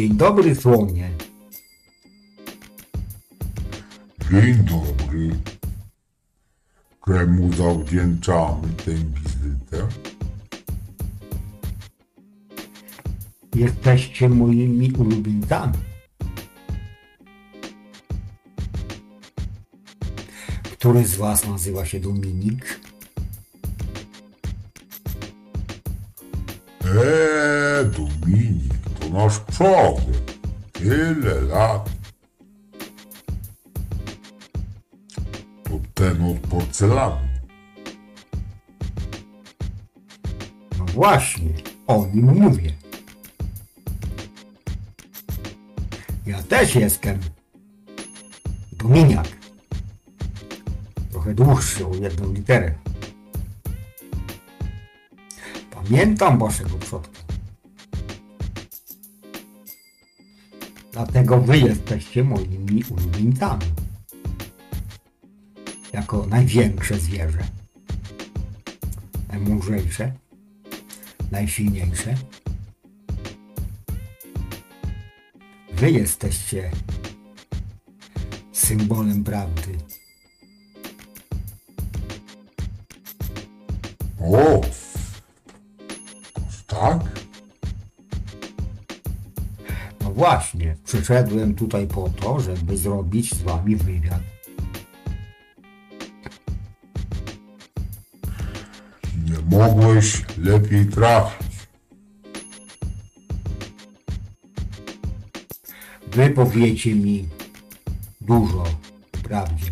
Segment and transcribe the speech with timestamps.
[0.00, 1.10] Dzień dobry, słonie.
[4.30, 5.30] Dzień dobry.
[7.06, 9.88] Czemu zawdzięczamy tę wizytę?
[13.54, 15.78] Jesteście moimi ulubieńcami.
[20.72, 22.80] Który z was nazywa się Dominik?
[26.84, 28.59] Eee, Dominik,
[29.12, 30.40] nasz przodek.
[30.72, 31.90] Tyle lat.
[35.64, 37.28] To ten od porcelany.
[40.78, 41.50] No właśnie,
[41.86, 42.72] o nim mówię.
[46.26, 47.18] Ja też jestem
[48.72, 49.28] Dominiak.
[51.10, 52.74] Trochę dłuższy o jedną literę.
[55.70, 57.19] Pamiętam waszego przodka.
[61.00, 63.66] Dlatego wy jesteście moimi ulubieńcami.
[65.92, 67.38] Jako największe zwierzę.
[69.28, 70.12] Najmądrzejsze.
[71.30, 72.14] Najsilniejsze.
[75.72, 76.70] Wy jesteście
[78.52, 79.78] symbolem prawdy.
[84.20, 84.60] O!
[90.90, 94.22] Przyszedłem tutaj po to, żeby zrobić z wami wywiad.
[99.28, 101.46] Nie mogłeś lepiej trafić.
[106.12, 107.28] Wy powiecie mi
[108.20, 108.64] dużo
[109.22, 109.70] prawdzie.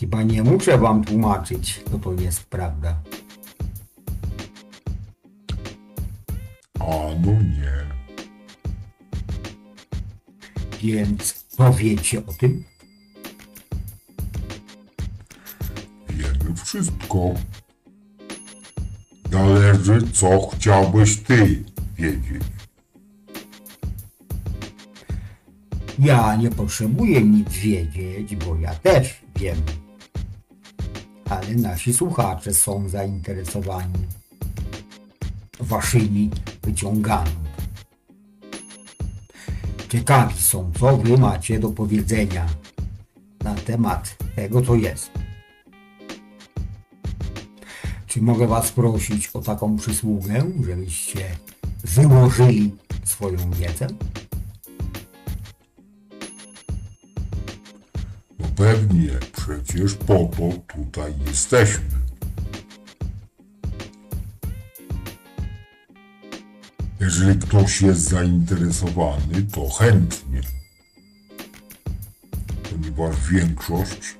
[0.00, 3.11] Chyba nie muszę wam tłumaczyć, co to jest prawda.
[10.82, 12.64] Więc co wiecie o tym?
[16.08, 17.34] Wiemy wszystko.
[19.32, 21.64] Zależy, co chciałbyś ty
[21.96, 22.42] wiedzieć.
[25.98, 29.56] Ja nie potrzebuję nic wiedzieć, bo ja też wiem.
[31.30, 34.06] Ale nasi słuchacze są zainteresowani
[35.60, 36.30] waszymi
[36.62, 37.41] wyciągami.
[39.92, 42.46] Ciekawi są, co wy macie do powiedzenia
[43.44, 45.10] na temat tego, co jest.
[48.06, 51.20] Czy mogę was prosić o taką przysługę, żebyście
[51.84, 53.86] wyłożyli swoją wiedzę?
[58.38, 62.01] No pewnie, przecież po to tutaj jesteśmy.
[67.02, 70.40] Jeżeli ktoś jest zainteresowany, to chętnie.
[72.70, 74.16] Ponieważ większość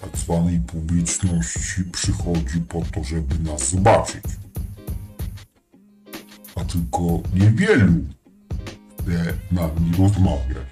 [0.00, 4.24] tak zwanej publiczności przychodzi po to, żeby nas zobaczyć.
[6.54, 7.92] A tylko niewielu
[8.98, 10.68] chce nami rozmawiać.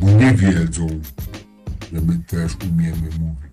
[0.00, 0.88] Bo nie wiedzą,
[1.92, 3.49] że my też umiemy mówić.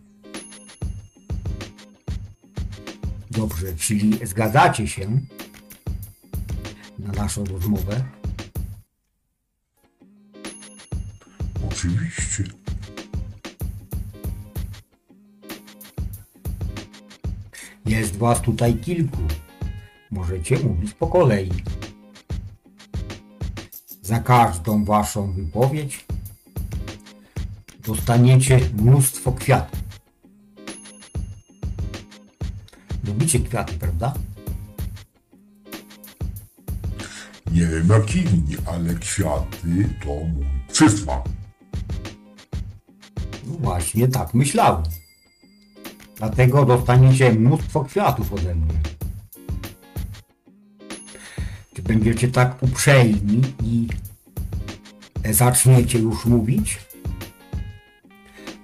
[3.37, 5.19] Dobrze, czyli zgadzacie się
[6.99, 8.03] na naszą rozmowę?
[11.71, 12.43] Oczywiście.
[17.85, 19.21] Jest was tutaj kilku.
[20.11, 21.51] Możecie mówić po kolei.
[24.01, 26.05] Za każdą waszą wypowiedź
[27.87, 29.76] dostaniecie mnóstwo kwiatów.
[33.27, 34.13] Lubicie kwiaty, prawda?
[37.51, 41.23] Nie wiem jak inni, ale kwiaty to mój przysmak.
[43.47, 44.83] No właśnie, tak myślałem.
[46.15, 48.73] Dlatego dostaniecie mnóstwo kwiatów ode mnie.
[51.73, 53.87] Czy będziecie tak uprzejmi i
[55.31, 56.79] zaczniecie już mówić?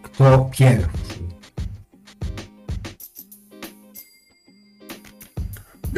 [0.04, 1.03] Kto pierwszy?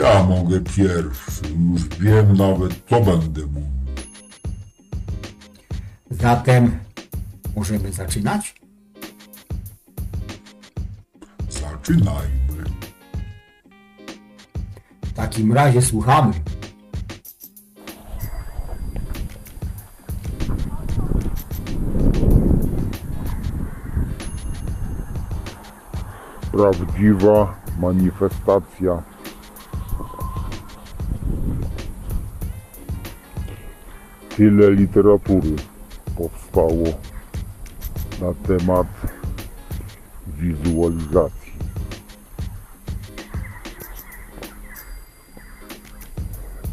[0.06, 1.42] Ja mogę pierwszy,
[1.72, 3.69] już wiem nawet co będę mówił.
[6.12, 6.80] Zatem
[7.56, 8.56] możemy zaczynać?
[11.50, 12.63] Zaczynajmy.
[15.04, 16.34] W takim razie słuchamy.
[26.52, 29.14] prawdziwa manifestacja.
[34.37, 35.55] Tyle literatury
[36.17, 36.83] powstało
[38.21, 38.87] na temat
[40.27, 41.51] wizualizacji.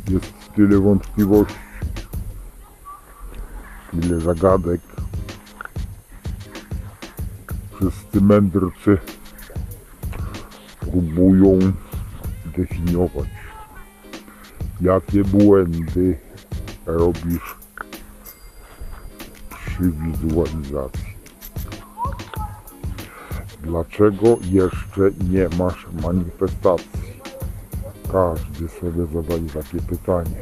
[0.09, 1.55] Jest tyle wątpliwości,
[3.91, 4.81] tyle zagadek.
[7.75, 8.99] Wszyscy mędrcy
[10.81, 11.59] próbują
[12.57, 13.29] definiować,
[14.81, 16.32] jakie błędy
[16.87, 17.57] robisz
[19.51, 21.13] przy wizualizacji.
[23.63, 25.01] Dlaczego jeszcze
[25.31, 27.21] nie masz manifestacji?
[28.13, 30.37] Każdy sobie zadaje takie pytanie.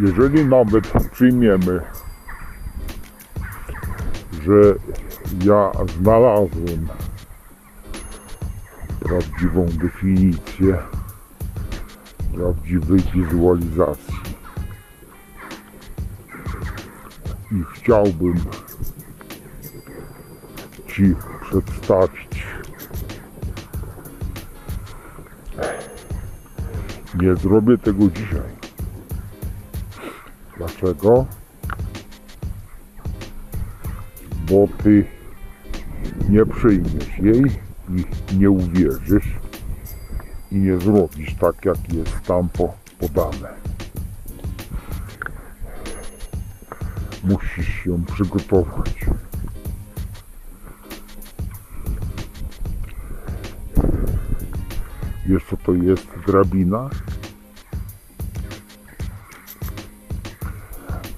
[0.00, 1.80] Jeżeli nawet przyjmiemy,
[4.44, 4.74] że
[5.44, 6.88] ja znalazłem
[9.08, 10.78] prawdziwą definicję
[12.34, 14.14] prawdziwej wizualizacji
[17.52, 18.34] i chciałbym
[20.86, 22.46] Ci przedstawić.
[27.14, 28.58] Nie zrobię tego dzisiaj.
[30.56, 31.26] Dlaczego?
[34.50, 35.04] Bo Ty
[36.28, 39.38] nie przyjmiesz jej i nie uwierzysz
[40.52, 43.48] i nie zrobisz tak, jak jest tam po, podane.
[47.24, 48.94] Musisz się przygotować.
[55.50, 56.90] Co to jest drabina?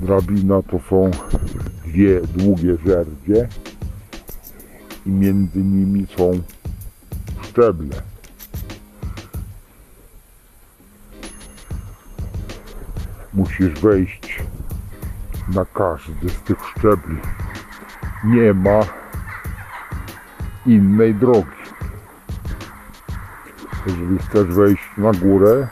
[0.01, 1.11] Drabina to są
[1.85, 3.49] dwie długie żerdzie
[5.07, 6.43] i między nimi są
[7.61, 8.03] szczeble.
[13.35, 14.43] Musisz wejść
[15.55, 17.17] na każdy z tych szczebli.
[18.25, 18.81] Nie ma
[20.67, 21.61] innej drogi.
[23.87, 25.69] Jeżeli chcesz wejść na górę,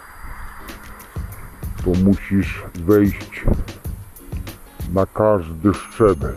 [1.84, 3.44] to musisz wejść
[4.92, 6.34] na każdy szczebel.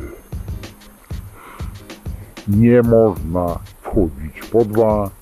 [2.48, 5.20] Nie można wchodzić po dwa,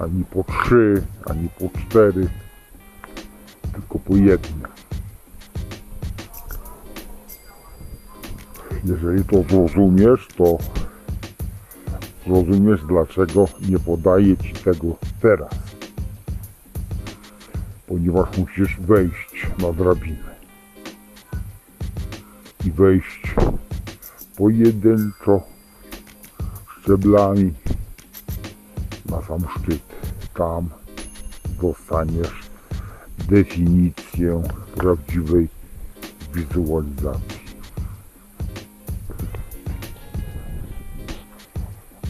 [0.00, 2.28] ani po trzy, ani po cztery,
[3.72, 4.62] tylko po jednym.
[8.84, 10.58] Jeżeli to zrozumiesz, to
[12.26, 15.50] zrozumiesz, dlaczego nie podaję Ci tego teraz.
[17.86, 20.30] Ponieważ musisz wejść na drabinę.
[22.66, 23.34] I wejść
[24.36, 25.42] pojedynczo
[26.80, 27.52] szczeblami
[29.10, 29.89] na sam szczyt.
[30.40, 30.68] Tam
[31.62, 32.50] dostaniesz
[33.28, 34.42] definicję
[34.74, 35.48] prawdziwej
[36.34, 37.40] wizualizacji.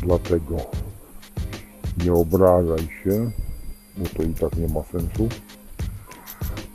[0.02, 0.56] Dlatego
[2.04, 3.30] nie obrażaj się,
[3.96, 5.28] bo to i tak nie ma sensu,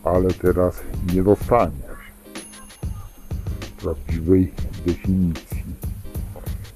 [0.03, 0.81] ale teraz
[1.13, 2.11] nie dostaniesz
[3.77, 4.53] prawdziwej
[4.85, 5.63] definicji,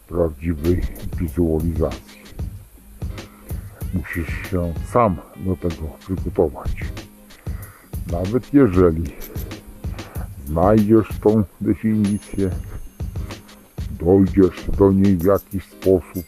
[0.07, 0.81] prawdziwej
[1.17, 2.18] wizualizacji.
[3.93, 6.71] Musisz się sam do tego przygotować.
[8.11, 9.03] Nawet jeżeli
[10.45, 12.49] znajdziesz tą definicję,
[13.91, 16.25] dojdziesz do niej w jakiś sposób,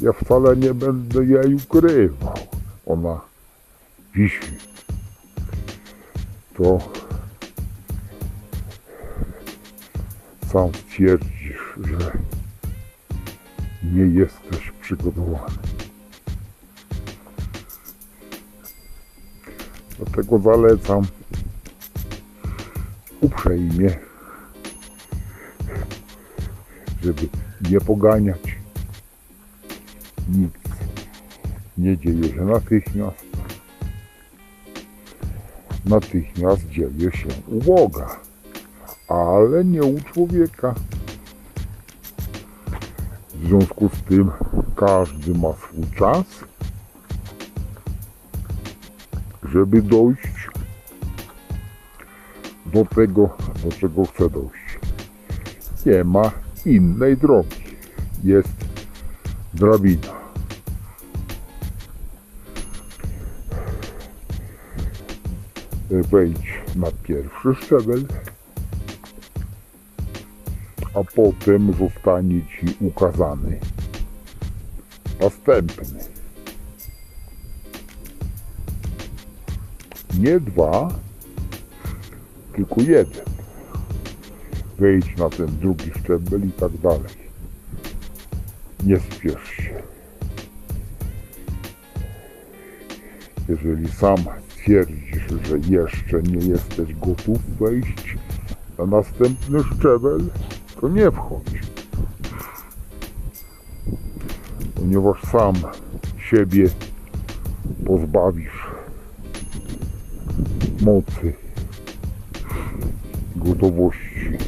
[0.00, 2.34] ja wcale nie będę jej ukrywał.
[2.86, 3.20] Ona
[4.14, 4.56] wisi.
[6.56, 6.78] To
[10.52, 12.12] sam stwierdzisz, że
[13.92, 15.75] nie jesteś przygotowany.
[19.98, 21.02] Dlatego zalecam
[23.20, 23.98] uprzejmie,
[27.02, 27.28] żeby
[27.70, 28.58] nie poganiać.
[30.28, 30.52] Nic
[31.78, 33.26] nie dzieje się natychmiast.
[35.84, 38.20] Natychmiast dzieje się u Boga,
[39.08, 40.74] ale nie u człowieka.
[43.34, 44.30] W związku z tym
[44.76, 46.24] każdy ma swój czas,
[49.56, 50.48] żeby dojść
[52.66, 54.78] do tego, do czego chce dojść.
[55.86, 56.30] Nie ma
[56.66, 57.64] innej drogi.
[58.24, 58.54] Jest
[59.54, 60.16] drabina.
[65.90, 68.06] Wejdź na pierwszy szczebel,
[70.94, 73.60] a potem zostanie ci ukazany
[75.20, 76.15] następny.
[80.20, 80.88] Nie dwa,
[82.52, 83.24] tylko jeden.
[84.78, 87.26] Wejdź na ten drugi szczebel i tak dalej.
[88.84, 89.82] Nie spiesz się.
[93.48, 94.16] Jeżeli sam
[94.48, 98.16] stwierdzisz, że jeszcze nie jesteś gotów wejść
[98.78, 100.20] na następny szczebel,
[100.80, 101.60] to nie wchodź.
[104.74, 105.54] Ponieważ sam
[106.30, 106.68] siebie
[107.86, 108.75] pozbawisz
[110.80, 111.32] mocy,
[113.36, 114.38] gotowości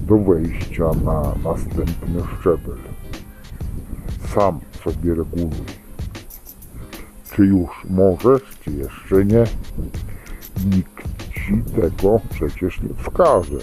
[0.00, 2.78] do wejścia na następny szczebel.
[4.34, 5.64] Sam sobie reguluj.
[7.34, 9.44] Czy już możesz, czy jeszcze nie?
[10.76, 13.58] Nikt ci tego przecież nie wskaże.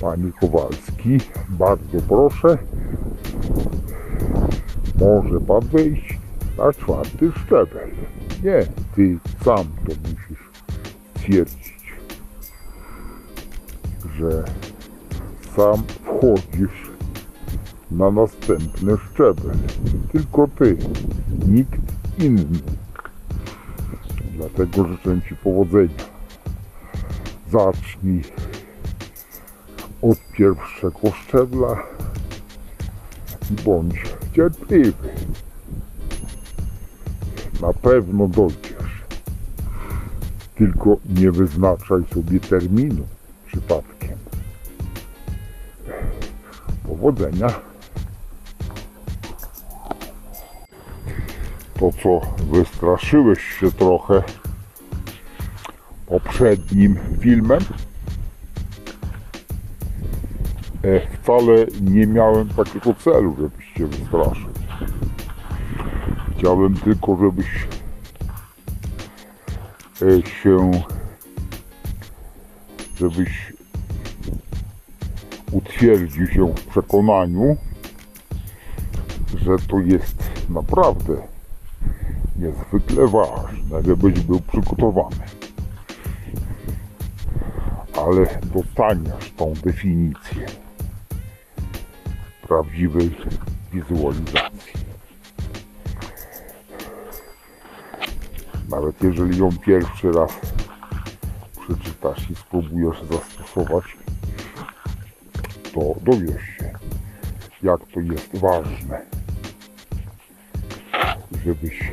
[0.00, 1.18] Panie Kowalski,
[1.48, 2.58] bardzo proszę,
[5.00, 6.18] może pan wejść
[6.58, 7.90] na czwarty szczebel.
[8.42, 8.66] Nie,
[8.96, 10.50] ty sam to musisz
[11.16, 11.92] stwierdzić,
[14.16, 14.44] że
[15.56, 16.90] sam wchodzisz
[17.90, 19.56] na następny szczebel.
[20.12, 20.76] Tylko ty,
[21.48, 21.80] nikt
[22.18, 22.58] inny.
[24.36, 26.04] Dlatego życzę Ci powodzenia.
[27.52, 28.22] Zacznij
[30.02, 31.82] od pierwszego szczebla
[33.50, 34.02] i bądź
[34.36, 35.08] cierpliwy.
[37.60, 39.02] Na pewno dojdziesz.
[40.54, 43.06] Tylko nie wyznaczaj sobie terminu
[43.46, 44.18] przypadkiem.
[46.88, 47.48] Powodzenia.
[51.80, 52.20] To co,
[52.52, 54.22] wystraszyłeś się trochę
[56.06, 57.60] poprzednim filmem?
[60.82, 64.50] E, wcale nie miałem takiego celu, żebyś się wystraszył.
[66.38, 67.46] Chciałem tylko, żebyś
[70.02, 70.70] e, się
[72.96, 73.52] żebyś
[75.52, 77.56] utwierdził się w przekonaniu,
[79.34, 81.22] że to jest naprawdę
[82.36, 85.24] niezwykle ważne, żebyś był przygotowany.
[88.06, 90.46] Ale dostaniesz tą definicję
[92.42, 93.16] prawdziwej
[93.72, 94.87] wizualizacji.
[98.68, 100.30] Nawet jeżeli ją pierwszy raz
[101.60, 103.84] przeczytasz i spróbujesz zastosować,
[105.74, 106.72] to dowiesz się,
[107.62, 109.00] jak to jest ważne,
[111.44, 111.92] żebyś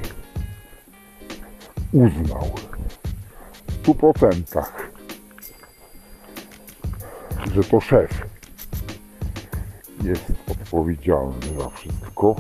[1.92, 2.56] uznał
[3.68, 4.92] w stu procentach,
[7.54, 8.26] że to szef
[10.04, 12.36] jest odpowiedzialny za wszystko,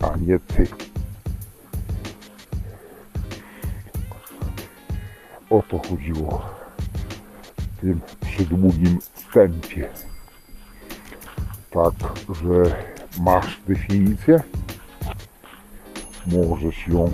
[0.00, 0.89] a nie ty.
[5.50, 6.42] O to chodziło
[7.58, 9.88] w tym przydługim wstępie.
[11.70, 11.94] Tak,
[12.42, 12.76] że
[13.20, 14.42] masz definicję,
[16.26, 17.12] możesz ją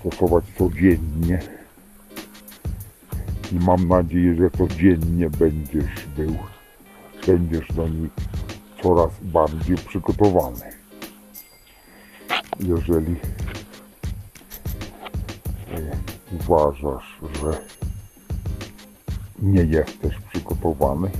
[0.00, 1.38] stosować codziennie
[3.52, 6.36] i mam nadzieję, że codziennie będziesz był,
[7.26, 8.10] będziesz do niej
[8.82, 10.72] coraz bardziej przygotowany.
[12.60, 13.16] Jeżeli
[15.72, 17.60] e, uważasz, że
[19.38, 21.10] nie jesteś przygotowany,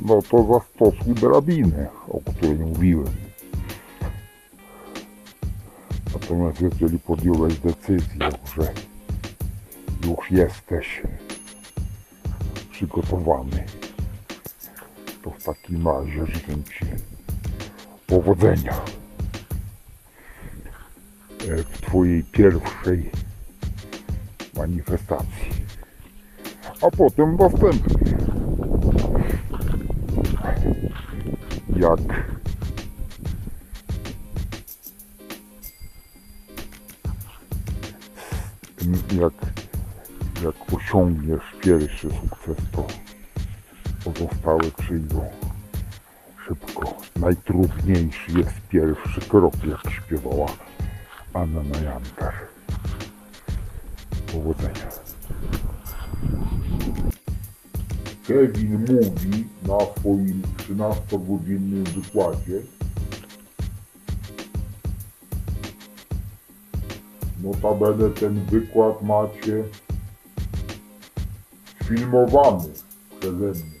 [0.00, 3.14] no to zastosuj drabinę, o której mówiłem.
[6.14, 8.72] Natomiast jeżeli podjąłeś decyzję, że
[10.06, 11.02] już jesteś
[12.70, 13.64] przygotowany.
[15.22, 16.86] To w takim razie życzę Ci
[18.06, 18.74] powodzenia
[21.48, 23.10] e, w Twojej pierwszej
[24.56, 25.52] manifestacji,
[26.82, 28.16] a potem następnej.
[31.76, 32.00] Jak
[39.20, 39.32] jak,
[40.44, 42.86] jak osiągniesz pierwszy sukces, to
[44.04, 45.30] pozostałe przyjdą
[46.46, 46.94] szybko.
[47.16, 50.46] Najtrudniejszy jest pierwszy krok, jak śpiewała
[51.34, 52.55] Anna Najantar.
[54.32, 54.90] Powodzenia.
[58.26, 62.62] Kevin mówi na swoim 13-godzinnym wykładzie,
[67.42, 69.64] Notabene ten wykład macie
[71.84, 72.68] filmowany
[73.20, 73.80] przeze mnie.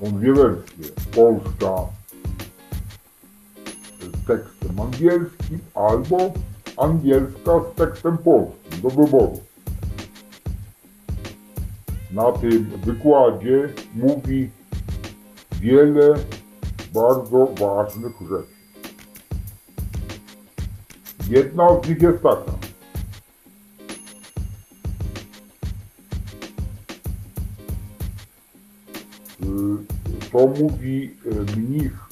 [0.00, 0.84] Są dwie wersje.
[1.14, 1.74] Polska
[4.00, 6.32] z tekstem angielskim albo
[6.78, 9.40] angielska z tekstem polskim do wyboru.
[12.10, 14.50] Na tym wykładzie mówi
[15.60, 16.14] wiele
[16.94, 18.58] bardzo ważnych rzeczy.
[21.28, 22.52] Jedna z nich jest taka.
[29.42, 32.08] Y, To mówi y, mnich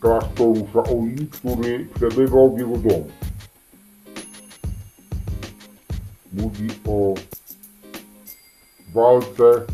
[0.00, 3.10] Sza- z klasztoru Shaolin, który przebywał w jego domu.
[6.32, 7.14] Mówi o
[8.94, 9.66] walce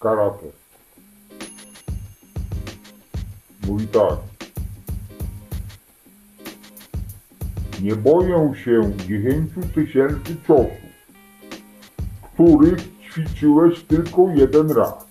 [0.00, 0.46] karate.
[3.66, 4.18] Mówi tak.
[7.82, 10.68] Nie boję się 10 tysięcy ciosów,
[12.34, 15.03] których ćwiczyłeś tylko jeden raz.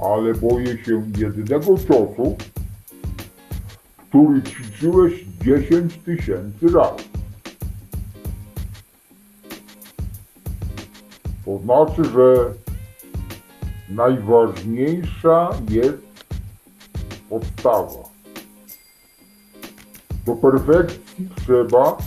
[0.00, 2.36] Ale boję się jednego ciosu,
[3.96, 7.04] który ćwiczyłeś 10 tysięcy razy.
[11.44, 12.52] To znaczy, że
[13.88, 16.06] najważniejsza jest
[17.28, 18.08] podstawa.
[20.26, 21.98] Do perfekcji trzeba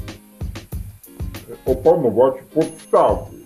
[1.66, 3.39] opanować podstawy.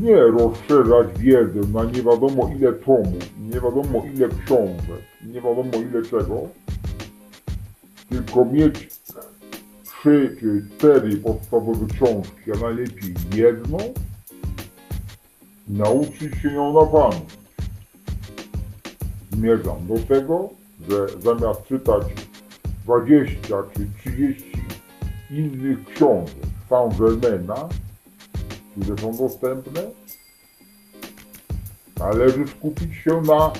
[0.00, 6.02] Nie rozszerzać wiedzę na nie wiadomo ile tomów, nie wiadomo ile książek, nie wiadomo ile
[6.02, 6.48] czego,
[8.08, 8.88] tylko mieć
[9.84, 13.78] trzy czy cztery podstawowe książki, a najlepiej jedną.
[15.68, 17.44] Nauczyć się ją na pamięć
[19.34, 20.50] zmierzam do tego,
[20.88, 22.02] że zamiast czytać
[22.84, 23.38] 20
[23.74, 24.52] czy 30
[25.30, 26.36] innych książek
[26.70, 27.68] Saint-Germaina,
[28.80, 29.82] które są dostępne,
[31.98, 33.52] należy skupić się na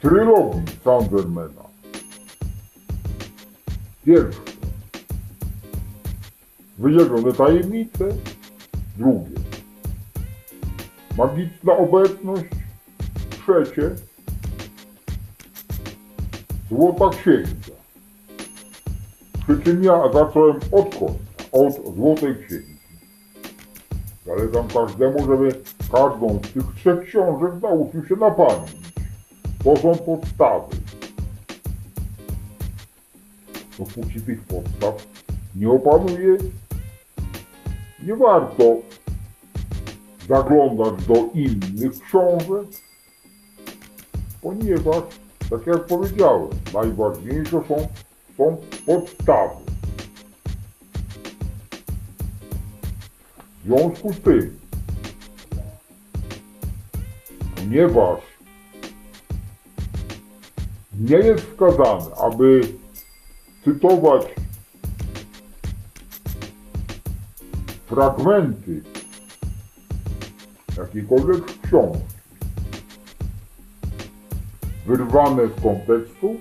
[0.00, 1.62] trylogii Saint-Germaina.
[4.04, 4.40] Pierwsze.
[6.78, 8.04] Wyjawione tajemnice.
[8.96, 9.36] Drugie.
[11.16, 12.44] Magiczna obecność.
[13.30, 13.90] Trzecie.
[16.68, 17.76] Złota księga.
[19.42, 21.14] Przy czym ja zacząłem od końca,
[21.52, 22.69] od Złotej Księgi.
[24.30, 25.60] Zalecam każdemu, żeby
[25.92, 28.70] każdą z tych trzech książek nauczył się na pamięć.
[29.64, 30.76] To są podstawy.
[33.78, 35.06] Dopóki tych podstaw
[35.56, 36.36] nie opanuje,
[38.06, 38.64] nie warto
[40.28, 42.68] zaglądać do innych książek,
[44.42, 45.02] ponieważ
[45.50, 47.86] tak jak powiedziałem, najważniejsze są,
[48.36, 49.69] są podstawy.
[53.70, 54.60] Związku z tym,
[57.56, 58.20] ponieważ
[61.00, 62.60] nie jest wskazane, aby
[63.64, 64.26] cytować
[67.86, 68.82] fragmenty
[70.78, 72.04] jakiejkolwiek książki,
[74.86, 76.36] wyrwane z kontekstu.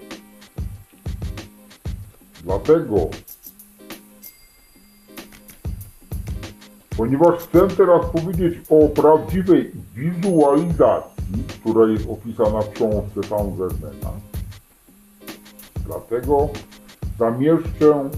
[2.43, 3.09] Dlatego,
[6.99, 14.11] ponieważ chcę teraz powiedzieć o prawdziwej wizualizacji, która jest opisana w książce Saint-Germaina,
[15.85, 16.49] dlatego
[17.19, 18.09] zamieszczę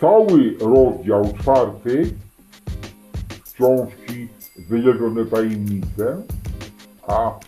[0.00, 2.14] cały rozdział czwarty
[3.54, 4.28] książki
[4.68, 6.22] Wyjawione tajemnice,
[7.06, 7.38] a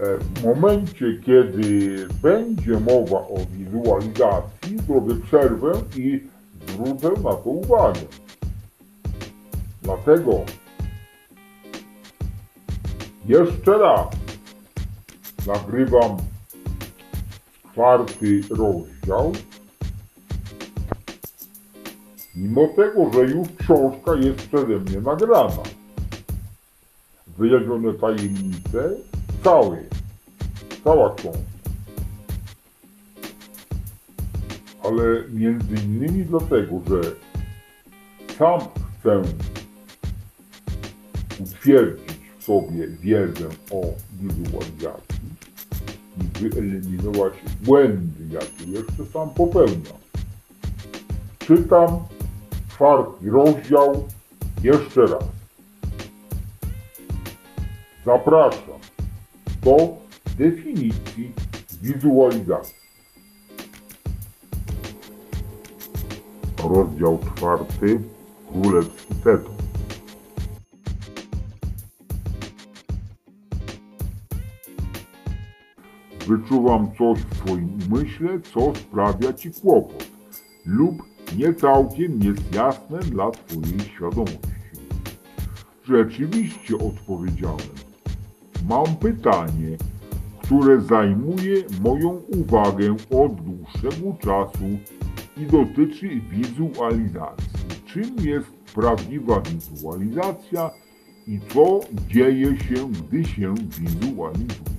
[0.00, 6.20] E, W momencie, kiedy będzie mowa o wizualizacji, zrobię przerwę i
[6.76, 8.00] zwrócę na to uwagę.
[9.82, 10.40] Dlatego
[13.26, 14.06] jeszcze raz
[15.46, 16.16] nagrywam
[17.72, 19.32] czwarty rozdział.
[22.34, 25.62] Mimo tego, że już książka jest przeze mnie nagrana.
[27.38, 28.90] Wyjaśnione tajemnice
[29.44, 29.84] całej,
[30.84, 31.55] cała książka.
[34.88, 37.00] Ale między innymi dlatego, że
[38.38, 38.60] sam
[39.00, 39.22] chcę
[41.40, 45.16] utwierdzić w sobie wiedzę o wizualizacji
[46.20, 49.98] i wyeliminować błędy, jakie jeszcze sam popełniam.
[51.38, 51.98] Czytam
[52.68, 54.08] czwarty rozdział
[54.62, 55.24] jeszcze raz.
[58.04, 58.80] Zapraszam
[59.64, 59.96] do
[60.38, 61.32] definicji
[61.82, 62.75] wizualizacji.
[66.68, 68.00] Rozdział czwarty
[68.52, 69.54] Królewski Teton.
[76.26, 80.10] Wyczuwam coś w swoim umyśle, co sprawia ci kłopot
[80.66, 81.02] lub
[81.36, 84.38] nie całkiem jest jasne dla twojej świadomości.
[85.84, 87.76] Rzeczywiście odpowiedziałem.
[88.68, 89.76] Mam pytanie,
[90.42, 94.64] które zajmuje moją uwagę od dłuższego czasu
[95.36, 97.46] i dotyczy wizualizacji.
[97.86, 100.70] Czym jest prawdziwa wizualizacja
[101.26, 104.76] i co dzieje się, gdy się wizualizuje?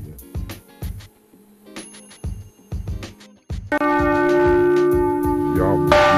[5.57, 6.16] Ja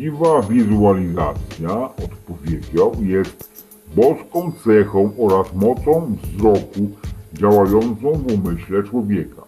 [0.00, 3.64] Prawdziwa wizualizacja, odpowiedział, jest
[3.96, 6.90] boską cechą oraz mocą wzroku
[7.32, 9.42] działającą w umyśle człowieka.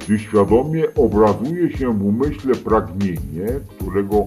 [0.00, 4.26] Gdy świadomie obrazuje się w umyśle pragnienie, którego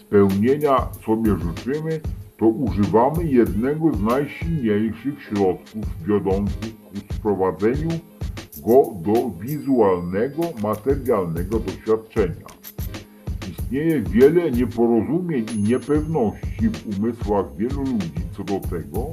[0.00, 2.00] spełnienia sobie życzymy,
[2.38, 7.90] to używamy jednego z najsilniejszych środków wiodących ku sprowadzeniu
[8.66, 12.59] go do wizualnego, materialnego doświadczenia.
[13.70, 19.06] Istnieje wiele nieporozumień i niepewności w umysłach wielu ludzi co do tego,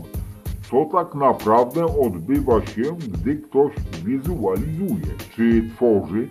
[0.71, 3.73] co tak naprawdę odbywa się, gdy ktoś
[4.05, 6.27] wizualizuje, czy tworzy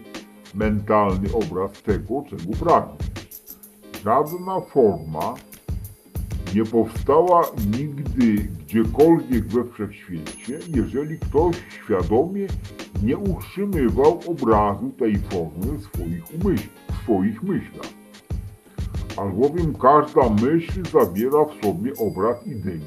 [0.55, 3.07] mentalny obraz tego, czego pragnie.
[4.05, 5.35] Żadna forma
[6.55, 7.43] nie powstała
[7.79, 12.47] nigdy gdziekolwiek we wszechświecie, jeżeli ktoś świadomie
[13.03, 17.96] nie utrzymywał obrazu tej formy w swoich, umyśl, w swoich myślach.
[19.17, 22.81] Albowiem każda myśl zawiera w sobie obraz idei.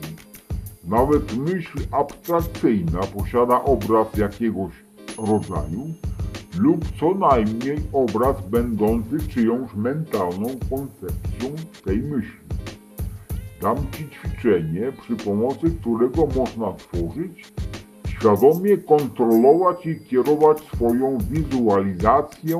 [0.83, 4.71] Nawet myśl abstrakcyjna posiada obraz jakiegoś
[5.17, 5.93] rodzaju
[6.57, 11.49] lub co najmniej obraz będący czyjąś mentalną koncepcją
[11.85, 12.39] tej myśli.
[13.61, 17.53] Dam Ci ćwiczenie, przy pomocy którego można tworzyć,
[18.07, 22.59] świadomie kontrolować i kierować swoją wizualizację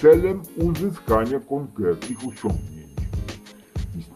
[0.00, 2.79] celem uzyskania konkretnych osiągnięć.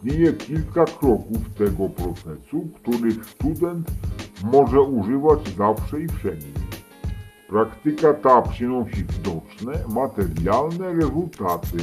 [0.05, 3.91] Istnieje kilka kroków tego procesu, których student
[4.43, 6.47] może używać zawsze i wszędzie.
[7.49, 11.77] Praktyka ta przynosi widoczne, materialne rezultaty,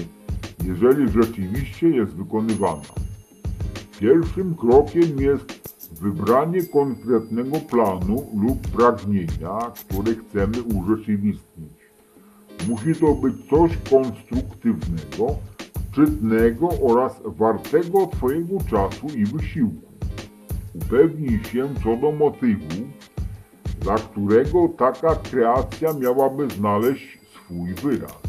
[0.65, 2.95] jeżeli rzeczywiście jest wykonywana.
[4.01, 11.73] Pierwszym krokiem jest wybranie konkretnego planu lub pragnienia, które chcemy urzeczywistnić.
[12.69, 15.37] Musi to być coś konstruktywnego,
[15.93, 19.93] szczytnego oraz wartego Twojego czasu i wysiłku.
[20.75, 22.89] Upewnij się co do motywu,
[23.81, 28.23] dla którego taka kreacja miałaby znaleźć swój wyraz.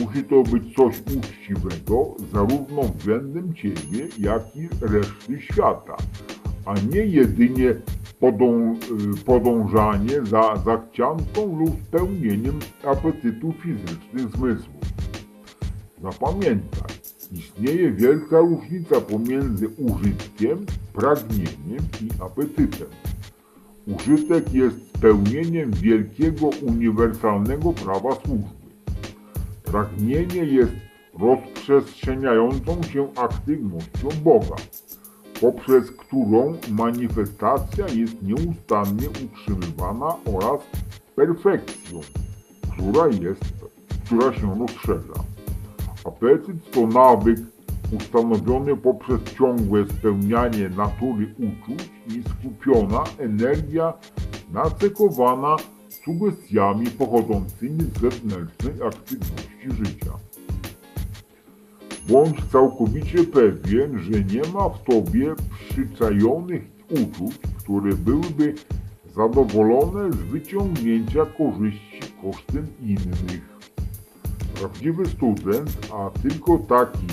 [0.00, 5.96] Musi to być coś uczciwego zarówno względem Ciebie, jak i reszty świata,
[6.64, 7.74] a nie jedynie
[8.20, 8.76] podą,
[9.26, 14.95] podążanie za zachcianką lub spełnieniem apetytu fizycznych zmysłów.
[16.02, 16.90] Zapamiętaj,
[17.32, 22.88] istnieje wielka różnica pomiędzy użytkiem, pragnieniem i apetytem.
[23.86, 28.66] Użytek jest spełnieniem wielkiego uniwersalnego prawa służby.
[29.64, 30.72] Pragnienie jest
[31.18, 34.56] rozprzestrzeniającą się aktywnością Boga,
[35.40, 40.60] poprzez którą manifestacja jest nieustannie utrzymywana oraz
[41.16, 42.00] perfekcją,
[42.72, 43.44] która jest,
[44.04, 45.35] która się rozszerza.
[46.06, 47.38] Apetyt to nawyk
[47.96, 53.92] ustanowiony poprzez ciągłe spełnianie natury uczuć i skupiona energia
[54.52, 55.56] nacechowana
[56.04, 60.12] sugestiami pochodzącymi z zewnętrznej aktywności życia.
[62.08, 65.34] Bądź całkowicie pewien, że nie ma w tobie
[65.68, 68.54] przyczajonych uczuć, które byłyby
[69.14, 73.55] zadowolone z wyciągnięcia korzyści kosztem innych.
[74.60, 77.06] Prawdziwy student, a tylko taki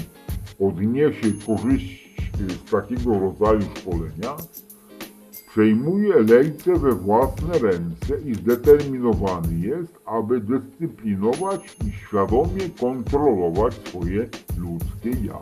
[0.60, 4.36] odniesie korzyść z takiego rodzaju szkolenia,
[5.50, 15.26] przejmuje lejce we własne ręce i zdeterminowany jest, aby dyscyplinować i świadomie kontrolować swoje ludzkie
[15.26, 15.42] ja.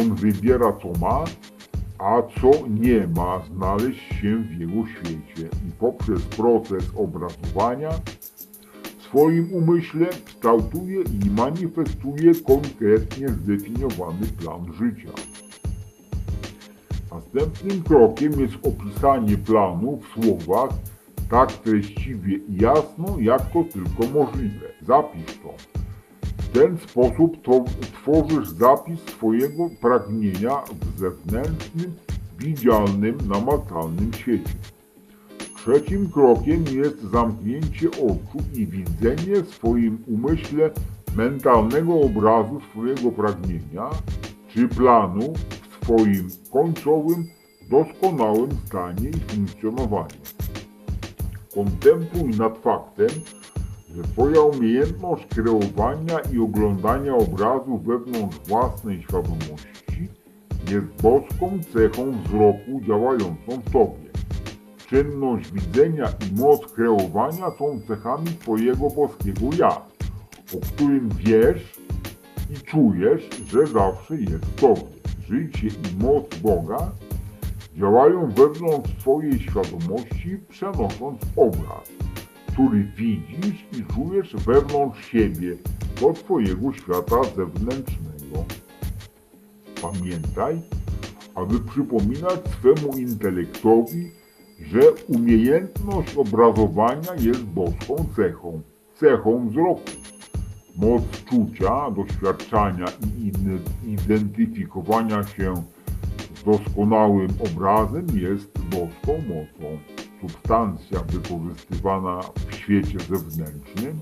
[0.00, 1.24] On wybiera co ma,
[1.98, 7.90] a co nie ma znaleźć się w jego świecie i poprzez proces obrazowania
[9.14, 15.12] swoim umyśle kształtuje i manifestuje konkretnie zdefiniowany plan życia.
[17.12, 20.70] Następnym krokiem jest opisanie planu w słowach
[21.30, 24.66] tak treściwie i jasno, jak to tylko możliwe.
[24.82, 25.54] Zapisz to.
[26.42, 30.62] W ten sposób to tworzysz zapis swojego pragnienia
[30.94, 31.94] w zewnętrznym,
[32.38, 34.73] widzialnym, namacalnym świecie.
[35.64, 40.70] Trzecim krokiem jest zamknięcie oczu i widzenie w swoim umyśle
[41.16, 43.90] mentalnego obrazu swojego pragnienia
[44.48, 45.32] czy planu
[45.70, 47.26] w swoim końcowym,
[47.70, 50.20] doskonałym stanie i funkcjonowaniu.
[51.54, 53.10] Kontempluj nad faktem,
[53.96, 60.08] że Twoja umiejętność kreowania i oglądania obrazu wewnątrz własnej świadomości
[60.70, 64.03] jest boską cechą wzroku działającą w Tobie.
[64.94, 69.68] Czynność widzenia i moc kreowania są cechami Twojego boskiego ja,
[70.56, 71.78] o którym wiesz
[72.50, 74.82] i czujesz, że zawsze jest Tobie.
[75.28, 76.92] Życie i moc Boga
[77.76, 81.90] działają wewnątrz Twojej świadomości, przenosząc obraz,
[82.52, 85.56] który widzisz i czujesz wewnątrz siebie,
[86.00, 88.44] do Twojego świata zewnętrznego.
[89.82, 90.62] Pamiętaj,
[91.34, 94.23] aby przypominać swemu intelektowi,
[94.72, 98.62] że umiejętność obrazowania jest boską cechą,
[98.94, 99.90] cechą wzroku.
[100.76, 102.86] Moc czucia, doświadczania
[103.22, 103.32] i
[103.90, 105.54] identyfikowania się
[106.34, 109.78] z doskonałym obrazem jest boską mocą.
[110.20, 114.00] Substancja wykorzystywana w świecie zewnętrznym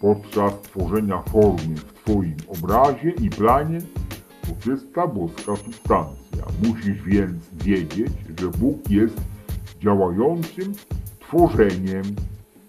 [0.00, 3.78] podczas tworzenia formy w Twoim obrazie i planie
[4.42, 6.44] to czysta boska substancja.
[6.62, 9.20] Musisz więc wiedzieć, że Bóg jest
[9.82, 10.72] działającym
[11.20, 12.02] tworzeniem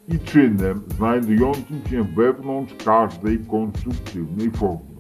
[0.08, 4.94] i czynem znajdującym się wewnątrz każdej konstruktywnej formy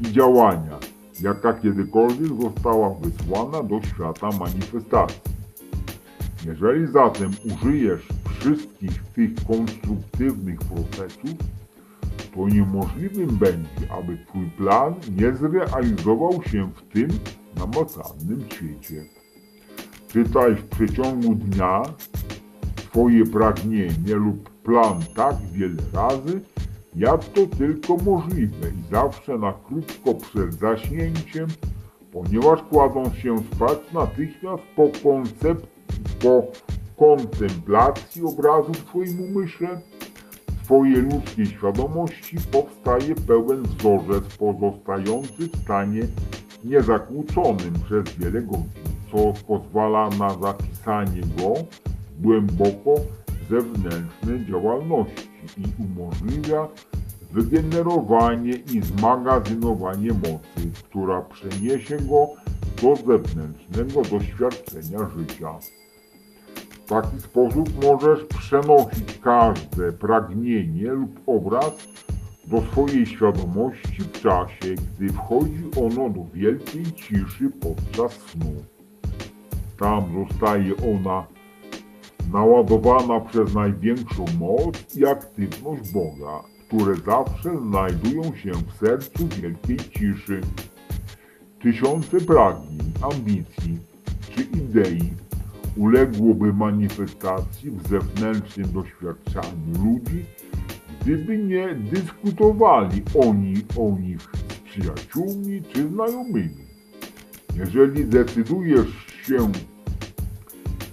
[0.00, 0.78] i działania,
[1.20, 5.20] jaka kiedykolwiek została wysłana do świata manifestacji.
[6.46, 11.38] Jeżeli zatem użyjesz wszystkich tych konstruktywnych procesów,
[12.34, 17.08] to niemożliwym będzie, aby Twój plan nie zrealizował się w tym
[17.56, 19.15] namacalnym świecie.
[20.08, 21.82] Czytaj w przeciągu dnia
[22.76, 26.40] Twoje pragnienie lub plan tak wiele razy,
[26.96, 28.68] jak to tylko możliwe.
[28.68, 31.46] I zawsze na krótko przed zaśnięciem,
[32.12, 35.66] ponieważ kładą się spać natychmiast po, koncept,
[36.22, 36.42] po
[36.98, 39.80] kontemplacji obrazu w Twoim umyśle,
[40.64, 46.02] Twojej ludzkiej świadomości powstaje pełen wzorzec pozostający w stanie
[46.64, 51.54] niezakłóconym przez wiele godzin, co pozwala na zapisanie go
[52.20, 52.94] głęboko
[53.50, 56.68] zewnętrznej działalności i umożliwia
[57.32, 62.28] wygenerowanie i zmagazynowanie mocy, która przeniesie go
[62.82, 65.58] do zewnętrznego doświadczenia życia.
[66.70, 71.72] W taki sposób możesz przenosić każde pragnienie lub obraz
[72.46, 78.75] do swojej świadomości w czasie, gdy wchodzi ono do wielkiej ciszy podczas snu.
[79.78, 81.26] Tam zostaje ona
[82.32, 90.40] naładowana przez największą moc i aktywność Boga, które zawsze znajdują się w sercu wielkiej ciszy.
[91.60, 93.78] Tysiące pragnień, ambicji
[94.30, 95.12] czy idei
[95.76, 100.24] uległoby manifestacji w zewnętrznym doświadczaniu ludzi,
[101.00, 106.66] gdyby nie dyskutowali oni o nich z przyjaciółmi czy znajomymi.
[107.56, 109.52] Jeżeli decydujesz się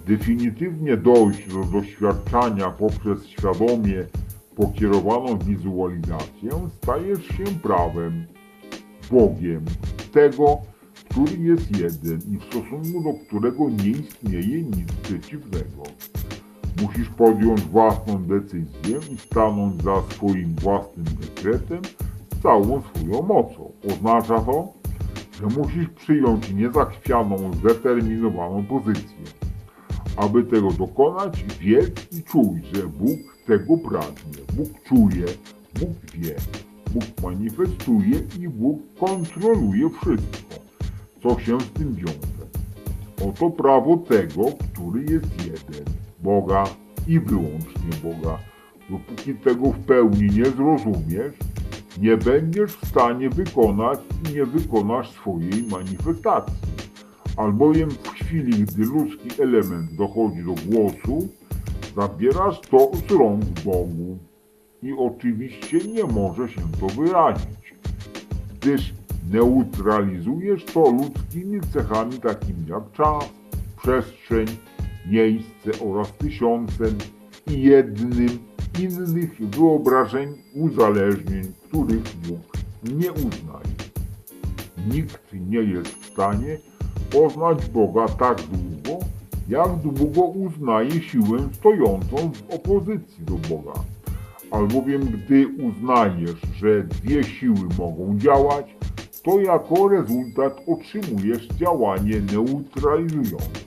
[0.06, 4.06] definitywnie dojść do doświadczania poprzez świadomie
[4.56, 6.50] pokierowaną wizualizację,
[6.82, 8.26] stajesz się prawem
[9.10, 9.64] Bogiem,
[10.12, 10.58] tego,
[11.10, 15.82] który jest jeden i w stosunku do którego nie istnieje nic przeciwnego.
[16.82, 21.82] Musisz podjąć własną decyzję i stanąć za swoim własnym dekretem
[22.34, 23.72] z całą swoją mocą.
[23.92, 24.72] Oznacza to,
[25.40, 29.24] że musisz przyjąć niezachwianą, zdeterminowaną pozycję.
[30.16, 34.42] Aby tego dokonać, wiedz i czuj, że Bóg tego pragnie.
[34.56, 35.26] Bóg czuje,
[35.80, 36.34] Bóg wie,
[36.90, 40.54] Bóg manifestuje i Bóg kontroluje wszystko,
[41.22, 42.44] co się z tym wiąże.
[43.28, 45.84] Oto prawo tego, który jest jeden,
[46.22, 46.64] Boga
[47.08, 48.38] i wyłącznie Boga.
[48.90, 51.34] Dopóki tego w pełni nie zrozumiesz,
[52.00, 53.98] nie będziesz w stanie wykonać
[54.30, 56.56] i nie wykonasz swojej manifestacji.
[57.36, 61.28] Albowiem w chwili, gdy ludzki element dochodzi do głosu,
[61.96, 64.18] zabierasz to z rąk Bogu.
[64.82, 67.74] I oczywiście nie może się to wyrazić,
[68.60, 68.94] gdyż
[69.30, 73.24] neutralizujesz to ludzkimi cechami takimi jak czas,
[73.82, 74.46] przestrzeń,
[75.06, 76.98] miejsce oraz tysiącem
[77.46, 83.74] i jednym innych wyobrażeń, uzależnień, których Bóg nie uznaje.
[84.92, 86.58] Nikt nie jest w stanie
[87.10, 89.04] poznać Boga tak długo,
[89.48, 93.80] jak długo uznaje siłę stojącą w opozycji do Boga.
[94.50, 98.76] Albowiem gdy uznajesz, że dwie siły mogą działać,
[99.24, 103.64] to jako rezultat otrzymujesz działanie neutralizujące.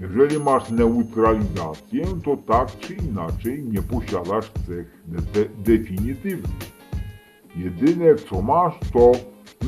[0.00, 6.76] Jeżeli masz neutralizację, to tak czy inaczej nie posiadasz cech de definitywnych.
[7.56, 9.12] Jedyne co masz to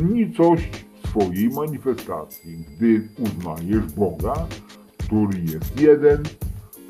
[0.03, 2.65] nicość swojej manifestacji.
[2.69, 4.47] Gdy uznajesz Boga,
[4.99, 6.23] który jest jeden,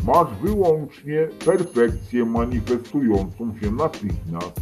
[0.04, 4.60] masz wyłącznie perfekcję manifestującą się natychmiast,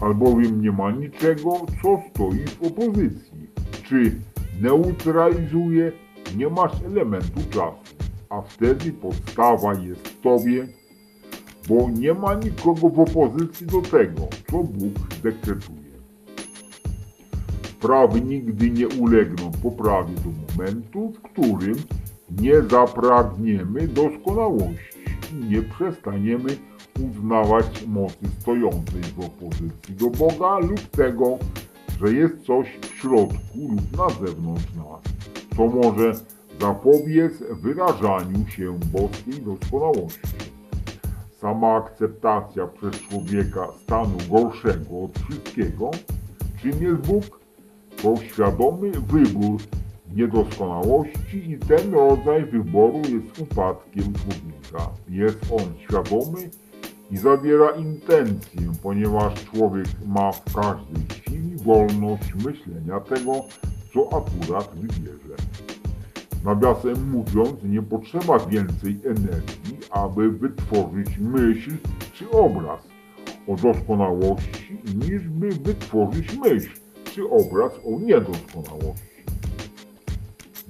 [0.00, 3.50] albowiem nie ma niczego, co stoi w opozycji.
[3.82, 4.12] Czy
[4.60, 5.92] neutralizuje,
[6.36, 8.01] nie masz elementu czasu,
[8.32, 10.68] a wtedy podstawa jest w Tobie,
[11.68, 15.92] bo nie ma nikogo w opozycji do tego, co Bóg dekretuje.
[17.62, 21.74] Sprawy nigdy nie ulegną poprawie do momentu, w którym
[22.40, 24.98] nie zapragniemy doskonałości
[25.32, 26.56] i nie przestaniemy
[27.10, 31.38] uznawać mocy stojącej w opozycji do Boga lub tego,
[32.00, 35.02] że jest coś w środku lub na zewnątrz nas,
[35.56, 36.12] co może
[36.62, 40.36] zapobiec wyrażaniu się boskiej doskonałości.
[41.40, 45.90] Sama akceptacja przez człowieka stanu gorszego od wszystkiego,
[46.62, 47.40] czym jest Bóg,
[48.02, 49.60] to świadomy wybór
[50.14, 54.90] niedoskonałości i ten rodzaj wyboru jest upadkiem człowieka.
[55.08, 56.50] Jest on świadomy
[57.10, 63.32] i zawiera intencję, ponieważ człowiek ma w każdej chwili wolność myślenia tego,
[63.94, 65.36] co akurat wybierze.
[66.44, 71.70] Nawiasem mówiąc, nie potrzeba więcej energii, aby wytworzyć myśl
[72.12, 72.88] czy obraz
[73.48, 76.70] o doskonałości, niż by wytworzyć myśl
[77.04, 79.12] czy obraz o niedoskonałości.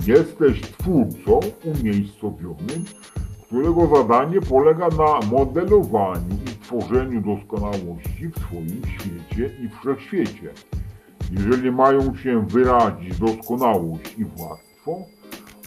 [0.07, 2.85] Jesteś twórcą umiejscowionym,
[3.47, 10.51] którego zadanie polega na modelowaniu i tworzeniu doskonałości w swoim świecie i wszechświecie.
[11.33, 14.99] Jeżeli mają się wyrazić doskonałość i władztwo,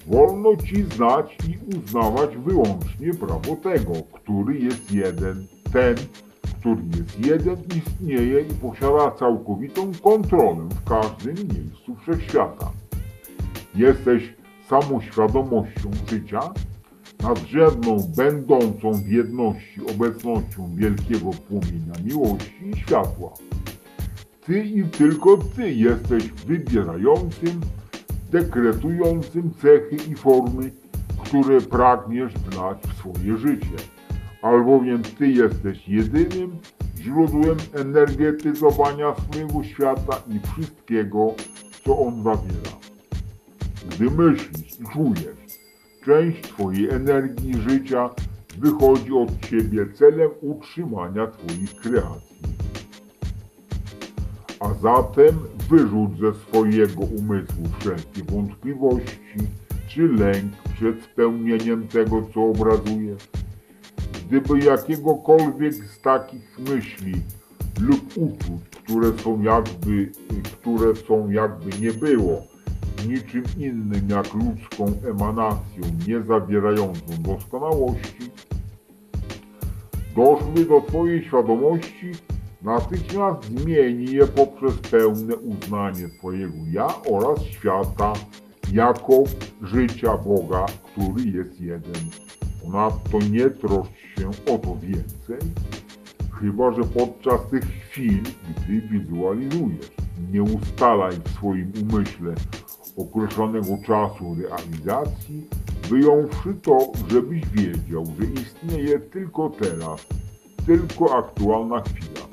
[0.07, 5.95] wolno ci znać i uznawać wyłącznie prawo tego, który jest jeden, ten,
[6.59, 12.71] który jest jeden, istnieje i posiada całkowitą kontrolę w każdym miejscu wszechświata.
[13.75, 14.33] Jesteś
[14.69, 16.39] samoświadomością życia,
[17.23, 23.33] nadrzędną, będącą w jedności obecnością wielkiego płomienia miłości i światła.
[24.45, 27.61] Ty i tylko Ty jesteś wybierającym,
[28.35, 30.71] dekretującym cechy i formy,
[31.23, 33.75] które pragniesz wlać w swoje życie,
[34.41, 36.57] albowiem Ty jesteś jedynym
[37.01, 41.33] źródłem energetyzowania swojego świata i wszystkiego,
[41.85, 42.75] co on zawiera.
[43.89, 45.59] Gdy myślisz i czujesz,
[46.05, 48.09] część Twojej energii życia
[48.57, 52.64] wychodzi od Ciebie celem utrzymania Twoich kreacji.
[54.65, 55.39] A zatem
[55.69, 59.37] wyrzuć ze swojego umysłu wszelkie wątpliwości
[59.87, 63.29] czy lęk przed spełnieniem tego, co obrazujesz.
[64.27, 67.13] Gdyby jakiegokolwiek z takich myśli
[67.81, 70.11] lub uczuć, które są jakby,
[70.43, 72.41] które są jakby nie było,
[73.07, 78.31] niczym innym jak ludzką emanacją nie zawierającą doskonałości,
[80.15, 82.11] doszły do Twojej świadomości,
[82.65, 88.13] natychmiast zmieni je poprzez pełne uznanie Twojego ja oraz świata
[88.73, 89.23] jako
[89.61, 92.09] życia Boga, który jest jeden.
[92.63, 95.49] Ponadto nie troszcz się o to więcej,
[96.39, 98.23] chyba że podczas tych chwil,
[98.57, 99.91] gdy wizualizujesz,
[100.31, 102.35] nie ustalaj w swoim umyśle
[102.97, 105.47] określonego czasu realizacji,
[105.89, 110.07] wyjąwszy to, żebyś wiedział, że istnieje tylko teraz,
[110.65, 112.24] tylko aktualna chwila.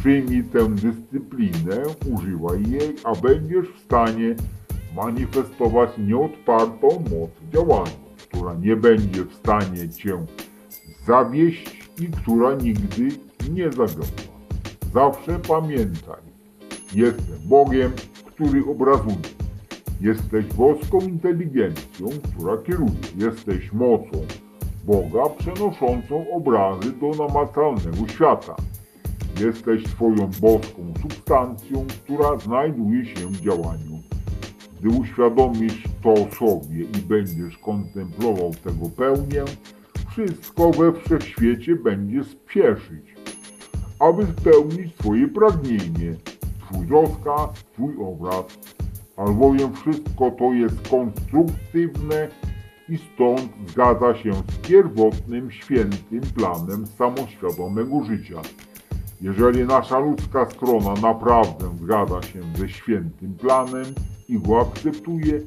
[0.00, 1.82] Przyjmij tę dyscyplinę,
[2.14, 4.34] używaj jej, a będziesz w stanie
[4.96, 10.26] manifestować nieodpartą moc działania, która nie będzie w stanie Cię
[11.06, 13.08] zawieść i która nigdy
[13.50, 14.34] nie zawiodła.
[14.94, 16.22] Zawsze pamiętaj,
[16.94, 17.92] jestem Bogiem,
[18.26, 19.16] który obrazuje.
[20.00, 22.90] Jesteś boską inteligencją, która kieruje.
[23.16, 24.26] Jesteś mocą
[24.84, 28.56] Boga przenoszącą obrazy do namacalnego świata.
[29.40, 34.02] Jesteś Twoją boską substancją, która znajduje się w działaniu.
[34.80, 39.44] Gdy uświadomisz to sobie i będziesz kontemplował tego pełnię,
[40.10, 43.14] wszystko we wszechświecie będzie spieszyć,
[43.98, 46.14] aby spełnić Twoje pragnienie,
[46.60, 48.44] Twój rozkaz, Twój obraz,
[49.16, 52.28] albowiem wszystko to jest konstruktywne
[52.88, 58.42] i stąd zgadza się z pierwotnym, świętym planem samoświadomego życia.
[59.20, 63.84] Jeżeli nasza ludzka strona naprawdę zgadza się ze świętym planem
[64.28, 65.40] i go akceptuje,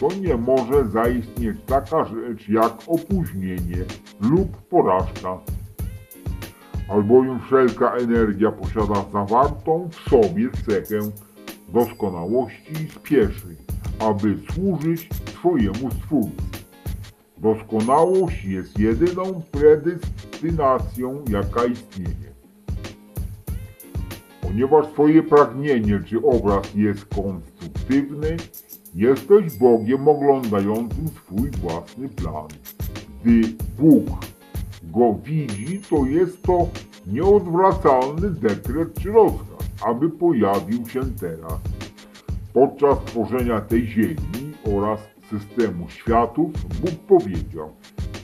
[0.00, 3.84] to nie może zaistnieć taka rzecz jak opóźnienie
[4.20, 5.38] lub porażka.
[6.88, 11.00] Albowiem wszelka energia posiada zawartą w sobie cechę
[11.68, 13.56] doskonałości i spieszy,
[13.98, 16.48] aby służyć swojemu Stwórcy.
[17.38, 22.27] Doskonałość jest jedyną predestynacją, jaka istnieje.
[24.48, 28.36] Ponieważ Twoje pragnienie czy obraz jest konstruktywny,
[28.94, 32.48] jesteś Bogiem oglądającym swój własny plan.
[33.24, 33.40] Gdy
[33.78, 34.06] Bóg
[34.82, 36.68] go widzi, to jest to
[37.06, 41.60] nieodwracalny dekret czy rozkaz, aby pojawił się teraz.
[42.52, 47.70] Podczas tworzenia tej ziemi oraz systemu światów Bóg powiedział,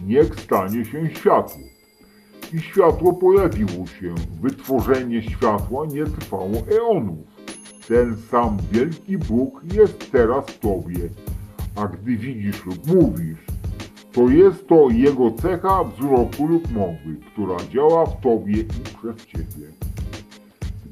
[0.06, 1.73] niech stanie się światło.
[2.55, 4.14] I światło pojawiło się.
[4.42, 7.18] Wytworzenie światła nie trwało eonów.
[7.88, 11.09] Ten sam wielki Bóg jest teraz w Tobie.
[11.76, 13.38] A gdy widzisz lub mówisz,
[14.12, 19.66] to jest to Jego cecha wzroku lub mowy, która działa w Tobie i przez Ciebie.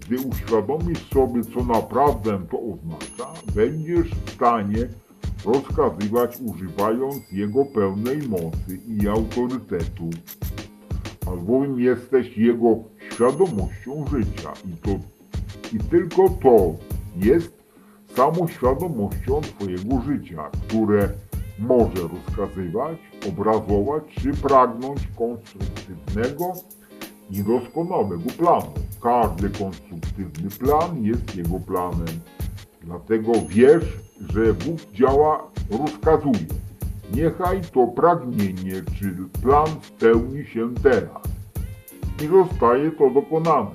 [0.01, 4.89] Gdy uświadomisz sobie, co naprawdę to oznacza, będziesz w stanie
[5.45, 10.11] rozkazywać używając Jego pełnej mocy i autorytetu,
[11.33, 12.77] albowiem jesteś Jego
[13.13, 14.91] świadomością życia i, to,
[15.77, 16.75] i tylko to
[17.17, 17.63] jest
[18.17, 21.09] samoświadomością Twojego życia, które
[21.59, 26.53] może rozkazywać, obrazować czy pragnąć konstruktywnego
[27.31, 28.73] i doskonałego planu.
[29.03, 32.21] Każdy konstruktywny plan jest jego planem.
[32.83, 33.85] Dlatego wiesz,
[34.31, 36.47] że Bóg działa, rozkazuje.
[37.15, 41.23] Niechaj to pragnienie czy plan spełni się teraz.
[42.23, 43.71] I zostaje to dokonane.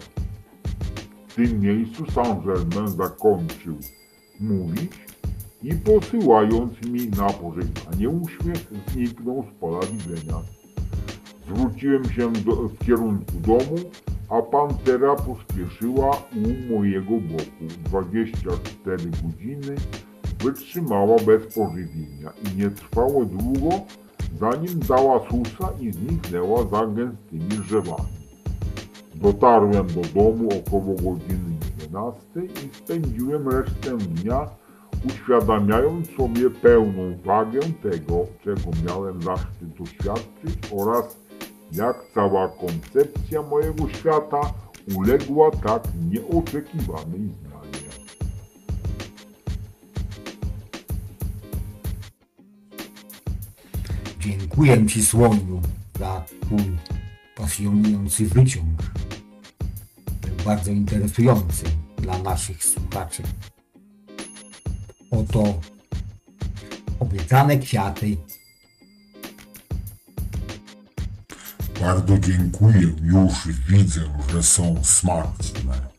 [1.27, 3.77] W tym miejscu Saint-Germain zakończył
[4.39, 4.91] mówić
[5.63, 10.37] i posyłając mi na pożegnanie uśmiech zniknął z pola widzenia.
[11.47, 13.75] Zwróciłem się do, w kierunku domu,
[14.29, 17.67] a pantera pospieszyła u mojego boku.
[17.85, 19.75] 24 godziny
[20.43, 23.69] wytrzymała bez pożywienia i nie trwało długo,
[24.39, 28.17] zanim dała susa i zniknęła za gęstymi drzewami.
[29.15, 34.49] Dotarłem do domu około godziny 11 i spędziłem resztę dnia
[35.05, 41.17] uświadamiając sobie pełną wagę tego, czego miałem zaszczyt doświadczyć oraz
[41.71, 44.41] jak cała koncepcja mojego świata
[44.95, 47.46] uległa tak nieoczekiwanej zmianie.
[54.27, 55.61] Dziękuję Ci, Słoniu,
[55.99, 56.77] za Twój
[57.35, 58.83] pasjonujący wyciąg.
[60.45, 61.63] Bardzo interesujący
[61.97, 63.23] dla naszych słuchaczy.
[65.11, 65.61] Oto
[66.99, 68.17] obiecane kwiaty.
[71.81, 73.33] Bardzo dziękuję, już
[73.69, 74.01] widzę,
[74.31, 75.96] że są smaczne.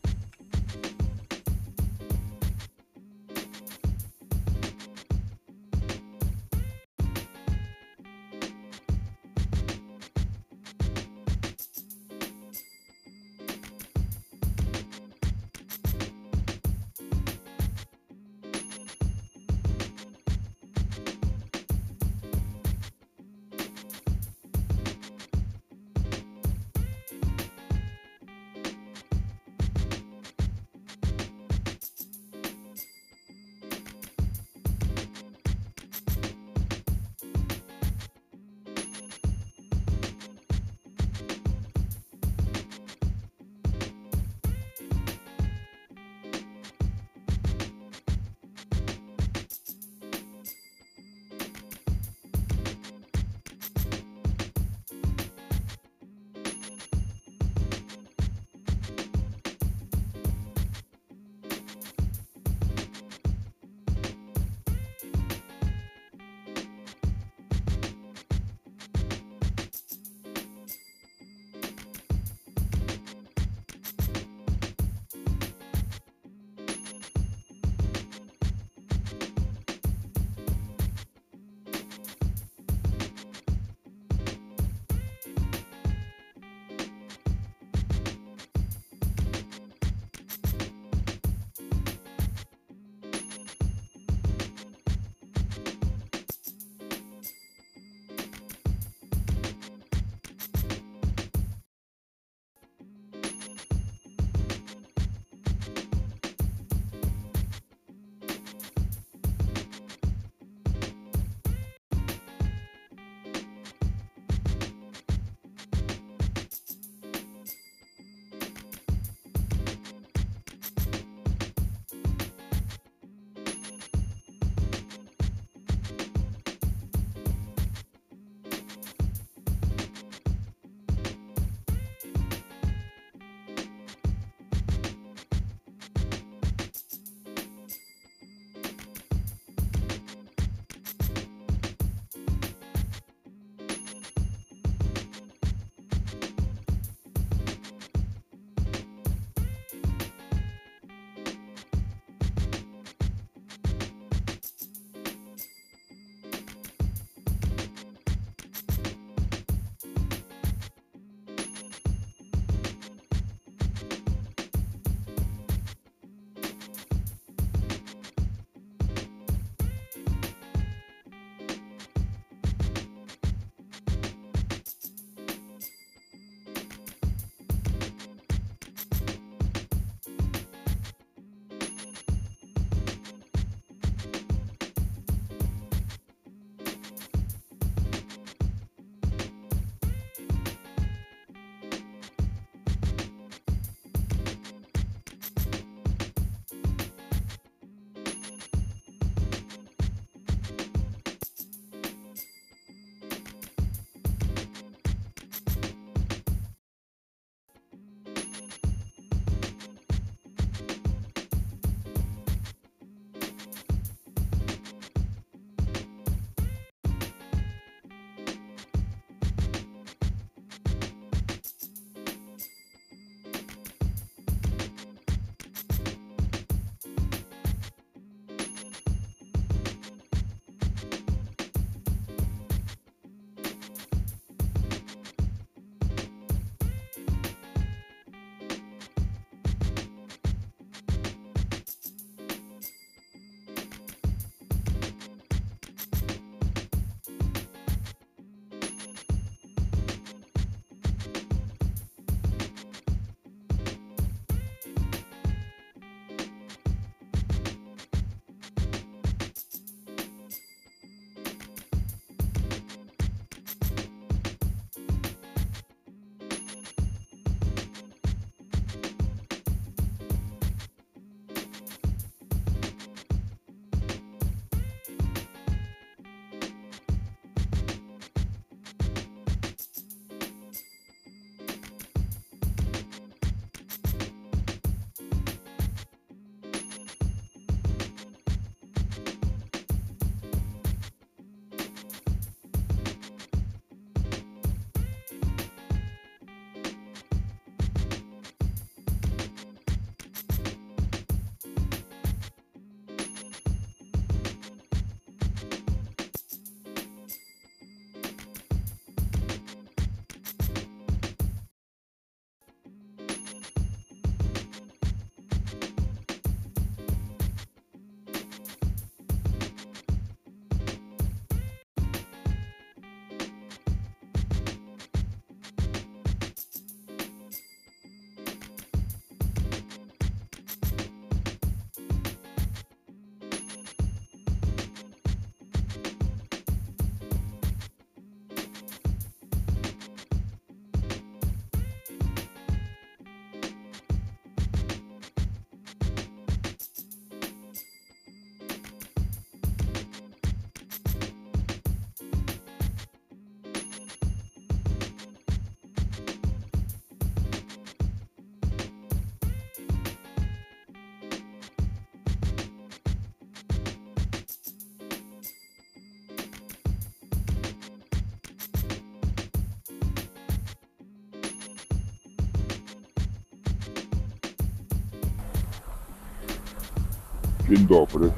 [377.49, 378.11] Dzień dobry.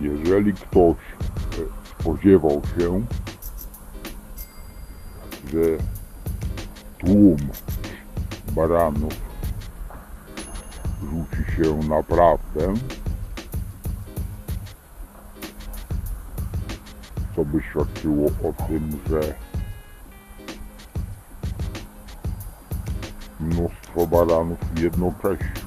[0.00, 3.02] Jeżeli ktoś e, spodziewał się,
[5.52, 5.60] że
[6.98, 7.36] tłum
[8.52, 9.14] baranów
[11.02, 12.74] rzuci się na prawdę,
[17.36, 19.34] to by świadczyło o tym, że
[23.40, 25.59] mnóstwo baranów jednocześnie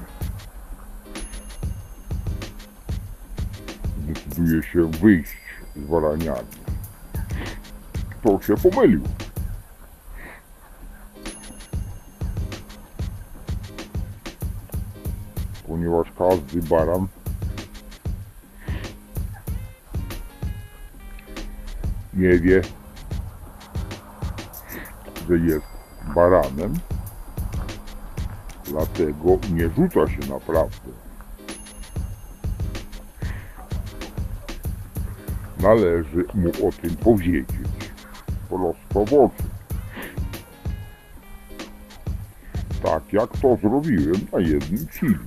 [4.53, 5.37] decyduje się wyjść
[5.75, 6.47] z baraniami.
[8.23, 9.03] To się pomylił.
[15.67, 17.07] Ponieważ każdy baran
[22.13, 22.61] nie wie,
[25.29, 25.65] że jest
[26.15, 26.73] baranem,
[28.65, 31.02] dlatego nie rzuca się naprawdę.
[35.63, 37.49] Należy mu o tym powiedzieć
[38.49, 39.43] prosto w oczy.
[42.83, 45.17] Tak jak to zrobiłem na jednym filmie.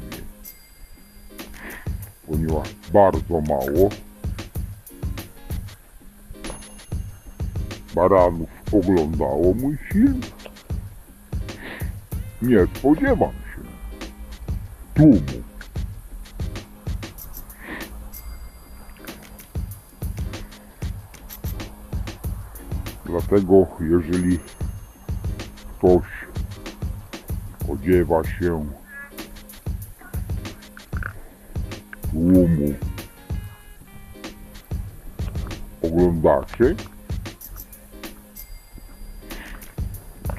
[2.26, 3.90] Ponieważ bardzo mało
[7.94, 10.20] baranów oglądało mój film,
[12.42, 13.62] nie spodziewam się
[14.94, 15.45] tłumu.
[23.28, 24.38] Dlatego jeżeli
[25.78, 26.04] ktoś
[27.60, 28.66] spodziewa się
[32.10, 32.74] tłumu
[35.82, 36.76] oglądaczy,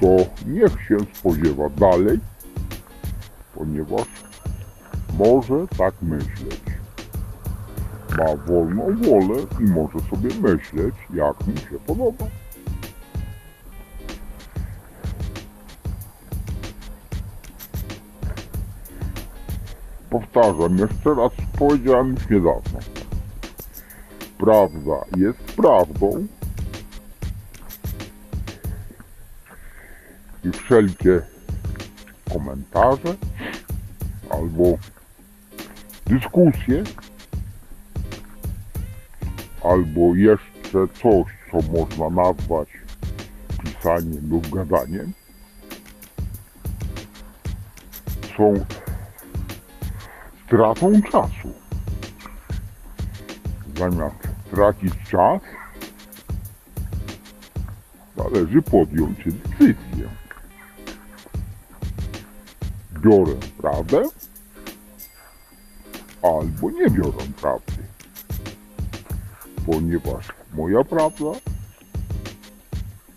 [0.00, 0.06] to
[0.46, 2.20] niech się spodziewa dalej,
[3.54, 4.06] ponieważ
[5.18, 6.60] może tak myśleć.
[8.18, 12.24] Ma wolną wolę i może sobie myśleć, jak mu się podoba.
[20.10, 22.78] Powtarzam jeszcze raz, powiedziałem już niedawno.
[24.38, 26.26] Prawda jest prawdą,
[30.44, 31.20] i wszelkie
[32.32, 33.16] komentarze
[34.30, 34.78] albo
[36.06, 36.84] dyskusje
[39.64, 42.68] albo jeszcze coś, co można nazwać
[43.64, 45.12] pisaniem lub gadaniem
[48.36, 48.64] są
[50.48, 51.52] stratą czasu.
[53.76, 54.16] Zamiast
[54.50, 55.40] tracić czas,
[58.16, 60.08] należy podjąć decyzję
[63.00, 64.02] biorę prawdę,
[66.22, 67.82] albo nie biorę prawdy.
[69.66, 71.32] Ponieważ moja prawda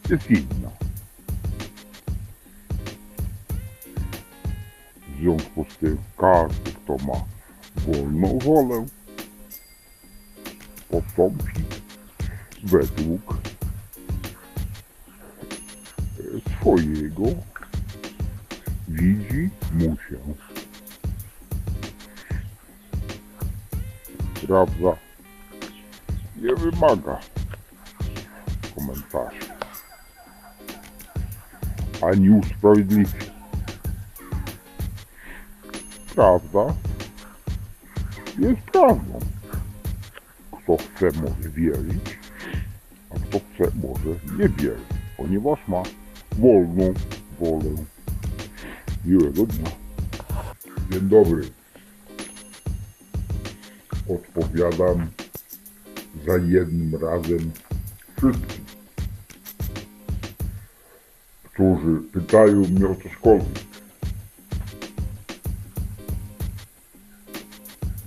[0.10, 0.91] jest inna.
[5.22, 7.26] W związku z tym każdy, kto ma
[7.76, 8.86] wolną wolę,
[10.90, 11.64] postąpi
[12.64, 13.38] według
[16.20, 17.24] e, swojego
[18.88, 20.18] widzi mu się.
[24.48, 24.98] Prawda
[26.36, 27.20] nie wymaga
[28.76, 29.52] komentarzy
[32.02, 33.31] ani usprawiedliwień.
[36.16, 36.74] Prawda
[38.40, 39.20] jest prawdą.
[40.52, 42.20] Kto chce może wierzyć,
[43.10, 44.88] a kto chce może nie wierzyć,
[45.18, 45.84] ponieważ ma
[46.32, 46.94] wolną
[47.40, 47.76] wolę.
[49.06, 49.72] Miłego dnia.
[50.92, 51.42] Dzień dobry.
[54.10, 55.08] Odpowiadam
[56.28, 57.52] za jednym razem
[58.18, 58.66] wszystkim,
[61.44, 63.71] którzy pytają mnie o cośkolwiek.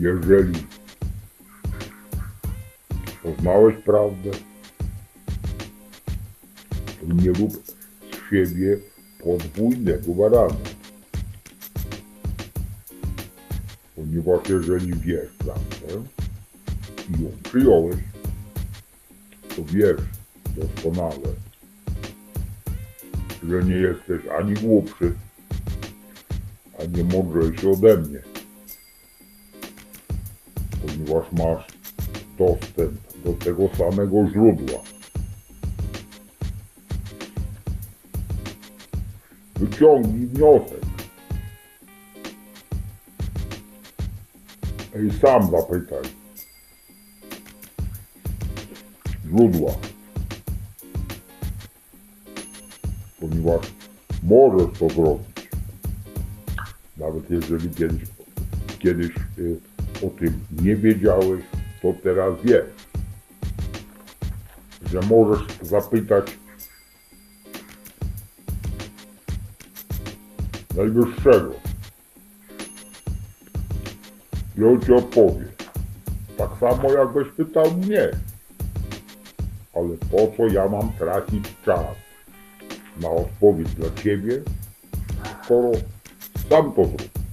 [0.05, 0.67] Jeżeli
[3.23, 4.31] poznałeś prawdę,
[7.01, 8.79] to nie rób z siebie
[9.23, 10.57] podwójnego barana.
[13.97, 16.09] Ponieważ jeżeli wiesz prawdę
[17.09, 17.97] i ją przyjąłeś,
[19.57, 20.01] to wiesz
[20.57, 21.29] doskonale,
[23.49, 25.15] że nie jesteś ani głupszy,
[26.79, 28.34] ani mądrzejszy ode mnie.
[31.15, 31.67] Ponieważ masz
[32.39, 32.93] dostęp
[33.25, 34.79] do tego samego źródła.
[39.57, 40.81] Wyciągnij wniosek.
[45.07, 46.03] I sam zapytaj.
[49.27, 49.73] Źródła.
[53.21, 53.67] Ponieważ
[54.23, 55.49] możesz to zrobić.
[56.97, 58.03] Nawet jeżeli kiedyś,
[58.79, 59.74] kiedyś y,
[60.07, 61.45] o tym nie wiedziałeś,
[61.83, 62.65] to teraz wiesz.
[64.93, 66.39] Że możesz zapytać
[70.77, 71.55] najwyższego.
[74.59, 75.45] I on ci odpowie.
[76.39, 78.09] Tak samo jakbyś pytał mnie.
[79.75, 81.97] Ale po co ja mam tracić czas
[83.01, 84.43] na odpowiedź dla ciebie,
[85.45, 85.73] skoro
[86.49, 87.24] sam to zrób.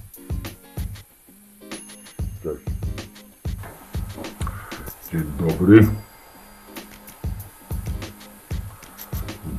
[5.12, 5.88] Dzień dobry.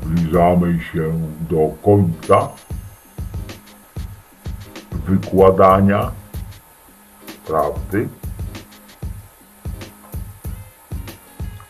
[0.02, 2.48] Zbliżamy się do końca
[4.92, 6.12] wykładania
[7.46, 8.08] prawdy.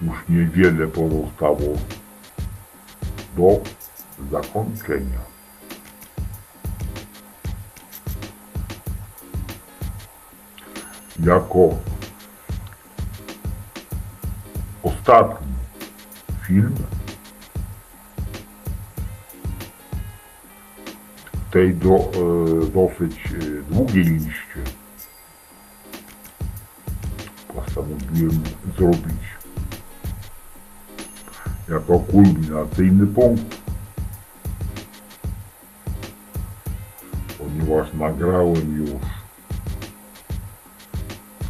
[0.00, 1.76] Już niewiele pozostało
[3.36, 3.60] do
[4.30, 5.18] zakończenia.
[11.24, 11.91] Jako
[15.03, 15.53] ostatni
[16.46, 16.74] film
[21.50, 24.62] tej do, e, dosyć e, długiej liście.
[27.55, 28.42] Postanowiłem
[28.78, 29.22] zrobić
[31.68, 33.57] jako kulminacyjny punkt,
[37.38, 39.00] ponieważ nagrałem już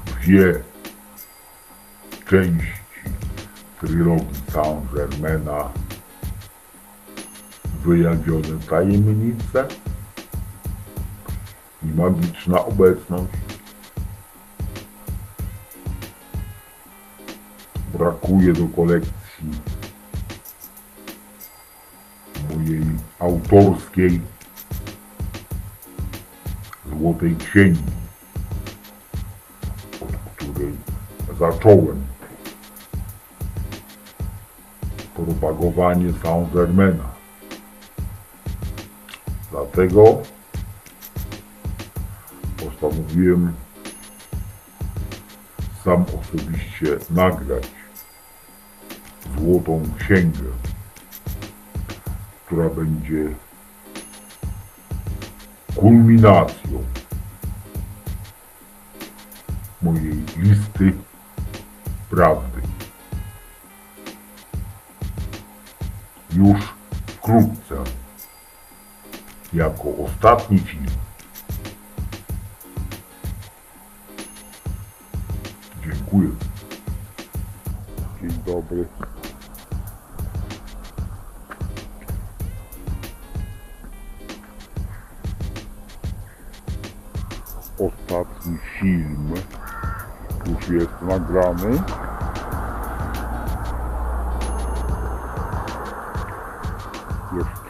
[0.07, 0.55] dwie
[2.29, 2.82] części
[3.83, 5.69] trylogii Saint-Germaina
[7.85, 9.69] wyjawione tajemnice
[11.83, 13.33] i magiczna obecność.
[17.95, 19.51] Brakuje do kolekcji
[22.51, 22.85] mojej
[23.19, 24.21] autorskiej
[26.91, 27.83] Złotej Księgi,
[30.01, 30.75] od której
[31.39, 32.12] zacząłem
[35.17, 37.09] propagowanie Saint-Germaina.
[39.51, 40.23] Dlatego
[42.57, 43.53] postanowiłem
[45.85, 47.69] sam osobiście nagrać
[49.39, 50.51] złotą księgę,
[52.47, 53.35] która będzie
[55.77, 56.85] kulminacją
[59.83, 60.93] mojej listy
[62.11, 62.72] prawdy.
[66.37, 66.75] Już
[67.07, 67.75] wkrótce
[69.53, 70.87] jako ostatni film.
[75.85, 76.29] Dziękuję.
[78.21, 78.89] Dzień dobry.
[87.79, 89.35] Ostatni film
[90.47, 91.83] już jest nagrany.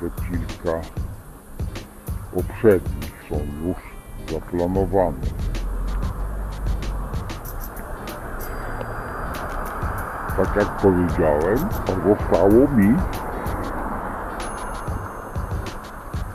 [0.02, 0.80] Jeszcze kilka
[2.34, 3.76] poprzednich są już
[4.32, 5.26] zaplanowane.
[10.36, 12.96] Tak jak powiedziałem, zostało mi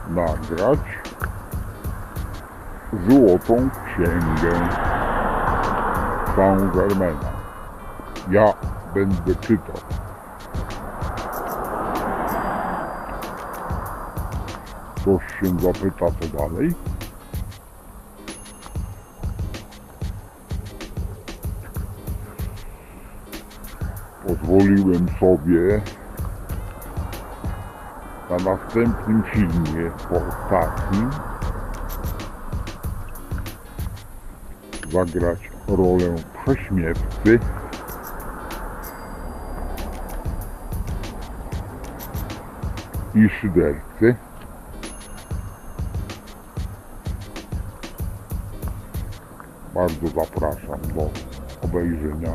[0.09, 0.79] nagrać
[3.07, 4.69] złotą księgę
[6.35, 7.31] Saint-Germaina.
[8.31, 8.53] Ja
[8.93, 9.96] będę czytał.
[15.07, 16.73] Ktoś się zapyta co dalej.
[24.27, 25.81] Pozwoliłem sobie
[28.29, 31.09] na następnym filmie, po ostatnim,
[34.91, 37.39] zagrać rolę prześmiewcy
[43.15, 44.26] i szydercy.
[49.87, 51.09] Bardzo zapraszam do
[51.61, 52.33] obejrzenia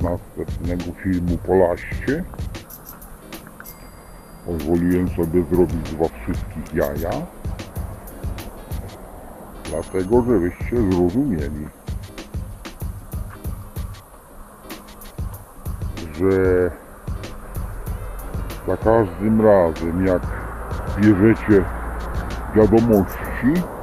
[0.00, 2.24] następnego filmu po laście.
[4.46, 7.10] Pozwoliłem sobie zrobić z was wszystkich jaja.
[9.64, 11.68] Dlatego, żebyście zrozumieli,
[16.18, 16.70] że
[18.66, 20.22] za każdym razem jak
[21.00, 21.64] bierzecie
[22.54, 23.75] wiadomości,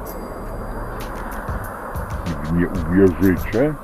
[2.54, 3.74] nie uwierzycie,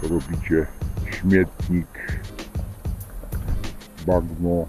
[0.00, 0.66] to robicie
[1.10, 2.22] śmietnik,
[4.06, 4.66] bagno,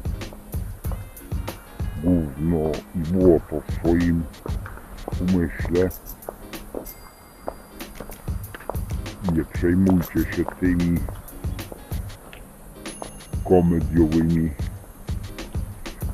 [2.03, 4.23] gówno i błoto w swoim
[5.21, 5.89] umyśle.
[9.33, 10.99] Nie przejmujcie się tymi
[13.45, 14.51] komediowymi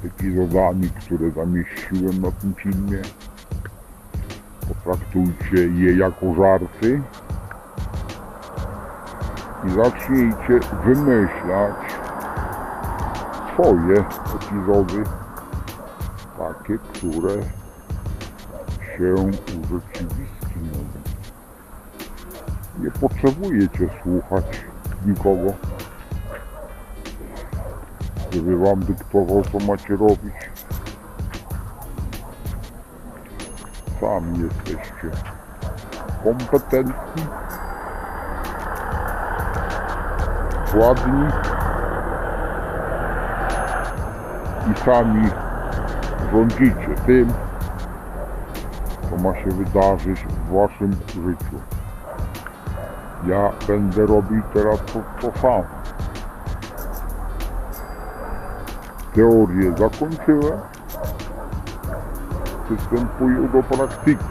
[0.06, 3.02] epizodami, które zamieściłem na tym filmie.
[5.12, 7.02] Potraktujcie je jako żarty
[9.68, 11.76] i zacznijcie wymyślać
[13.54, 14.04] swoje
[14.36, 15.04] epizody,
[16.38, 17.34] takie, które
[18.98, 20.78] się urzeczywistnią.
[22.80, 24.66] Nie potrzebujecie słuchać
[25.06, 25.54] nikogo,
[28.32, 30.51] żeby wam dyktował, co macie robić.
[34.22, 35.10] Sami jesteście
[36.24, 37.26] kompetentni,
[40.76, 41.28] ładni
[44.72, 45.30] i sami
[46.32, 47.34] rządzicie tym,
[49.10, 51.60] co ma się wydarzyć w waszym życiu.
[53.28, 55.64] Ja będę robił teraz to, to samo.
[59.16, 60.60] Teorię zakończyłem.
[62.78, 64.24] Przystępuję do praktyki.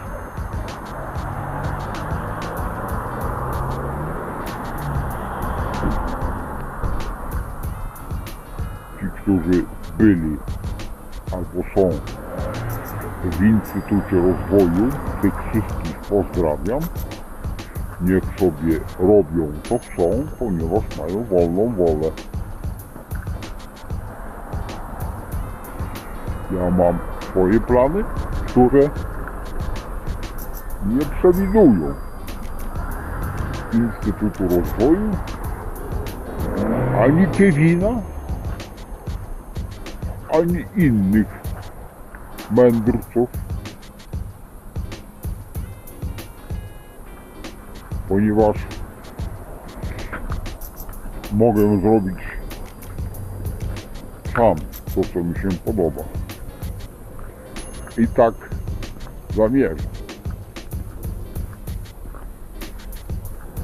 [9.00, 9.64] Ci, którzy
[9.98, 10.36] byli
[11.32, 11.90] albo są
[13.24, 14.90] w Instytucie Rozwoju,
[15.22, 16.80] tych wszystkich pozdrawiam.
[18.00, 22.10] Niech sobie robią co chcą, ponieważ mają wolną wolę.
[26.50, 26.98] Ja mam
[27.30, 28.04] swoje plany,
[28.50, 28.90] które
[30.86, 31.94] nie przewidują
[33.72, 35.10] Instytutu Rozwoju,
[37.00, 37.88] ani Kevina,
[40.32, 41.26] ani innych
[42.50, 43.28] mędrców,
[48.08, 48.56] ponieważ
[51.32, 52.18] mogę zrobić
[54.36, 54.56] sam
[54.94, 56.19] to, co mi się podoba.
[57.98, 58.34] I tak
[59.34, 59.86] zamierzam.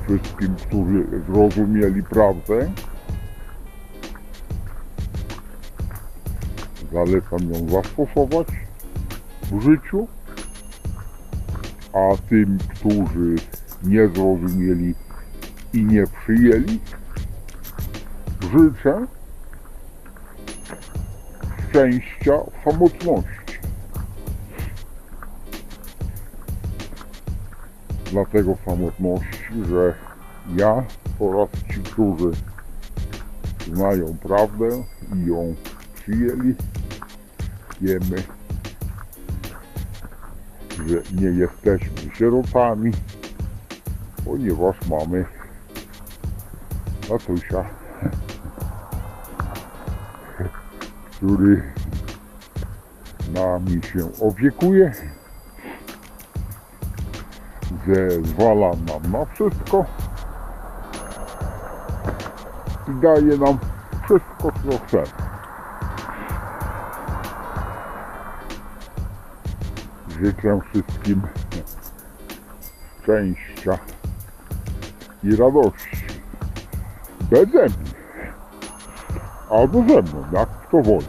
[0.05, 2.71] Wszystkim, którzy zrozumieli prawdę,
[6.93, 8.47] zalecam ją zastosować
[9.43, 10.09] w życiu,
[11.93, 13.37] a tym, którzy
[13.83, 14.95] nie zrozumieli
[15.73, 16.81] i nie przyjęli,
[18.53, 19.07] życzę
[21.69, 23.46] szczęścia w samotności.
[28.17, 29.95] Dlatego samotności, że
[30.57, 30.85] ja
[31.19, 32.31] oraz ci, którzy
[33.73, 34.69] znają prawdę
[35.15, 35.55] i ją
[35.95, 36.55] przyjęli,
[37.81, 38.23] wiemy,
[40.87, 42.93] że nie jesteśmy sierotami,
[44.25, 45.25] ponieważ mamy
[47.09, 47.65] tatusia,
[51.11, 51.63] który
[53.35, 54.93] nami się opiekuje,
[57.87, 59.85] zezwala nam na wszystko
[62.89, 63.59] i daje nam
[64.05, 65.27] wszystko, co chcemy.
[70.09, 71.23] Życzę wszystkim
[73.03, 73.79] szczęścia
[75.25, 75.97] i radości.
[77.31, 77.97] Beze mnie.
[79.51, 81.07] Albo ze mną, jak kto woli.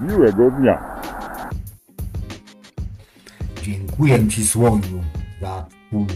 [0.00, 0.91] Miłego dnia.
[3.62, 5.04] Dziękuję Ci, Słoniu,
[5.40, 6.06] za Twój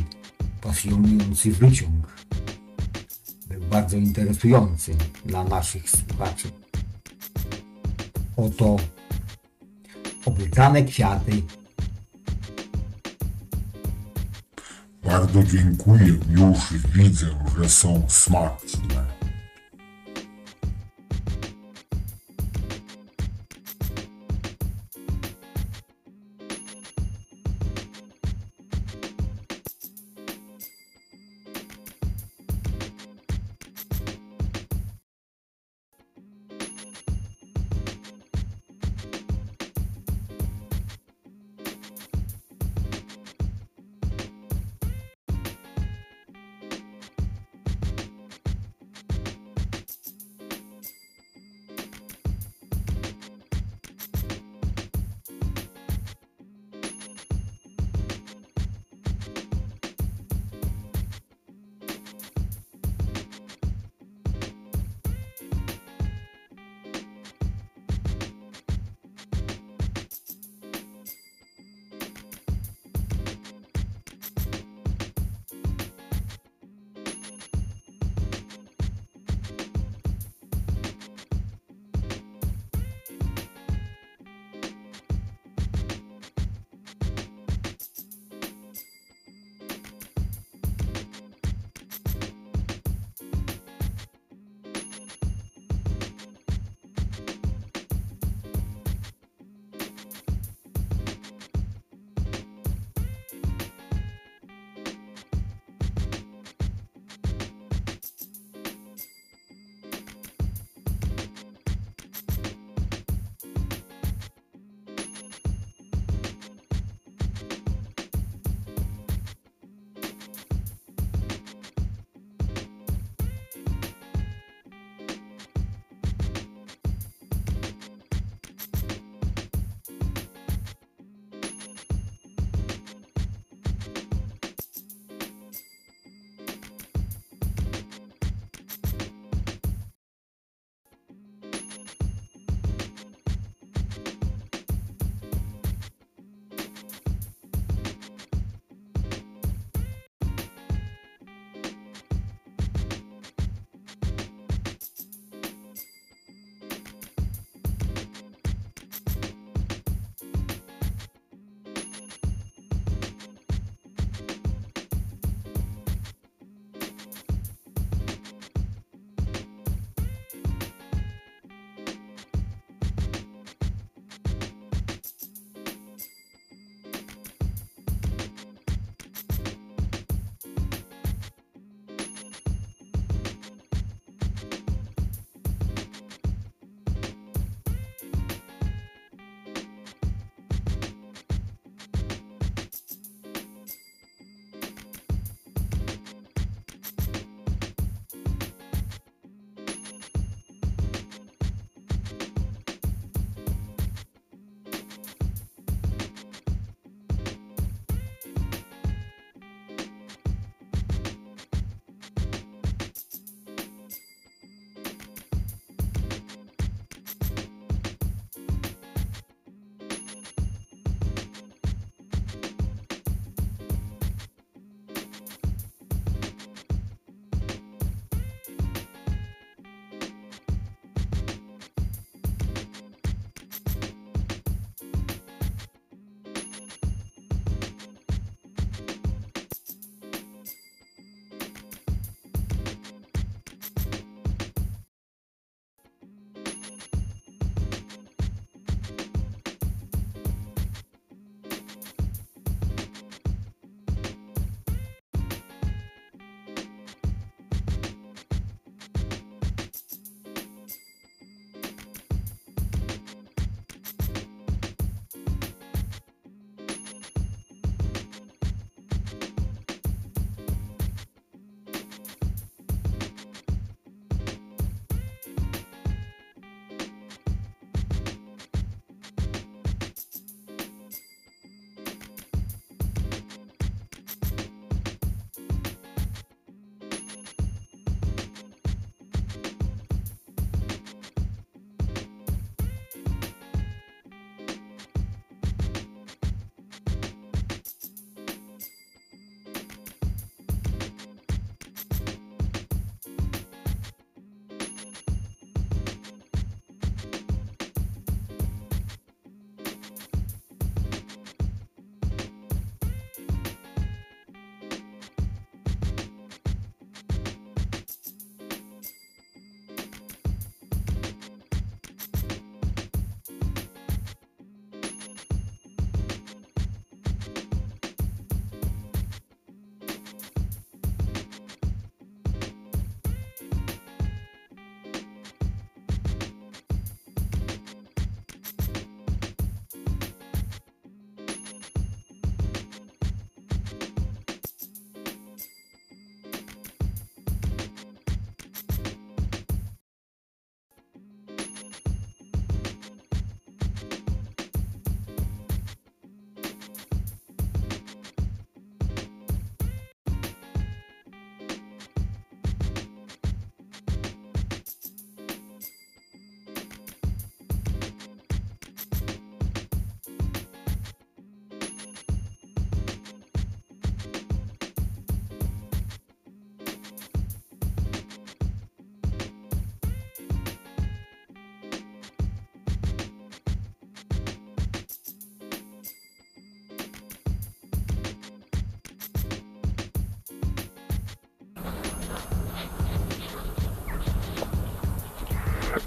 [0.60, 2.24] pasjonujący wyciąg.
[3.48, 6.48] Był bardzo interesujący dla naszych słuchaczy.
[8.36, 8.76] Oto
[10.24, 11.42] obiecane kwiaty
[15.06, 16.58] Bardzo dziękuję, już
[16.94, 17.26] widzę,
[17.58, 19.15] że są smaczne.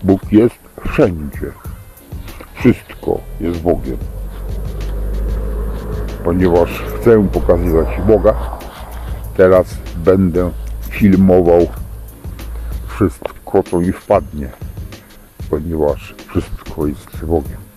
[0.03, 0.55] Bóg jest
[0.89, 1.51] wszędzie.
[2.53, 3.97] Wszystko jest Bogiem.
[6.23, 8.33] Ponieważ chcę pokazywać Boga,
[9.37, 10.51] teraz będę
[10.89, 11.67] filmował
[12.87, 14.49] wszystko, co mi wpadnie.
[15.49, 17.68] Ponieważ wszystko jest Bogiem.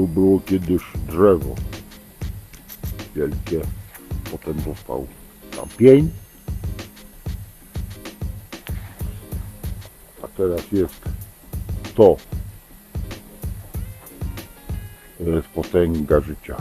[0.00, 1.54] Tu było kiedyś drzewo
[3.16, 3.60] wielkie,
[4.30, 5.06] potem został
[5.56, 6.10] tam pień,
[10.22, 11.00] a teraz jest
[11.94, 12.16] to.
[15.18, 16.56] To jest potęga życia.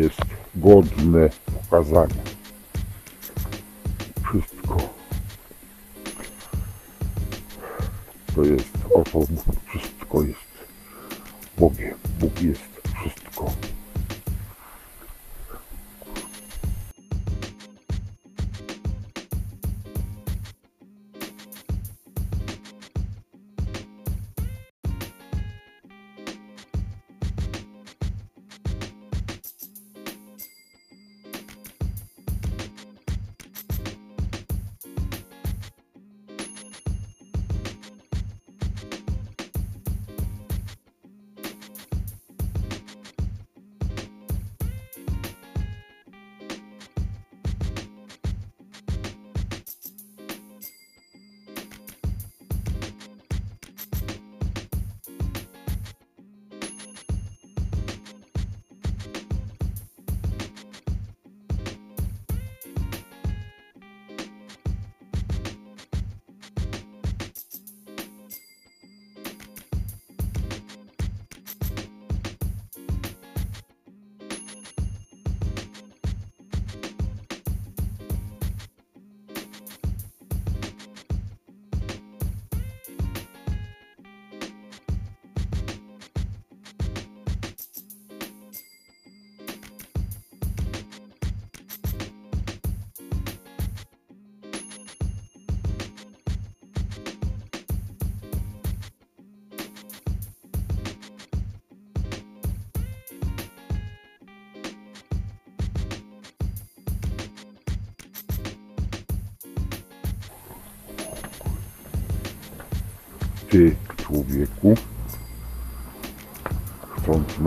[0.00, 0.20] Jest
[0.54, 1.30] godne
[1.70, 2.22] pokazania.
[4.24, 4.76] Wszystko
[8.34, 9.26] to jest oto
[9.68, 10.50] wszystko jest
[11.58, 11.94] Bogiem.
[12.20, 12.79] Bóg jest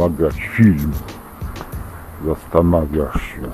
[0.03, 0.91] nagrać film,
[2.25, 3.51] zastanawiasz się,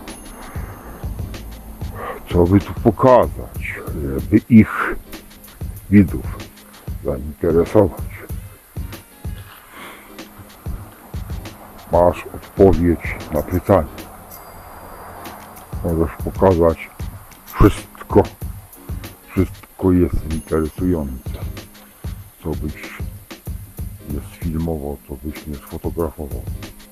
[2.30, 4.96] co by tu pokazać, żeby ich
[5.90, 6.38] widzów
[7.04, 8.02] zainteresować.
[11.92, 13.88] Masz odpowiedź na pytanie.
[15.84, 16.90] Możesz pokazać
[17.46, 18.24] wszystko.
[19.32, 21.40] Wszystko jest interesujące.
[22.44, 23.00] Co byś
[24.10, 26.41] nie sfilmował, byś nie sfotografował.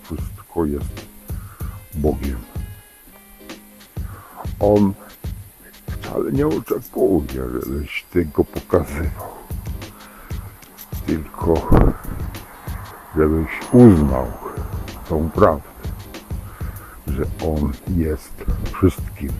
[0.03, 1.07] Wszystko jest
[1.93, 2.39] Bogiem.
[4.59, 4.93] On
[5.89, 9.37] wcale nie oczekuje, żebyś ty go pokazywał.
[11.05, 11.69] Tylko
[13.15, 14.27] żebyś uznał
[15.09, 15.69] tą prawdę,
[17.07, 19.31] że On jest wszystkim.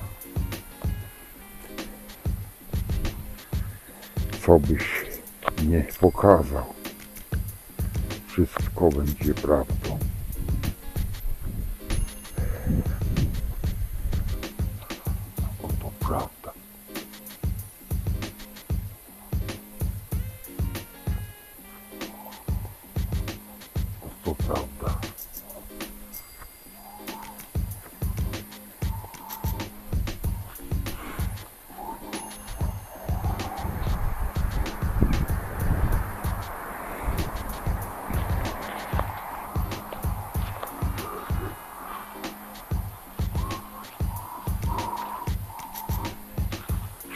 [4.45, 5.05] Co byś
[5.63, 6.76] nie pokazał,
[8.45, 9.76] wszystko będzie prawdą.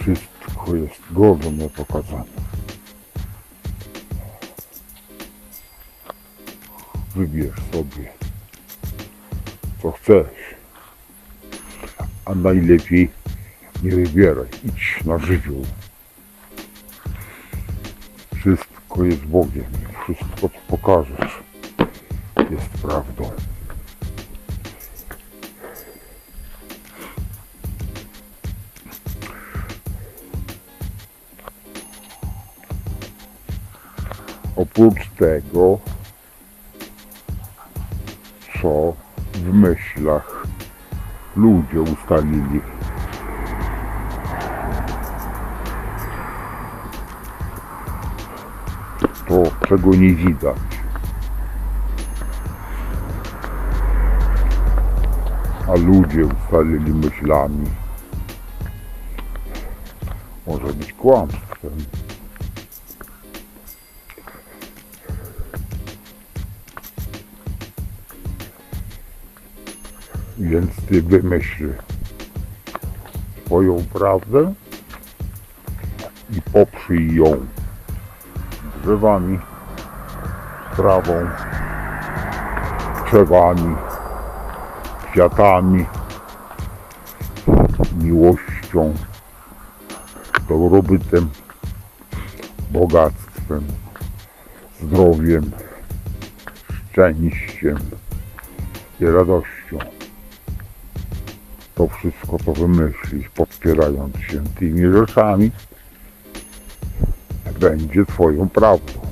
[0.02, 2.42] Wszystko jest godne pokazania.
[7.16, 8.12] Wybierz sobie,
[9.82, 10.56] co chcesz.
[12.26, 13.12] A najlepiej
[13.84, 14.48] nie wybieraj.
[14.64, 15.66] Idź na żywioł.
[18.36, 19.72] Wszystko jest Bogiem.
[20.04, 21.44] Wszystko, co pokażesz,
[22.52, 23.32] jest prawdą.
[34.88, 35.80] Oprócz tego,
[38.62, 38.94] co
[39.34, 40.48] w myślach
[41.36, 42.62] ludzie ustalili.
[49.28, 50.58] To, czego nie widać.
[55.68, 57.66] A ludzie ustalili myślami.
[60.48, 62.01] Może być kłamstwem.
[70.52, 71.74] Więc ty wymyśl
[73.46, 74.54] swoją prawdę
[76.30, 77.46] i poprzyj ją
[78.84, 79.40] drzewami,
[80.76, 81.14] trawą,
[83.06, 83.76] drzewami,
[85.12, 85.86] kwiatami,
[88.02, 88.94] miłością,
[90.50, 91.30] dobrobytem,
[92.72, 93.64] bogactwem,
[94.82, 95.52] zdrowiem,
[96.92, 97.78] szczęściem
[99.00, 99.61] i radością.
[101.82, 105.52] To wszystko to wymyślić, podpierając się tymi rzeczami,
[107.60, 109.11] będzie Twoją prawdą.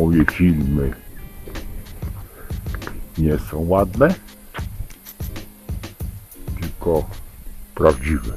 [0.00, 0.92] Moje filmy
[3.18, 4.14] nie są ładne,
[6.60, 7.08] tylko
[7.74, 8.32] prawdziwe.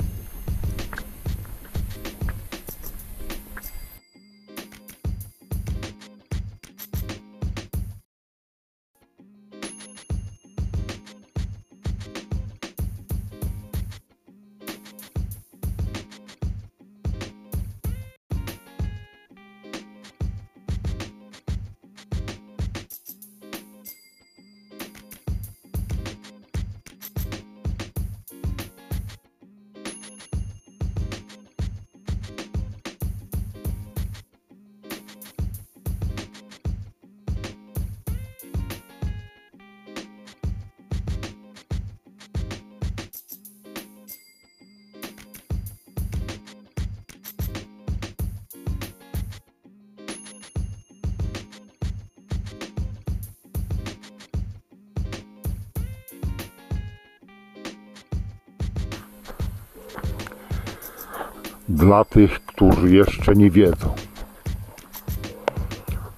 [61.93, 63.95] Dla tych, którzy jeszcze nie wiedzą.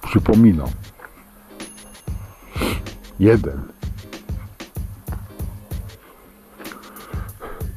[0.02, 0.68] Przypominam,
[3.20, 3.62] Jeden.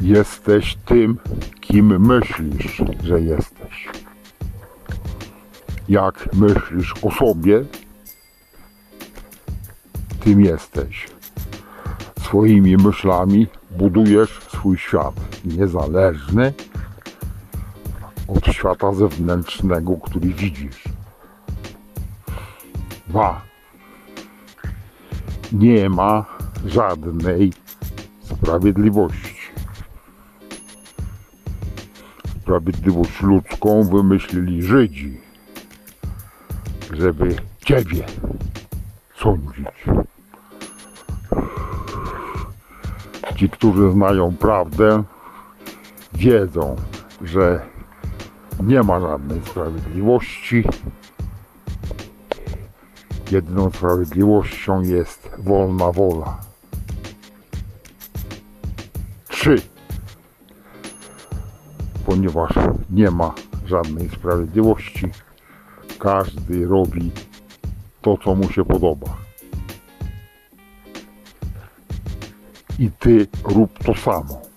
[0.01, 1.17] Jesteś tym,
[1.61, 3.89] kim myślisz, że jesteś.
[5.89, 7.65] Jak myślisz o sobie,
[10.19, 11.07] tym jesteś.
[12.21, 15.15] Swoimi myślami budujesz swój świat
[15.45, 16.53] niezależny
[18.59, 20.83] świata zewnętrznego, który widzisz.
[23.07, 23.41] Dwa.
[25.51, 26.25] Nie ma
[26.65, 27.53] żadnej
[28.21, 29.35] sprawiedliwości.
[32.41, 35.21] Sprawiedliwość ludzką wymyślili Żydzi,
[36.91, 38.05] żeby Ciebie
[39.15, 39.85] sądzić.
[43.35, 45.03] Ci, którzy znają prawdę,
[46.13, 46.75] wiedzą,
[47.21, 47.78] że
[48.63, 50.63] nie ma żadnej sprawiedliwości.
[53.31, 56.37] Jedyną sprawiedliwością jest wolna wola.
[59.27, 59.55] Trzy.
[62.05, 62.51] Ponieważ
[62.89, 63.33] nie ma
[63.65, 65.09] żadnej sprawiedliwości,
[65.99, 67.11] każdy robi
[68.01, 69.17] to, co mu się podoba.
[72.79, 74.48] I ty rób to samo.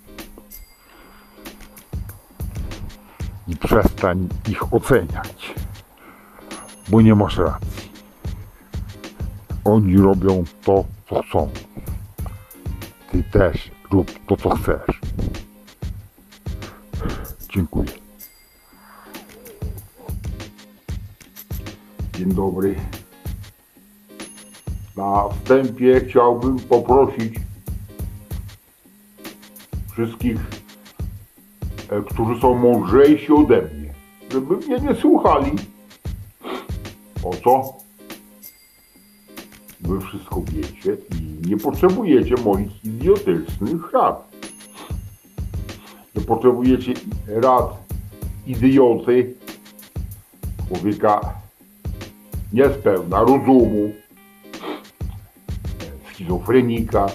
[3.63, 5.55] Przestań ich oceniać,
[6.89, 7.91] bo nie masz racji.
[9.65, 11.49] Oni robią to, co chcą.
[13.11, 15.01] Ty też rób to, co chcesz.
[17.49, 17.89] Dziękuję.
[22.17, 22.75] Dzień dobry.
[24.97, 27.33] Na wstępie chciałbym poprosić
[29.91, 30.39] wszystkich,
[32.01, 33.93] którzy są mądrzejsi ode mnie,
[34.31, 35.51] żeby mnie nie słuchali.
[37.23, 37.73] O co?
[39.81, 44.31] Wy wszystko wiecie i nie potrzebujecie moich idiotycznych rad.
[46.15, 46.93] Nie potrzebujecie
[47.27, 47.77] rad
[48.47, 49.33] idioty,
[50.67, 51.33] człowieka
[52.53, 53.93] niespełna rozumu,
[56.09, 57.07] schizofrenika,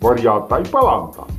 [0.00, 1.35] wariata i palanta.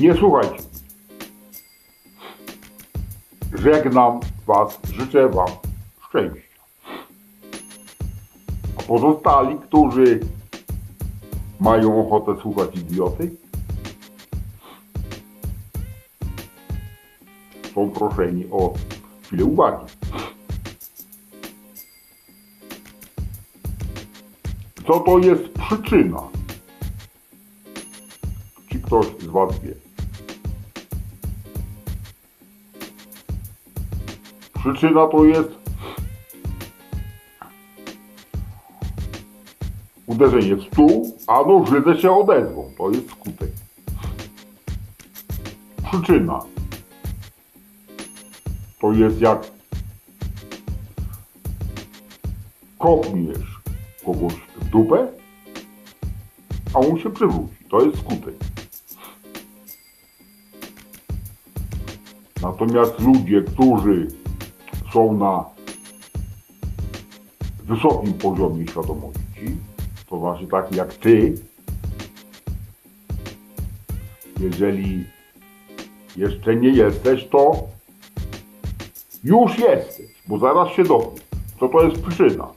[0.00, 0.62] Nie słuchajcie.
[3.54, 5.48] Żegnam Was, życzę Wam
[6.08, 6.62] szczęścia.
[8.78, 10.20] A pozostali, którzy
[11.60, 13.30] mają ochotę słuchać idioty,
[17.74, 18.74] są proszeni o
[19.22, 19.86] chwilę uwagi.
[24.86, 26.22] Co to jest przyczyna?
[28.70, 29.87] Czy ktoś z Was wie?
[34.74, 35.48] Przyczyna to jest
[40.06, 42.70] uderzenie w stół, a nożyce się odezwą.
[42.78, 43.48] To jest skutek.
[45.84, 46.40] Przyczyna
[48.80, 49.38] to jest jak
[52.78, 53.60] kopniesz
[54.06, 55.08] kogoś w dupę,
[56.74, 57.54] a on się przewróci.
[57.70, 58.34] To jest skutek.
[62.42, 64.08] Natomiast ludzie, którzy
[64.92, 65.44] są na
[67.64, 69.56] wysokim poziomie świadomości,
[70.10, 71.34] to znaczy taki jak ty,
[74.40, 75.04] jeżeli
[76.16, 77.68] jeszcze nie jesteś, to
[79.24, 81.20] już jesteś, bo zaraz się dowiesz,
[81.60, 82.48] co to jest przyczyna.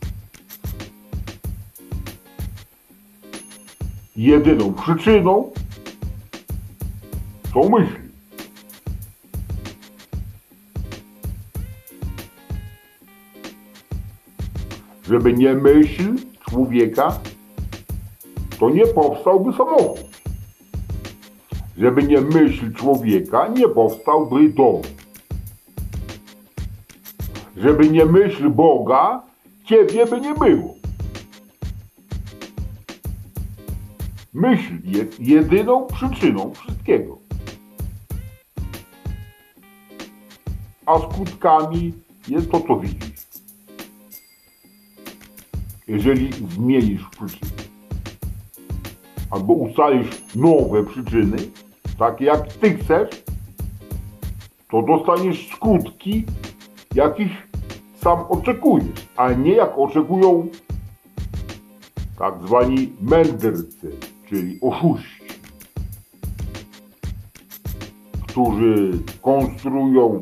[4.15, 5.51] Jedyną przyczyną
[7.53, 8.00] są myśli.
[15.11, 16.15] Żeby nie myśl
[16.49, 17.19] człowieka,
[18.59, 20.21] to nie powstałby samochód.
[21.77, 24.81] Żeby nie myśl człowieka, nie powstałby dom.
[27.57, 29.21] Żeby nie myśl Boga,
[29.65, 30.75] ciebie by nie było.
[34.33, 37.17] Myśl jest jedyną przyczyną wszystkiego.
[40.85, 41.93] A skutkami
[42.27, 43.10] jest to, co widzisz.
[45.91, 47.51] Jeżeli zmienisz przyczyny,
[49.31, 51.37] albo ustalisz nowe przyczyny,
[51.99, 53.23] takie jak ty chcesz,
[54.71, 56.25] to dostaniesz skutki,
[56.95, 57.31] jakich
[58.03, 60.47] sam oczekujesz, a nie jak oczekują
[62.19, 63.95] tak zwani mędrcy,
[64.29, 65.25] czyli oszuści,
[68.27, 68.91] którzy
[69.21, 70.21] konstruują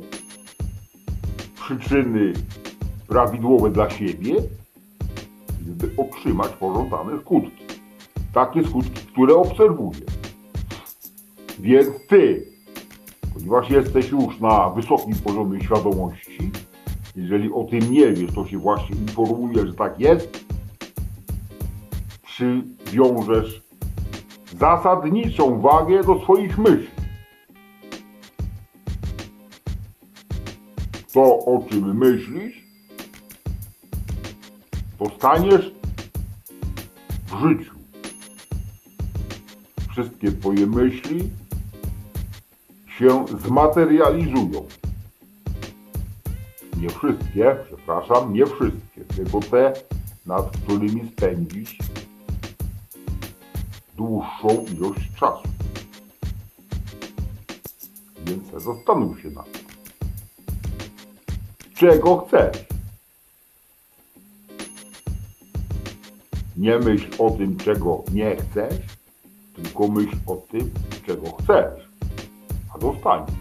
[1.56, 2.34] przyczyny
[3.08, 4.36] prawidłowe dla siebie,
[5.70, 7.66] by otrzymać pożądane skutki.
[8.34, 10.02] Takie skutki, które obserwuję.
[11.60, 12.46] Więc ty,
[13.34, 16.52] ponieważ jesteś już na wysokim poziomie świadomości,
[17.16, 20.46] jeżeli o tym nie wiesz, to się właśnie informuje, że tak jest,
[22.24, 23.64] przywiążesz
[24.58, 27.00] zasadniczą wagę do swoich myśli.
[31.14, 32.59] To, o czym myślisz,
[35.00, 35.72] to staniesz
[37.28, 37.74] w życiu.
[39.90, 41.30] Wszystkie Twoje myśli
[42.98, 44.68] się zmaterializują.
[46.78, 49.74] Nie wszystkie, przepraszam, nie wszystkie, tylko te,
[50.26, 51.78] nad którymi spędzisz
[53.98, 55.44] dłuższą ilość czasu.
[58.26, 59.62] Więc zastanów się nad tym.
[61.76, 62.79] Czego chcesz?
[66.60, 68.80] Nie myśl o tym, czego nie chcesz,
[69.56, 70.72] tylko myśl o tym,
[71.08, 71.90] czego chcesz,
[72.76, 73.40] a dostaniesz.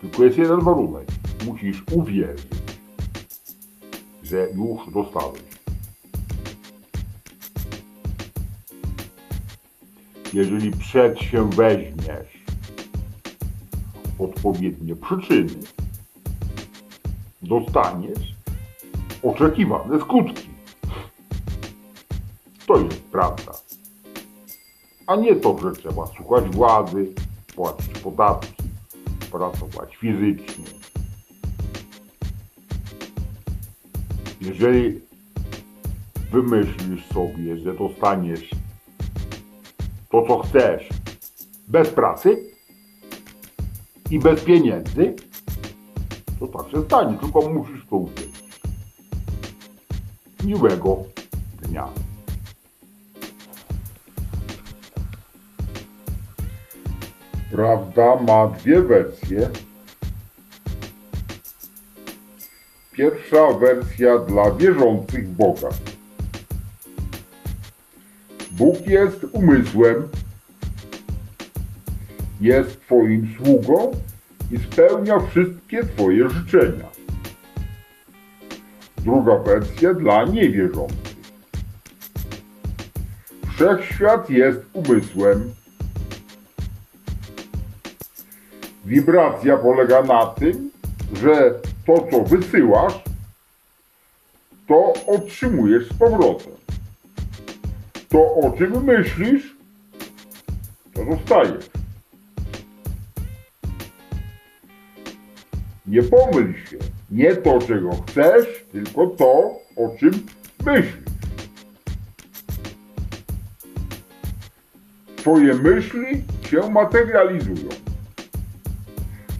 [0.00, 1.06] Tylko jest jeden warunek.
[1.46, 2.46] Musisz uwierzyć,
[4.22, 5.42] że już dostałeś.
[10.32, 12.44] Jeżeli przed się weźmiesz
[14.18, 15.62] odpowiednie przyczyny,
[17.42, 18.34] dostaniesz
[19.22, 20.51] oczekiwane skutki.
[23.12, 23.52] Prawda.
[25.06, 27.14] A nie to, że trzeba słuchać władzy,
[27.54, 28.62] płacić podatki,
[29.30, 30.64] pracować fizycznie.
[34.40, 35.00] Jeżeli
[36.30, 38.50] wymyślisz sobie, że dostaniesz
[40.10, 40.88] to, co chcesz,
[41.68, 42.52] bez pracy
[44.10, 45.14] i bez pieniędzy,
[46.40, 48.30] to tak się stanie, tylko musisz to uczyć.
[50.44, 50.96] Miłego
[51.62, 51.88] dnia.
[57.52, 59.48] Prawda ma dwie wersje.
[62.92, 65.68] Pierwsza wersja dla wierzących Boga.
[68.50, 70.08] Bóg jest umysłem,
[72.40, 73.92] jest Twoim sługą
[74.50, 76.88] i spełnia wszystkie Twoje życzenia.
[78.98, 81.16] Druga wersja dla niewierzących.
[83.54, 85.61] Wszechświat jest umysłem.
[88.92, 90.70] Wibracja polega na tym,
[91.12, 92.94] że to, co wysyłasz,
[94.68, 96.52] to otrzymujesz z powrotem.
[98.08, 99.56] To, o czym myślisz,
[100.94, 101.70] to dostajesz.
[105.86, 106.78] Nie pomyl się.
[107.10, 109.32] Nie to, czego chcesz, tylko to,
[109.76, 110.26] o czym
[110.66, 110.96] myślisz.
[115.16, 117.81] Twoje myśli się materializują.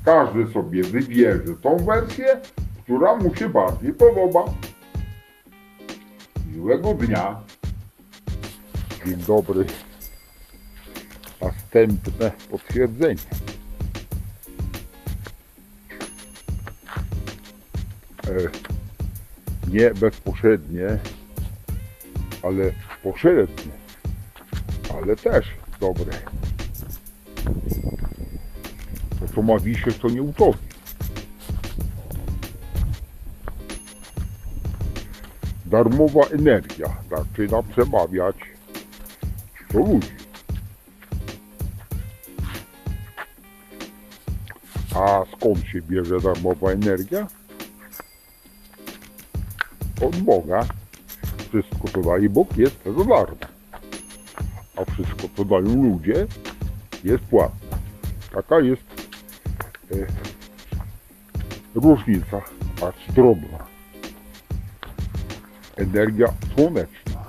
[0.04, 2.40] Każdy sobie wybierze tą wersję,
[2.82, 4.44] która mu się bardziej podoba.
[6.52, 7.40] Miłego dnia.
[9.06, 9.64] Dzień dobry.
[11.40, 13.20] Następne potwierdzenie.
[18.28, 18.32] E,
[19.68, 20.98] nie bezpośrednie,
[22.42, 22.72] ale
[23.02, 23.72] pośrednie,
[25.00, 25.46] ale też
[25.80, 26.12] dobre.
[29.34, 30.58] To ma wisieć, to nie utopi.
[35.66, 38.36] Darmowa energia zaczyna przemawiać
[39.72, 40.08] do ludzi.
[44.94, 47.26] A skąd się bierze darmowa energia?
[50.02, 50.66] Od Boga.
[51.48, 53.36] Wszystko co daje Bóg jest za darmo.
[54.76, 56.26] A wszystko co dają ludzie
[57.04, 57.78] jest płatne.
[58.32, 59.01] Taka jest
[61.74, 62.36] różnica,
[62.82, 63.58] acz drobna.
[65.76, 67.24] Energia słoneczna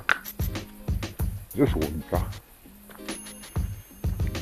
[1.56, 2.30] ze słońca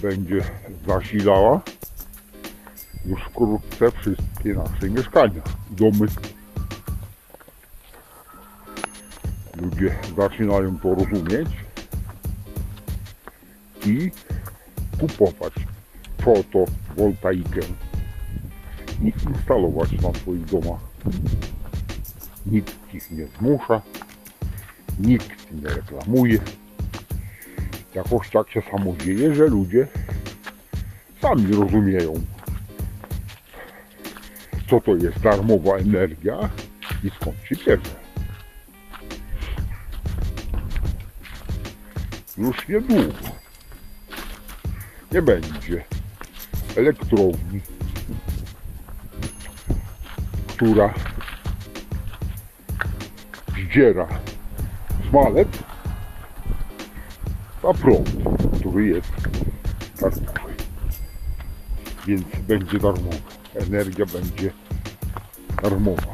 [0.02, 0.42] będzie
[0.88, 1.62] zasilała
[3.06, 6.08] już wkrótce wszystkie nasze mieszkania, domy.
[9.62, 11.50] Ludzie zaczynają to rozumieć
[13.86, 14.12] i
[15.00, 15.54] kupować
[16.22, 17.62] fotowoltaikę
[19.02, 20.80] i instalować na swoich domach.
[22.46, 23.82] Nikt ich nie zmusza,
[25.00, 26.40] nikt nie reklamuje.
[27.96, 29.88] Jakoś tak się samo dzieje, że ludzie
[31.22, 32.14] sami rozumieją,
[34.70, 36.50] co to jest darmowa energia
[37.04, 38.02] i skąd się bierze.
[42.38, 43.14] Już niedługo
[45.12, 45.84] nie będzie
[46.76, 47.62] elektrowni,
[50.62, 50.94] która
[53.58, 54.08] zdziera
[55.10, 55.48] smalec
[57.64, 58.10] na prąd,
[58.60, 59.12] który jest
[60.02, 60.54] darmowy.
[62.08, 63.18] Więc będzie darmowa.
[63.56, 64.52] Energia będzie
[65.62, 66.14] darmowa.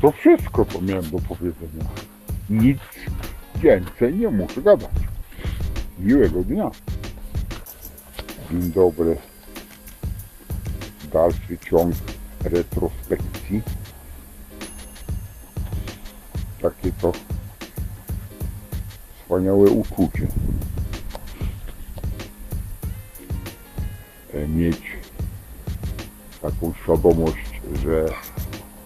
[0.00, 1.84] To wszystko, co miałem do powiedzenia.
[2.50, 2.78] Nic
[3.56, 4.90] więcej nie muszę gadać.
[5.98, 6.70] Miłego dnia.
[8.50, 9.16] Dzień dobry.
[11.12, 11.94] Dalszy ciąg
[12.44, 13.62] retrospekcji.
[16.62, 17.12] Takie to
[19.22, 20.26] wspaniałe uczucie.
[24.34, 24.82] E, Mieć
[26.42, 28.08] taką świadomość, że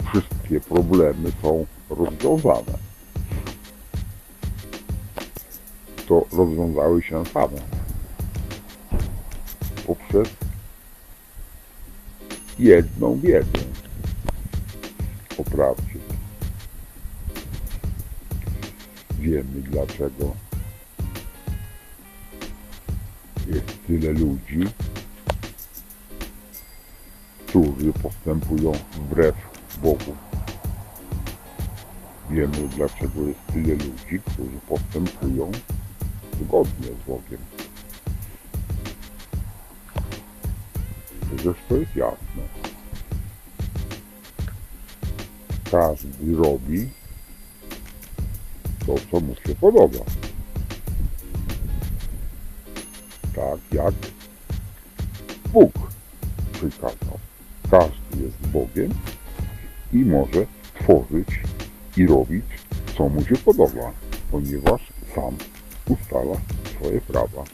[0.09, 2.79] wszystkie problemy są rozwiązane.
[6.09, 7.83] To rozwiązały się same.
[9.87, 10.29] Poprzez
[12.59, 13.59] jedną wiedzę
[15.39, 15.99] o prawdzie.
[19.19, 20.35] Wiemy dlaczego
[23.47, 24.65] jest tyle ludzi,
[27.47, 29.35] którzy postępują wbrew
[29.83, 30.17] Bogu.
[32.31, 35.53] Wiemy dlaczego jest tyle ludzi, którzy postępują
[36.41, 37.52] zgodnie z Bogiem.
[41.69, 42.43] To jest jasne.
[45.71, 46.89] Każdy robi
[48.87, 50.05] to, co mu się podoba.
[53.35, 53.95] Tak jak
[55.53, 55.73] Bóg
[56.53, 57.19] przykazał.
[57.71, 58.95] Każdy jest Bogiem
[59.93, 60.47] i może
[60.81, 61.29] tworzyć
[61.97, 62.45] i robić,
[62.97, 63.93] co mu się podoba,
[64.31, 64.81] ponieważ
[65.15, 65.37] sam
[65.89, 66.37] ustala
[66.77, 67.45] swoje prawa.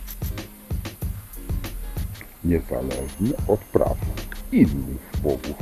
[2.49, 3.97] Niezależnie od praw
[4.53, 5.57] innych bogów,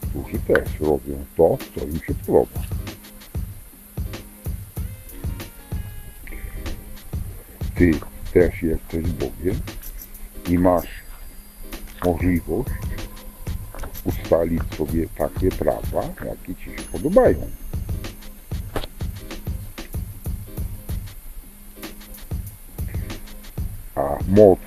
[0.00, 2.60] którzy też robią to, co im się podoba.
[7.74, 7.90] Ty
[8.32, 9.60] też jesteś Bogiem
[10.48, 10.88] i masz
[12.04, 12.70] możliwość
[14.04, 17.50] ustalić sobie takie prawa, jakie ci się podobają.
[23.94, 24.60] A moc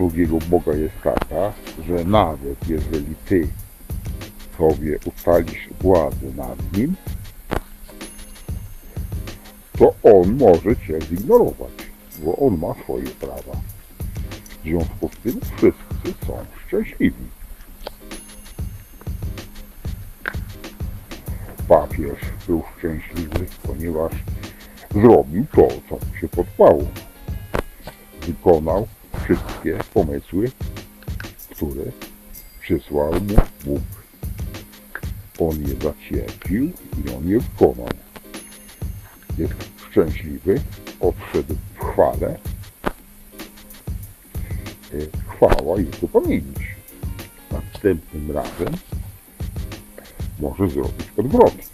[0.00, 1.52] drugiego Boga jest taka,
[1.86, 3.48] że nawet jeżeli ty
[4.58, 6.94] sobie ustalisz władzę nad nim,
[9.78, 11.72] to on może cię zignorować,
[12.24, 13.60] bo on ma swoje prawa.
[14.60, 17.24] W związku z tym wszyscy są szczęśliwi.
[21.68, 24.12] papież był szczęśliwy, ponieważ
[24.90, 26.84] zrobił to, co mu się podobało.
[28.26, 28.86] Wykonał
[29.30, 30.50] wszystkie pomysły,
[31.50, 31.84] które
[32.60, 33.82] przysłał mu Bóg.
[35.38, 37.88] On je zacierpił i on je wykonał.
[39.38, 39.54] Jest
[39.90, 40.60] szczęśliwy,
[41.00, 42.38] odszedł w chwale.
[44.92, 46.66] E, Chwała jego pamięci.
[47.52, 48.74] Następnym razem
[50.40, 51.64] może zrobić odwrotnie.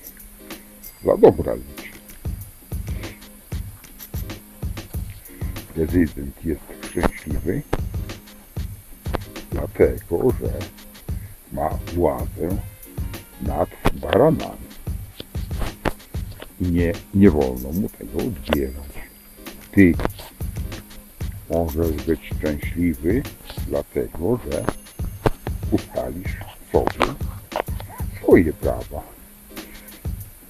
[1.02, 1.90] Dla dobra ludzi.
[5.74, 7.62] Prezydent jest szczęśliwy,
[9.50, 10.52] dlatego że
[11.52, 12.48] ma władzę
[13.42, 14.66] nad baranami.
[16.60, 18.92] Nie, nie wolno mu tego odbierać.
[19.72, 19.94] Ty
[21.50, 23.22] możesz być szczęśliwy,
[23.68, 24.64] dlatego że
[25.70, 26.36] ustalisz
[26.72, 27.14] sobie
[28.22, 29.02] swoje prawa.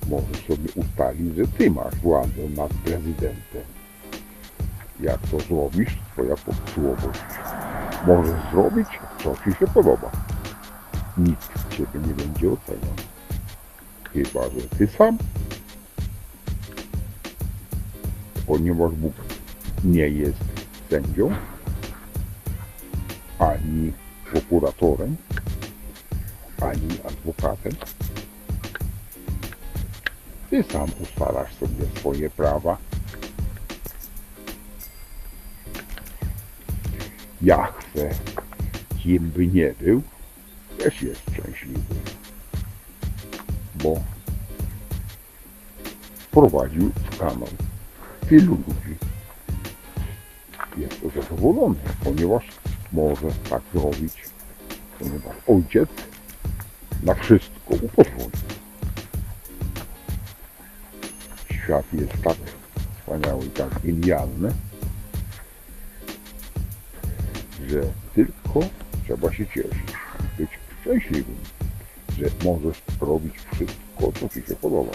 [0.09, 3.76] Możesz sobie ustalić, że ty masz władzę nad prezydentem.
[5.01, 7.21] Jak to zrobisz, twoja posłowość.
[8.07, 8.89] Możesz zrobić,
[9.23, 10.11] co ci się podoba.
[11.19, 12.95] Nikt ciebie nie będzie oceniał.
[14.13, 15.19] Chyba, że ty sam.
[18.47, 19.13] Ponieważ Bóg
[19.85, 20.39] nie jest
[20.91, 21.31] sędzią,
[23.39, 23.93] ani
[24.31, 25.17] prokuratorem,
[26.61, 27.73] ani adwokatem.
[30.51, 32.77] Ty sam ustalasz sobie swoje prawa.
[37.47, 38.11] Jachwę,
[38.99, 40.03] kim by nie był,
[40.79, 41.95] też jest szczęśliwy.
[43.75, 44.01] Bo
[46.19, 47.49] wprowadził w kanon
[48.29, 48.97] wielu ludzi.
[50.77, 52.45] Jest to zadowolony, ponieważ
[52.93, 54.25] może tak zrobić,
[54.99, 55.89] ponieważ ojciec
[57.03, 58.39] na wszystko upozwoli.
[61.51, 62.37] Świat jest tak
[62.99, 64.53] wspaniały tak genialny,
[67.69, 67.81] że
[68.15, 68.61] tylko
[69.05, 69.93] trzeba się cieszyć,
[70.39, 71.37] być szczęśliwym,
[72.19, 74.93] że możesz robić wszystko, co Ci się podoba.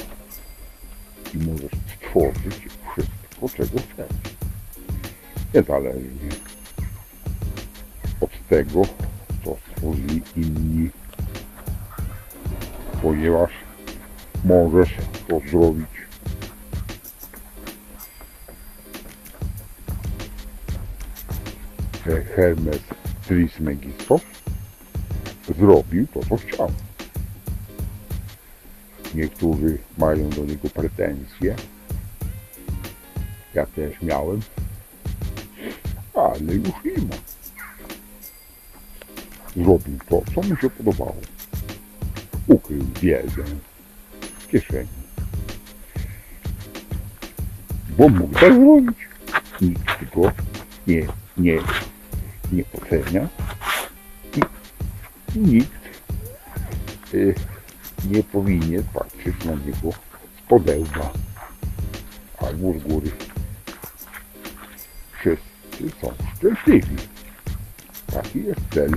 [1.34, 4.34] I możesz stworzyć wszystko, czego chcesz.
[5.54, 6.30] Niezależnie
[8.22, 8.82] od tego,
[9.46, 10.90] co stworzyli inni,
[13.02, 13.52] ponieważ
[14.44, 14.90] możesz
[15.28, 16.01] to zrobić.
[22.04, 22.80] Hermes
[23.28, 24.22] Trismegistos
[25.60, 26.72] zrobił to, co chciał.
[29.16, 31.56] Niektórzy mają do niego pretensje.
[33.54, 34.40] Ja też miałem.
[36.14, 37.16] Ale już nie ma.
[39.56, 41.22] Zrobił to, co mu się podobało.
[42.48, 43.44] Ukrył wiedzę
[44.40, 44.88] w kieszeni.
[47.98, 48.98] Bo mógł tak zrobić.
[49.62, 50.32] Nikt go
[50.88, 51.08] nie,
[51.38, 51.58] nie,
[52.52, 53.28] nie ocenia.
[55.36, 55.82] I nikt
[57.14, 57.36] y,
[58.10, 59.92] nie powinien patrzeć na niego
[60.38, 61.14] z podełba
[62.38, 63.12] albo z góry.
[65.20, 66.96] Wszyscy są szczęśliwi.
[68.14, 68.92] Taki jest cel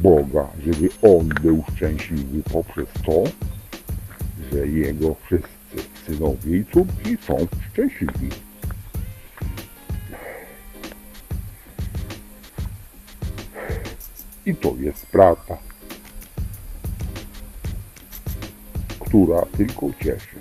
[0.00, 3.24] Boga, żeby On był szczęśliwy poprzez to,
[4.52, 8.45] że Jego wszyscy synowie i córki są szczęśliwi.
[14.46, 15.58] I to jest prawda,
[19.00, 20.40] która tylko cieszy.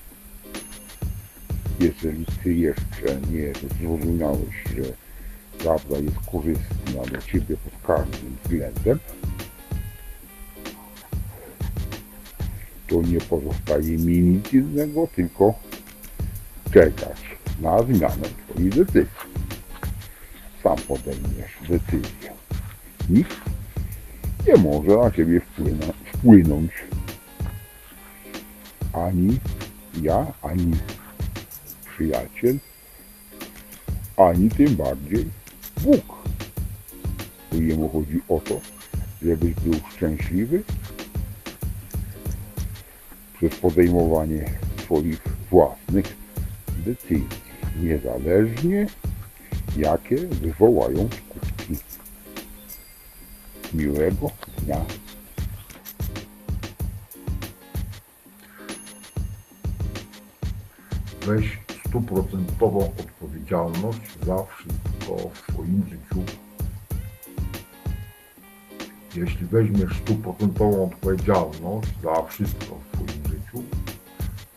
[1.79, 4.83] Jeżeli Ty jeszcze nie zrozumiałeś, że
[5.59, 8.99] prawda jest korzystna dla Ciebie pod każdym względem,
[12.87, 15.53] to nie pozostaje mi nic innego, tylko
[16.73, 19.25] czekać na zmianę Twojej decyzji.
[20.63, 22.33] Sam podejmiesz decyzję.
[23.09, 23.54] Nikt
[24.47, 26.71] nie może na Ciebie wpłyna, wpłynąć.
[28.93, 29.39] Ani
[30.01, 30.71] ja, ani
[31.95, 32.57] przyjaciel,
[34.17, 35.25] ani tym bardziej
[35.81, 36.15] Bóg.
[37.51, 38.61] Bo Jemu chodzi o to,
[39.21, 40.63] żebyś był szczęśliwy
[43.33, 44.45] przez podejmowanie
[44.83, 46.17] swoich własnych
[46.85, 47.27] decyzji,
[47.83, 48.87] niezależnie
[49.77, 51.09] jakie wywołają.
[53.75, 54.85] Miłego dnia.
[61.25, 66.23] Weź stuprocentową odpowiedzialność za wszystko w swoim życiu.
[69.15, 73.63] Jeśli weźmiesz stuprocentową odpowiedzialność za wszystko w swoim życiu,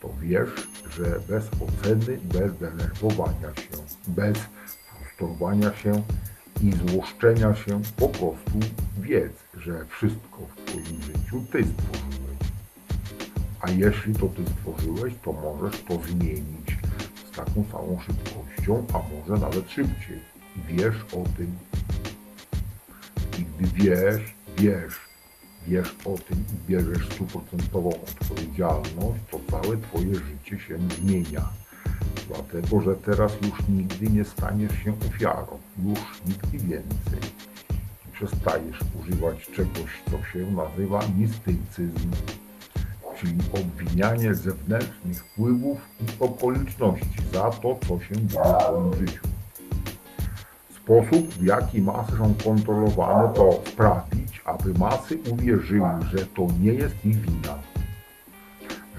[0.01, 3.77] to wiesz, że bez oceny, bez denerwowania się,
[4.09, 4.39] bez
[5.19, 6.03] frustrowania się
[6.63, 8.59] i złoszczenia się, po prostu
[9.01, 12.39] wiedz, że wszystko w Twoim życiu Ty stworzyłeś.
[13.61, 16.77] A jeśli to Ty stworzyłeś, to możesz to zmienić
[17.33, 20.19] z taką samą szybkością, a może nawet szybciej.
[20.57, 21.59] I wiesz o tym.
[23.39, 24.95] I gdy wiesz, wiesz,
[25.67, 31.49] wiesz o tym i bierzesz stuprocentową odpowiedzialność, to całe Twoje życie się zmienia.
[32.29, 35.59] Dlatego, że teraz już nigdy nie staniesz się ofiarą.
[35.85, 37.31] Już nigdy więcej.
[38.13, 42.11] Przestajesz używać czegoś, co się nazywa mistycyzm
[43.21, 49.23] czyli obwinianie zewnętrznych wpływów i okoliczności za to, co się dzieje w Twoim życiu.
[50.77, 57.05] Sposób, w jaki masy są kontrolowane, to sprawić, aby masy uwierzyły, że to nie jest
[57.05, 57.59] ich wina,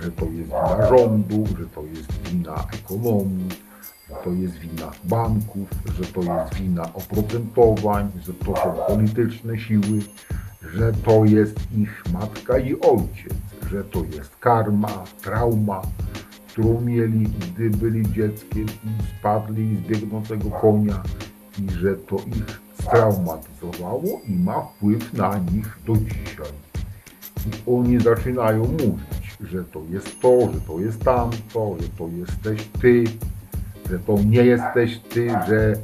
[0.01, 3.49] że to jest wina rządu, że to jest wina ekonomii,
[4.09, 5.69] że to jest wina banków,
[5.99, 9.99] że to jest wina oprocentowań, że to są polityczne siły,
[10.73, 13.33] że to jest ich matka i ojciec,
[13.71, 15.81] że to jest karma, trauma,
[16.47, 21.03] którą mieli, gdy byli dzieckiem i spadli z biegnącego konia
[21.59, 26.53] i że to ich straumatyzowało i ma wpływ na nich do dzisiaj.
[27.47, 32.67] I oni zaczynają mówić, że to jest to, że to jest tamto, że to jesteś
[32.81, 33.03] ty,
[33.89, 35.75] że to nie jesteś ty, że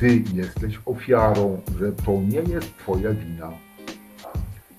[0.00, 3.50] ty jesteś ofiarą, że to nie jest twoja wina.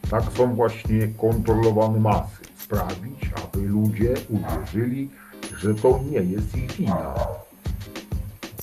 [0.09, 2.41] Tak są właśnie kontrolowane masy.
[2.57, 5.09] Sprawić, aby ludzie uwierzyli,
[5.57, 7.13] że to nie jest ich wina.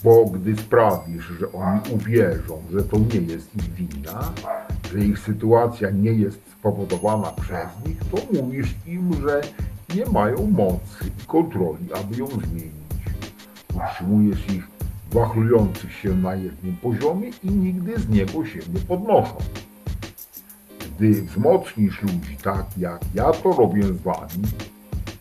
[0.05, 4.33] Bo gdy sprawisz, że oni uwierzą, że to nie jest ich wina,
[4.93, 9.41] że ich sytuacja nie jest spowodowana przez nich, to mówisz im, że
[9.95, 12.73] nie mają mocy i kontroli, aby ją zmienić.
[13.77, 14.69] Utrzymujesz ich
[15.13, 19.37] wachlujących się na jednym poziomie i nigdy z niego się nie podnoszą.
[20.81, 24.45] Gdy wzmocnisz ludzi tak, jak ja to robię z wami,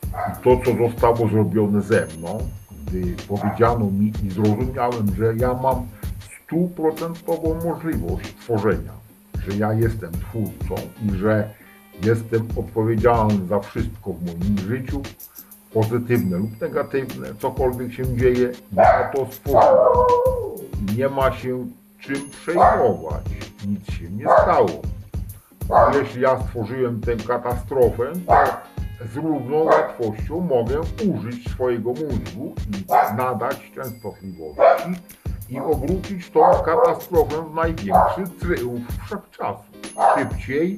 [0.07, 2.39] i to, co zostało zrobione ze mną,
[2.87, 5.87] gdy powiedziano mi i zrozumiałem, że ja mam
[6.45, 8.91] stuprocentową możliwość tworzenia,
[9.47, 11.49] że ja jestem twórcą i że
[12.03, 15.01] jestem odpowiedzialny za wszystko w moim życiu,
[15.73, 19.97] pozytywne lub negatywne, cokolwiek się dzieje, ja to stworzyłem.
[20.97, 21.67] Nie ma się
[21.99, 23.25] czym przejmować,
[23.67, 24.81] nic się nie stało.
[25.93, 30.81] Jeśli ja stworzyłem tę katastrofę, to z równą łatwością mogę
[31.15, 32.85] użyć swojego mózgu i
[33.17, 35.01] nadać częstotliwości
[35.49, 39.63] i obrócić tą katastrofę w największy triumf wszechczasu.
[40.15, 40.77] Szybciej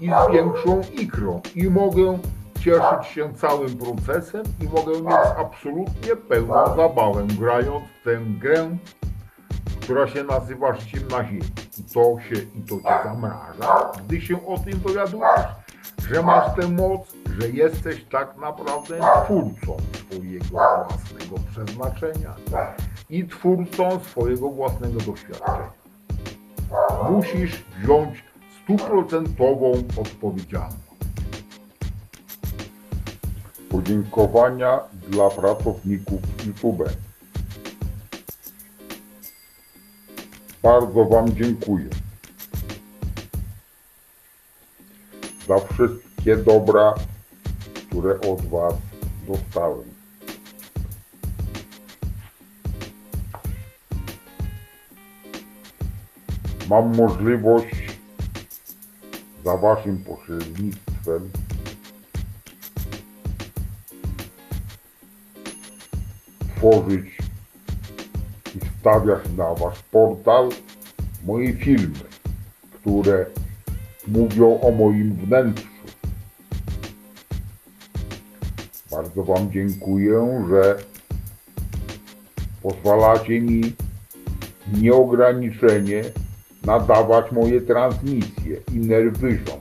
[0.00, 1.40] i z większą ikrą.
[1.54, 2.18] I mogę
[2.60, 8.76] cieszyć się całym procesem i mogę mieć absolutnie pełną zabawę grając w tę grę,
[9.80, 11.42] która się nazywa życiem na ziemi.
[11.78, 15.46] I to się, i to cię zamraża, gdy się o tym dowiadujesz,
[16.08, 17.00] że masz tę moc,
[17.40, 22.34] że jesteś tak naprawdę twórcą swojego własnego przeznaczenia
[23.10, 25.72] i twórcą swojego własnego doświadczenia.
[27.10, 28.24] Musisz wziąć
[28.62, 30.78] stuprocentową odpowiedzialność.
[33.70, 36.88] Podziękowania dla pracowników YouTube.
[40.62, 41.88] Bardzo Wam dziękuję
[45.48, 46.94] za wszystkie dobra,
[47.88, 48.74] które od Was
[49.28, 49.97] dostałem.
[56.68, 57.98] Mam możliwość
[59.44, 61.30] za Waszym pośrednictwem
[66.56, 67.18] tworzyć
[68.56, 70.48] i wstawiać na Wasz portal
[71.24, 72.04] moje filmy,
[72.72, 73.26] które
[74.08, 75.68] mówią o moim wnętrzu.
[78.90, 80.78] Bardzo Wam dziękuję, że
[82.62, 83.72] pozwalacie mi
[84.72, 86.04] nieograniczenie
[86.66, 89.60] nadawać moje transmisje i nerwyżom.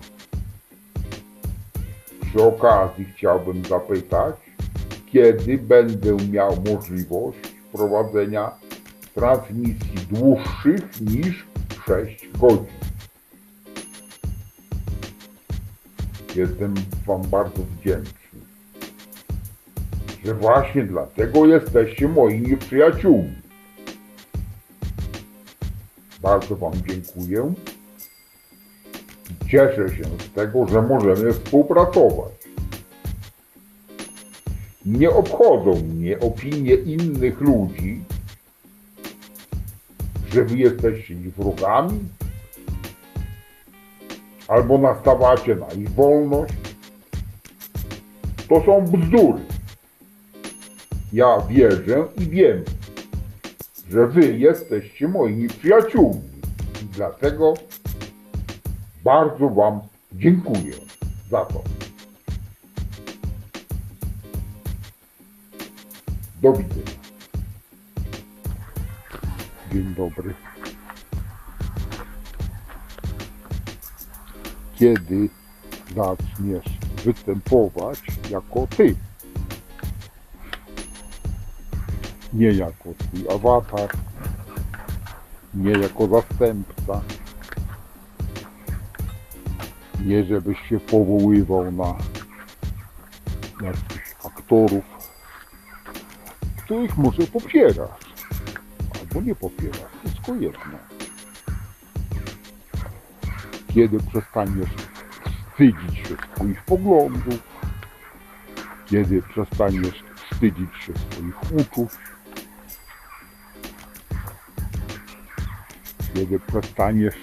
[2.22, 4.36] Przy okazji chciałbym zapytać,
[5.12, 7.40] kiedy będę miał możliwość
[7.72, 8.52] prowadzenia
[9.16, 11.46] transmisji dłuższych niż
[11.86, 12.66] 6 godzin.
[16.36, 16.74] Jestem
[17.06, 18.40] Wam bardzo wdzięczny,
[20.26, 23.47] że właśnie dlatego jesteście moimi przyjaciółmi.
[26.28, 27.54] Bardzo Wam dziękuję.
[29.50, 32.34] Cieszę się z tego, że możemy współpracować.
[34.86, 38.04] Nie obchodzą mnie opinie innych ludzi,
[40.34, 42.00] że wy jesteście ich wrogami,
[44.48, 46.54] albo nastawacie na ich wolność.
[48.50, 49.42] To są bzdury.
[51.14, 52.64] Ja wierzę i wiem,
[53.90, 56.22] że wy jesteście moimi przyjaciółmi.
[56.84, 57.54] I dlatego
[59.04, 59.80] bardzo wam
[60.14, 60.74] dziękuję
[61.30, 61.64] za to.
[66.42, 66.98] Do widzenia.
[69.72, 70.34] Dzień dobry.
[74.76, 75.30] Kiedy
[75.96, 78.00] zaczniesz występować
[78.30, 78.96] jako ty?
[82.38, 83.90] Nie jako twój awatar,
[85.54, 87.02] nie jako zastępca,
[90.06, 91.96] nie żebyś się powoływał na
[93.62, 94.84] jakichś aktorów,
[96.64, 98.14] których może popierasz,
[99.00, 100.78] albo nie popierasz, wszystko jedno.
[103.74, 104.70] Kiedy przestaniesz
[105.52, 107.40] wstydzić się swoich poglądów,
[108.86, 111.90] kiedy przestaniesz wstydzić się swoich uczuć,
[116.18, 117.16] kiedy przestaniesz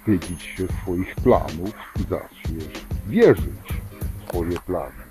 [0.00, 3.68] wstydzić się swoich planów i zaczniesz wierzyć
[4.20, 5.02] w swoje plany.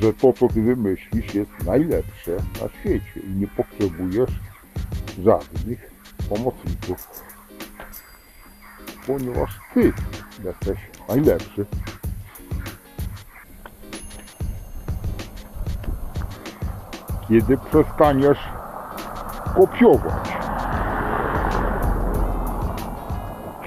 [0.00, 4.30] Że to, co ty wymyślisz, jest najlepsze na świecie i nie potrzebujesz
[5.24, 5.90] żadnych
[6.28, 7.24] pomocników.
[9.06, 9.92] Ponieważ ty
[10.44, 10.78] jesteś
[11.08, 11.66] najlepszy.
[17.28, 18.38] Kiedy przestaniesz
[19.54, 20.37] kopiować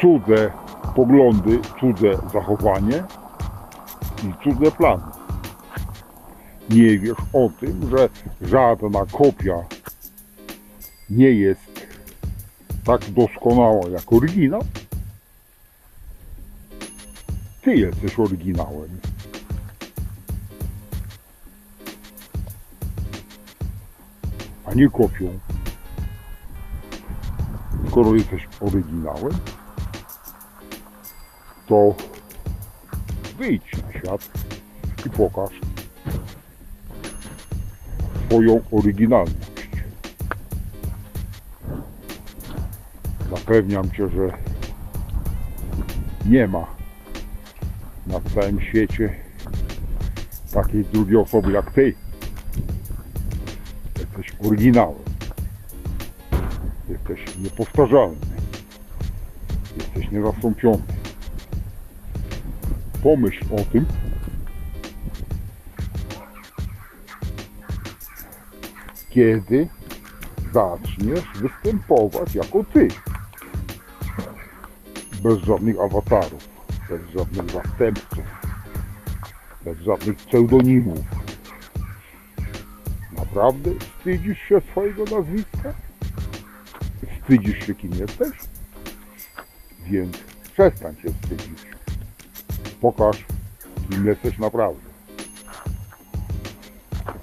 [0.02, 0.52] cudze
[0.96, 3.04] poglądy, cudze zachowanie
[4.24, 5.04] i cudze plany.
[6.70, 8.10] Nie wiesz o tym, że
[8.42, 9.56] żadna kopia
[11.10, 11.88] nie jest
[12.84, 14.62] tak doskonała jak oryginał?
[17.62, 19.00] Ty jesteś oryginałem.
[24.66, 25.40] A nie kopią.
[27.90, 29.34] Skoro jesteś oryginałem,
[31.72, 31.96] to
[33.38, 34.30] wyjdź na świat
[35.06, 35.50] i pokaż
[38.26, 39.72] swoją oryginalność.
[43.30, 44.34] Zapewniam Cię, że
[46.26, 46.66] nie ma
[48.08, 49.16] na całym świecie
[50.54, 51.94] takiej drugiej osoby jak Ty.
[54.00, 55.04] Jesteś oryginałem.
[56.90, 58.18] Jesteś niepowtarzalny.
[59.78, 61.01] Jesteś niezastąpiony.
[63.04, 63.86] Pomyśl o tym.
[69.10, 69.68] Kiedy
[70.54, 72.88] zaczniesz występować jako ty.
[75.24, 76.50] Bez żadnych awatarów,
[76.90, 78.24] bez żadnych zastępców,
[79.66, 81.00] bez żadnych pseudonimów.
[83.18, 85.74] Naprawdę wstydzisz się swojego nazwiska?
[87.22, 88.32] Wstydzisz się kim jesteś?
[89.86, 90.18] Więc
[90.54, 91.81] przestań się wstydzić.
[92.82, 93.26] Pokaż,
[93.90, 94.82] kim jesteś naprawdę.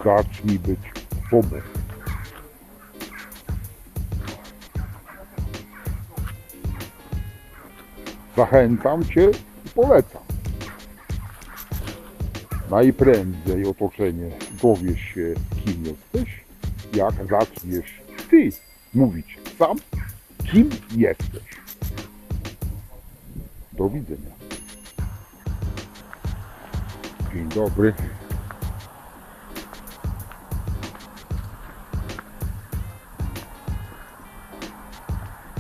[0.05, 0.80] Zacznij być
[1.30, 1.56] sobą.
[8.36, 9.30] Zachęcam Cię
[9.66, 10.22] i polecam.
[12.70, 14.30] Najprędzej otoczenie
[14.62, 16.44] dowiesz się, kim jesteś,
[16.94, 18.51] jak zaczniesz Ty
[18.94, 19.76] mówić sam,
[20.52, 21.43] kim jesteś.
[23.72, 24.38] Do widzenia.
[27.32, 27.94] Dzień dobry.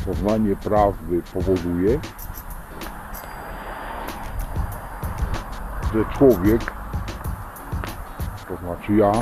[0.06, 2.00] Poznanie prawdy powoduje,
[5.94, 6.72] że człowiek,
[8.48, 9.12] to znaczy ja,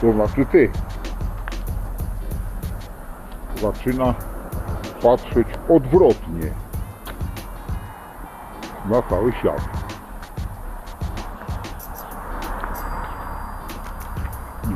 [0.00, 0.70] to znaczy ty,
[3.60, 4.14] zaczyna
[5.02, 6.50] patrzeć odwrotnie
[8.90, 9.75] na cały świat.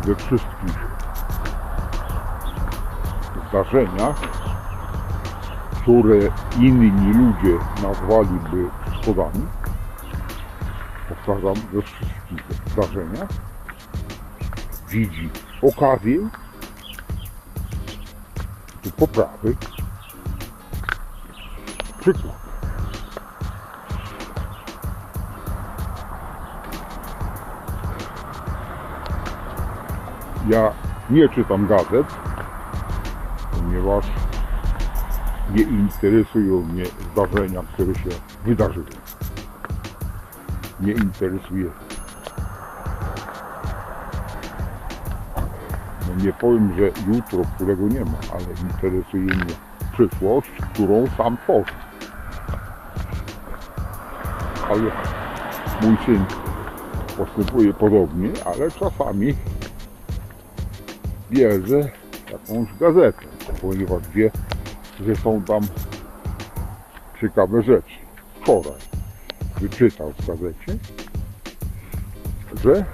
[0.04, 0.78] We wszystkich
[3.48, 4.20] zdarzeniach,
[5.82, 6.18] które
[6.58, 8.70] inni ludzie nazwaliby
[9.00, 9.46] szkodami,
[11.08, 13.28] powtarzam, we wszystkich zdarzeniach,
[14.88, 15.30] widzi
[15.62, 16.28] okazję
[18.84, 19.56] do poprawy.
[22.00, 22.49] Przykład.
[30.50, 30.72] Ja
[31.10, 32.06] nie czytam gazet,
[33.52, 34.04] ponieważ
[35.54, 38.10] nie interesują mnie zdarzenia, które się
[38.44, 38.86] wydarzyły.
[40.80, 41.70] Nie interesuje.
[46.08, 49.54] No nie powiem, że jutro, którego nie ma, ale interesuje mnie
[49.92, 51.74] przyszłość, którą sam tworzę.
[54.70, 54.80] Ale
[55.82, 56.24] mój syn
[57.16, 59.34] postępuje podobnie, ale czasami
[61.30, 61.90] bierze
[62.32, 63.26] jakąś gazetę,
[63.60, 64.30] ponieważ wie,
[65.06, 65.62] że są tam
[67.20, 67.94] ciekawe rzeczy.
[68.40, 68.80] Wczoraj
[69.60, 70.78] wyczytał w gazecie,
[72.64, 72.84] że e,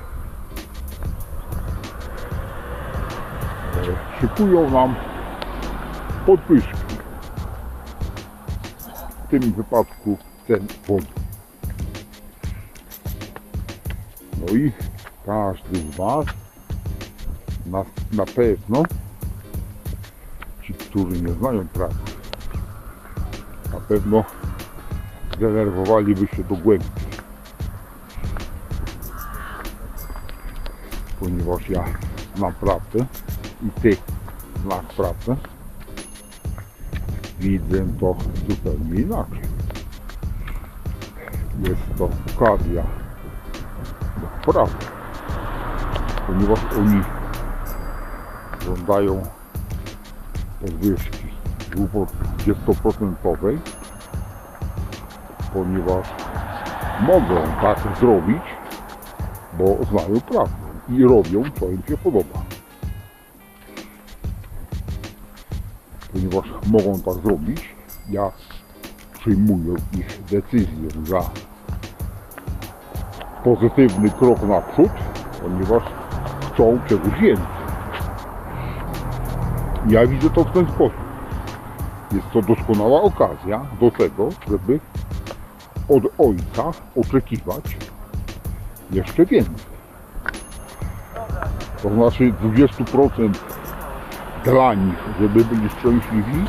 [4.21, 4.95] szykują nam
[6.27, 6.77] podwyżki.
[9.27, 10.19] W tym wypadku
[10.49, 11.07] cen wody.
[14.41, 14.73] No i
[15.27, 16.27] każdy z Was
[17.71, 18.83] na, na pewno
[20.63, 21.95] ci, którzy nie znają prawa,
[23.73, 24.25] na pewno
[25.37, 26.85] zdenerwowaliby się do głębi.
[31.21, 31.85] Ponieważ ja
[32.37, 33.07] znam prawdę
[33.63, 33.97] i ty
[34.63, 35.37] znasz prawdę,
[37.41, 38.17] widzę to
[38.49, 39.41] zupełnie inaczej.
[41.63, 42.83] Jest to okazja
[44.21, 44.87] do prawdy,
[46.27, 47.16] ponieważ oni
[48.67, 49.23] żądają
[50.61, 51.27] podwyżki
[51.71, 53.59] 20%,
[55.53, 56.07] ponieważ
[57.01, 58.43] mogą tak zrobić,
[59.59, 62.57] bo znają prawdę i robią, co im się podoba.
[66.17, 67.75] ponieważ mogą tak zrobić,
[68.11, 68.31] ja
[69.21, 71.21] przyjmuję ich decyzję za
[73.45, 74.93] pozytywny krok naprzód,
[75.43, 75.83] ponieważ
[76.53, 77.66] chcą czegoś więcej.
[79.89, 81.07] Ja widzę to w ten sposób.
[82.13, 84.81] Jest to doskonała okazja do tego, żeby
[85.89, 87.77] od ojca oczekiwać
[88.91, 89.77] jeszcze więcej.
[91.83, 93.31] To znaczy 20%
[94.45, 96.45] dla nich, żeby byli szczęśliwi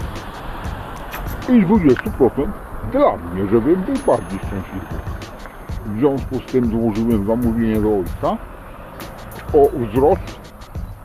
[1.49, 2.47] i 20%
[2.91, 4.95] dla mnie, żebym był bardziej szczęśliwy.
[5.85, 8.37] W związku z tym złożyłem zamówienie do ojca
[9.53, 10.39] o wzrost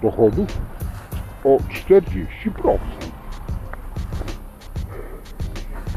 [0.02, 0.71] dochodów
[1.44, 1.58] o
[1.88, 2.78] 40%.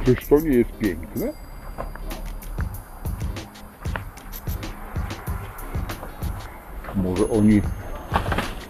[0.05, 1.33] Czyż to nie jest piękne?
[6.95, 7.61] Może oni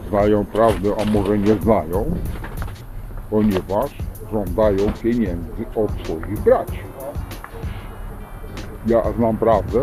[0.09, 2.05] znają prawdę, a może nie znają,
[3.29, 3.97] ponieważ
[4.31, 6.79] żądają pieniędzy od swoich braci.
[8.87, 9.81] Ja znam prawdę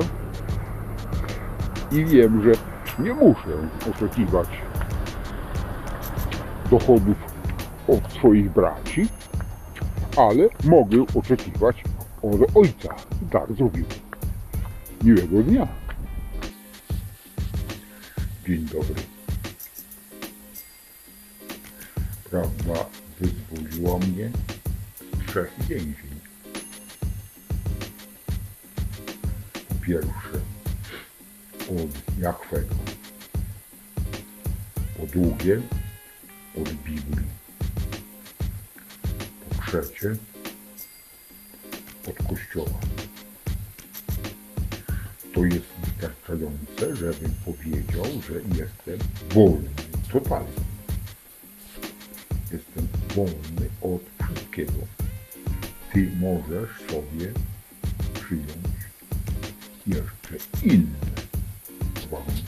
[1.93, 2.52] i wiem, że
[3.02, 3.51] nie muszę
[3.90, 4.61] oczekiwać
[6.73, 7.16] dochodów
[7.89, 9.09] od swoich braci,
[10.16, 11.85] ale mogę oczekiwać
[12.23, 12.94] od ojca.
[13.31, 13.90] Tak zrobiłem.
[15.03, 15.69] Miłego dnia.
[18.47, 19.03] Dzień dobry.
[22.31, 22.86] Prawda
[23.20, 24.31] wyzwoliła mnie
[25.27, 26.20] trzech więzień.
[29.69, 30.39] Po pierwsze
[31.70, 32.74] od Jachwego.
[34.97, 35.61] Po drugie
[36.60, 37.26] od Biblii.
[39.48, 40.16] Po trzecie
[42.08, 42.78] od Kościoła.
[45.34, 49.68] To jest wystarczające, żebym powiedział, że jestem wolny,
[50.12, 50.62] totalnie.
[52.52, 54.72] Jestem wolny od wszystkiego.
[55.92, 57.32] Ty możesz sobie
[58.14, 58.82] przyjąć
[59.86, 60.98] jeszcze inne
[62.10, 62.44] warunki,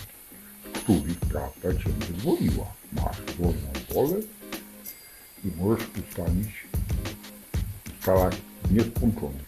[0.74, 2.84] których prawda Cię wyzwoliła.
[2.95, 4.21] Masz wolną wolę
[5.45, 6.49] i możesz ustalić,
[7.99, 8.37] ustalać
[8.71, 9.45] nieskończoność.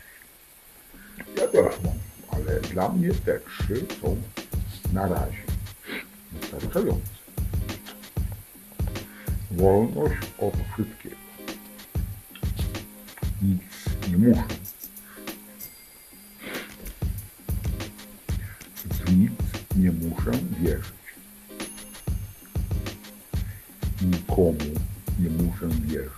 [1.37, 1.99] Ja też mam,
[2.29, 4.17] ale dla mnie te trzy są
[4.93, 5.43] na razie
[6.33, 7.17] wystarczające.
[9.51, 11.17] Wolność od wszystkiego.
[13.43, 13.63] Nic
[14.11, 14.45] nie muszę.
[18.85, 19.33] W nic
[19.77, 21.06] nie muszę wierzyć.
[24.07, 24.57] Nikomu
[25.19, 26.11] nie muszę wierzyć.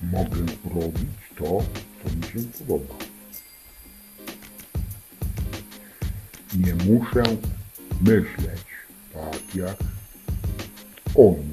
[0.00, 0.36] Mogę
[0.74, 1.62] robić to,
[2.02, 2.94] co mi się podoba.
[6.56, 7.22] Nie muszę
[8.00, 8.64] myśleć
[9.14, 9.76] tak, jak
[11.14, 11.44] oni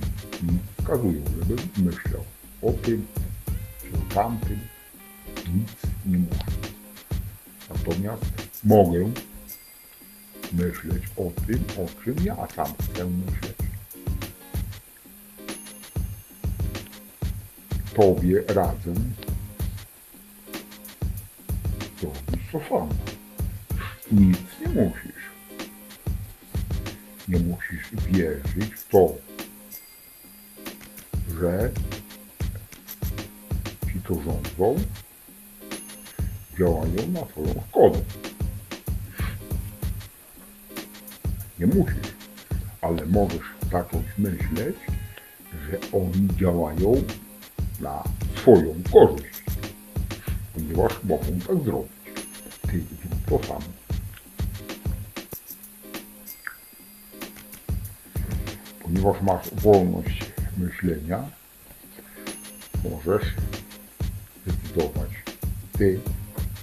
[0.44, 2.24] mi wskazują, żebym myślał
[2.62, 3.08] o tym
[3.82, 4.60] czy o tamtym.
[5.56, 5.72] Nic
[6.06, 6.52] nie muszę.
[7.70, 8.26] Natomiast
[8.64, 9.12] mogę
[10.54, 13.58] myśleć o tym, o czym ja sam chcę myśleć.
[17.96, 18.94] Tobie radzę
[22.04, 22.90] zrobić to samo.
[24.12, 25.24] Nic nie musisz.
[27.28, 29.16] Nie musisz wierzyć w to,
[31.40, 31.72] że
[33.88, 34.84] ci, co rządzą,
[36.60, 38.00] działają na twoją szkodę.
[41.64, 42.14] Nie musisz,
[42.82, 44.76] ale możesz zacząć myśleć,
[45.70, 47.04] że oni działają
[47.80, 48.04] na
[48.36, 49.44] swoją korzyść,
[50.54, 51.92] ponieważ mogą tak zrobić.
[52.62, 53.66] Ty zrób to samo.
[58.80, 60.26] Ponieważ masz wolność
[60.58, 61.24] myślenia,
[62.84, 63.24] możesz
[64.46, 65.10] zdecydować.
[65.78, 66.00] Ty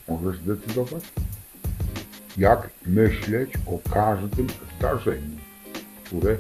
[0.09, 1.05] możesz zdecydować,
[2.37, 4.47] jak myśleć o każdym
[4.81, 5.37] zdarzeniu,
[6.05, 6.37] które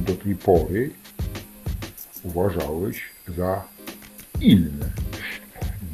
[0.00, 0.90] do tej pory
[2.22, 3.02] uważałeś
[3.36, 3.64] za
[4.40, 4.90] inne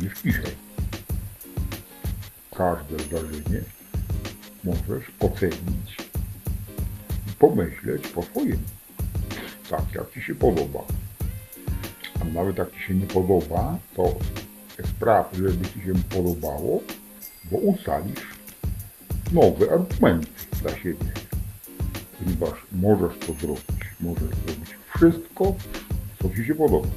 [0.01, 0.57] niż dzisiaj.
[2.55, 3.61] Każde zdarzenie
[4.65, 5.97] możesz ocenić
[7.29, 8.63] i pomyśleć po swojemu,
[9.71, 10.85] tak jak Ci się podoba.
[12.21, 14.15] A nawet jak Ci się nie podoba, to
[14.97, 16.81] spraw, żeby Ci się podobało,
[17.51, 18.27] bo ustalisz
[19.33, 20.29] nowe argumenty
[20.63, 21.22] dla siebie
[22.25, 23.85] ponieważ możesz to zrobić.
[24.01, 25.55] Możesz zrobić wszystko,
[26.23, 26.89] co Ci się podoba.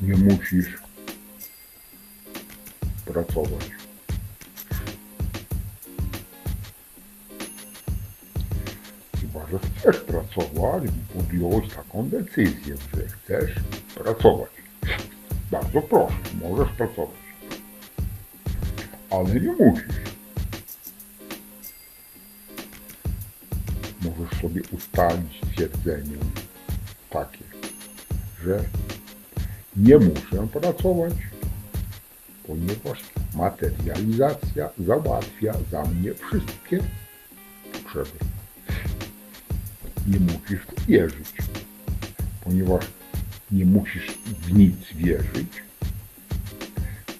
[0.00, 0.78] Nie musisz
[3.04, 3.70] pracować.
[9.20, 10.82] Chyba, że chcesz pracować,
[11.14, 13.54] podjąłeś taką decyzję, że chcesz
[13.94, 14.50] pracować.
[15.50, 17.31] Bardzo proszę, możesz pracować.
[19.12, 20.12] Ale nie musisz.
[24.02, 26.16] Możesz sobie ustalić stwierdzenie
[27.10, 27.44] takie,
[28.44, 28.64] że
[29.76, 31.14] nie muszę pracować,
[32.46, 33.00] ponieważ
[33.34, 36.78] materializacja załatwia za mnie wszystkie
[37.72, 38.18] potrzeby.
[40.06, 41.32] Nie musisz wierzyć,
[42.44, 42.84] ponieważ
[43.50, 44.06] nie musisz
[44.40, 45.62] w nic wierzyć,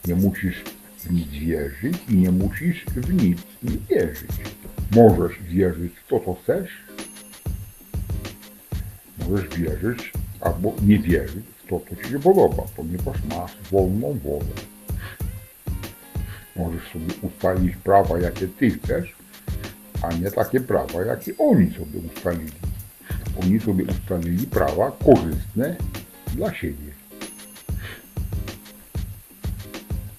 [0.06, 0.71] nie musisz
[1.10, 4.30] nic wierzyć i nie musisz w nic wierzyć.
[4.96, 6.70] Możesz wierzyć w to, co chcesz,
[9.18, 14.54] możesz wierzyć albo nie wierzyć w to, co ci się podoba, ponieważ masz wolną wolę.
[16.56, 19.16] Możesz sobie ustalić prawa, jakie ty chcesz,
[20.02, 22.52] a nie takie prawa, jakie oni sobie ustalili.
[23.42, 25.76] Oni sobie ustalili prawa korzystne
[26.34, 26.91] dla siebie.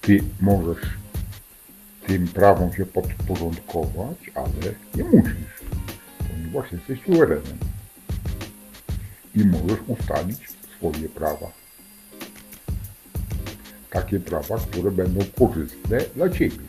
[0.06, 0.78] Ty możesz
[2.06, 5.36] tym prawom się podporządkować, ale nie musisz,
[6.28, 7.58] ponieważ jesteś suwerenem.
[9.34, 10.38] I możesz ustalić
[10.76, 11.52] swoje prawa.
[13.90, 16.64] Takie prawa, które będą korzystne dla Ciebie.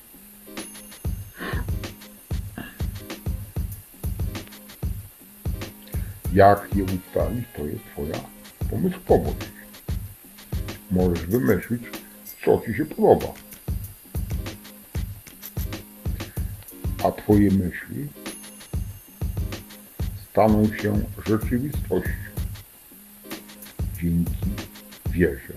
[6.33, 8.19] Jak je ustalić, to jest Twoja
[8.69, 9.49] pomysłowość.
[10.91, 11.83] Możesz wymyślić,
[12.45, 13.33] co Ci się podoba.
[17.03, 18.07] A Twoje myśli
[20.31, 22.09] staną się rzeczywistością
[24.01, 24.49] dzięki
[25.11, 25.53] wierze.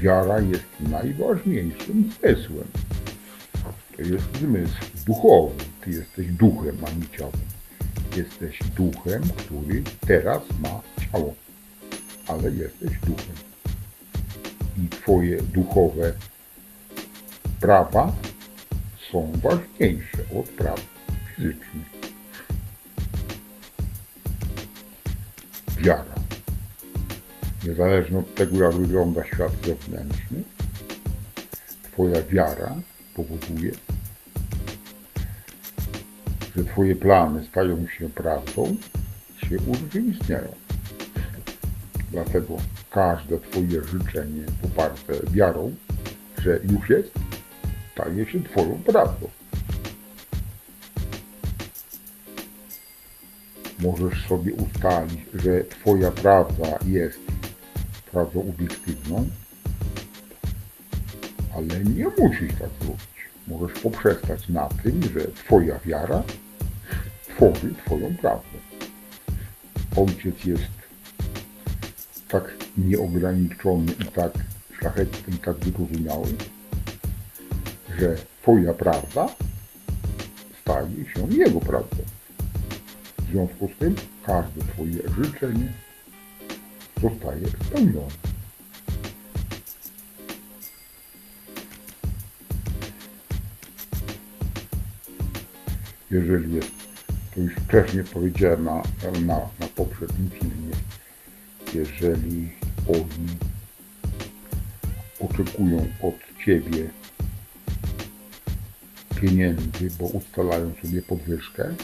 [0.00, 2.68] Wiara jest najważniejszym zmysłem.
[3.96, 4.74] To jest zmysł
[5.06, 5.54] duchowy.
[5.80, 7.48] Ty jesteś duchem, a nie ciałem.
[8.16, 10.80] Jesteś duchem, który teraz ma
[11.12, 11.34] ciało,
[12.26, 13.47] ale jesteś duchem.
[14.84, 16.12] I Twoje duchowe
[17.60, 18.12] prawa
[19.12, 20.80] są ważniejsze od praw
[21.36, 21.86] fizycznych.
[25.78, 26.14] Wiara.
[27.66, 30.42] Niezależnie od tego, jak wygląda świat zewnętrzny,
[31.82, 32.74] Twoja wiara
[33.14, 33.72] powoduje,
[36.56, 38.76] że Twoje plany stają się prawdą,
[39.48, 40.54] się urzeczywistniają.
[42.10, 42.56] Dlatego
[42.90, 45.74] każde Twoje życzenie poparte wiarą,
[46.38, 47.10] że już jest,
[47.92, 49.28] staje się Twoją prawdą.
[53.78, 57.20] Możesz sobie ustalić, że Twoja prawda jest
[58.12, 59.28] prawdą obiektywną,
[61.56, 63.18] ale nie musisz tak zrobić.
[63.46, 66.22] Możesz poprzestać na tym, że Twoja wiara
[67.28, 68.58] tworzy Twoją prawdę.
[69.96, 70.77] Ojciec jest
[72.28, 74.32] tak nieograniczony i tak
[74.78, 76.26] szlachetny i tak wyrozumiały,
[77.98, 79.28] że Twoja prawda
[80.60, 81.96] staje się Jego prawdą.
[83.18, 83.94] W związku z tym
[84.26, 85.72] każde Twoje życzenie
[87.02, 88.28] zostaje spełnione.
[96.10, 96.70] Jeżeli jest,
[97.34, 98.82] to już wcześniej powiedziałem na,
[99.26, 100.74] na, na poprzednim filmie,
[101.74, 102.50] jeżeli
[102.88, 103.28] oni
[105.20, 106.90] oczekują od Ciebie
[109.20, 111.74] pieniędzy, bo ustalają sobie podwyżkę,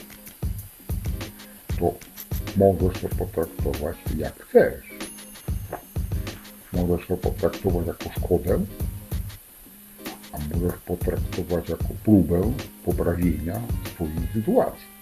[1.79, 1.95] to
[2.57, 4.85] możesz to potraktować jak chcesz.
[6.73, 8.61] Możesz to potraktować jako szkodę,
[10.33, 12.53] a możesz potraktować jako próbę
[12.85, 13.61] poprawienia
[13.95, 14.94] swojej sytuacji.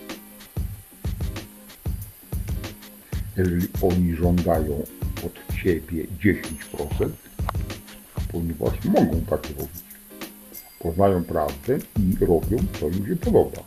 [3.36, 4.82] Jeżeli oni żądają
[5.26, 7.08] od Ciebie 10%,
[8.32, 9.82] ponieważ mogą tak robić,
[10.78, 13.62] poznają prawdę i robią, co im się podoba.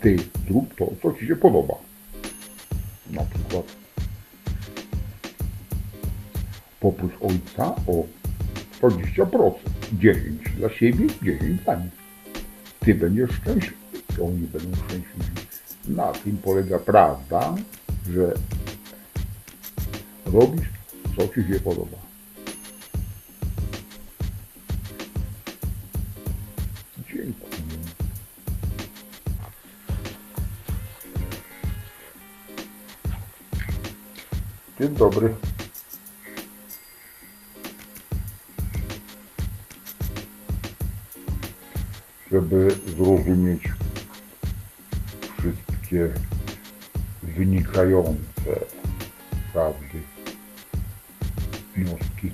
[0.00, 0.16] Ty
[0.48, 1.74] zrób to, co Ci się podoba.
[3.10, 3.64] Na przykład
[6.80, 8.04] poproś ojca o
[8.80, 9.52] 20%.
[9.92, 11.92] 10 dla siebie, 10 dla nich.
[12.80, 15.46] Ty będziesz szczęśliwy, oni będą szczęśliwi.
[15.88, 17.54] Na tym polega prawda,
[18.14, 18.34] że
[20.32, 20.68] robisz,
[21.16, 21.96] co Ci się podoba.
[26.98, 27.52] Dziękuję.
[34.80, 35.34] Dzień dobry.
[42.30, 43.62] Żeby zrozumieć
[45.38, 46.12] wszystkie
[47.22, 48.60] wynikające
[49.52, 50.02] prawdy,
[51.76, 52.32] wnioski,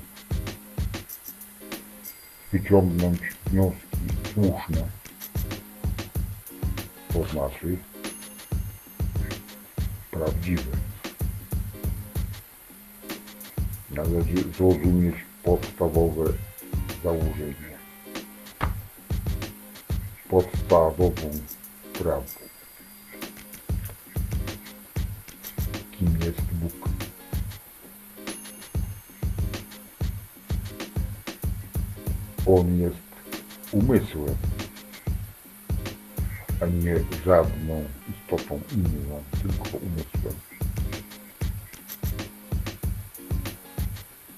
[2.52, 3.88] wyciągnąć wnioski
[4.34, 4.88] słuszne,
[7.12, 7.76] to znaczy
[10.10, 10.72] prawdziwe.
[13.90, 16.24] Należy zrozumieć podstawowe
[17.04, 17.78] założenie,
[20.28, 21.30] podstawową
[21.92, 22.47] prawdę.
[32.50, 32.96] On jest
[33.72, 34.36] umysłem,
[36.60, 40.34] a nie żadną istotą inną, tylko umysłem.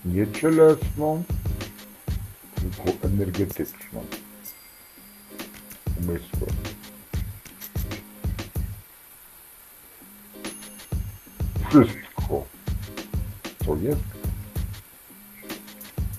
[0.05, 1.23] Nie cielesną,
[2.55, 4.05] tylko energetyczną.
[6.01, 6.57] Umysłem.
[11.69, 12.47] Wszystko,
[13.65, 14.01] co jest,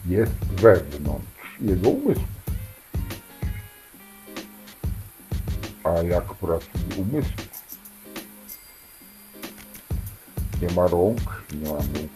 [0.06, 1.31] jest wewnątrz
[1.62, 2.24] jego umysłu.
[5.84, 7.32] A jak pracuje umysł?
[10.62, 12.12] Nie ma rąk, nie ma nóg.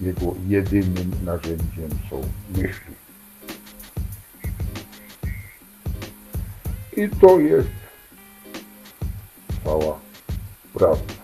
[0.00, 2.22] Jego jedynym narzędziem są
[2.56, 2.94] myśli.
[6.96, 7.68] I to jest
[9.64, 10.00] cała
[10.74, 11.14] prawda.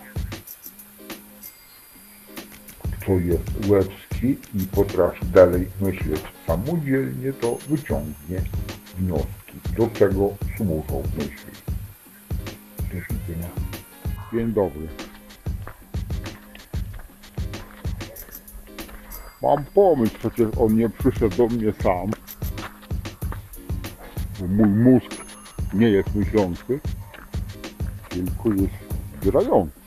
[3.00, 8.42] Kto jest łebski i potrafi dalej myśleć samodzielnie, to wyciągnie
[8.98, 11.52] wnioski, do czego służą myśli.
[12.78, 13.48] Do widzenia.
[14.32, 14.88] Dzień dobry.
[19.42, 22.10] Mam pomysł, przecież on nie przyszedł do mnie sam.
[24.48, 25.24] Mój mózg
[25.74, 26.80] nie jest myślący,
[28.08, 28.74] tylko jest
[29.20, 29.80] zbierający.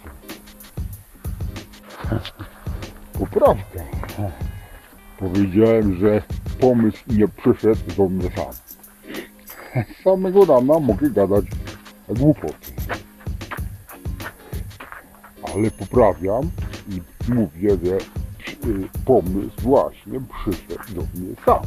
[3.13, 3.94] To prawda.
[5.17, 6.21] Powiedziałem, że
[6.59, 8.53] pomysł nie przyszedł do mnie sam.
[9.99, 11.45] Z samego rana mogę gadać
[12.09, 12.71] głupoty.
[15.53, 16.49] Ale poprawiam
[16.89, 17.01] i
[17.31, 17.97] mówię, że
[18.69, 21.61] y, pomysł właśnie przyszedł do mnie sam.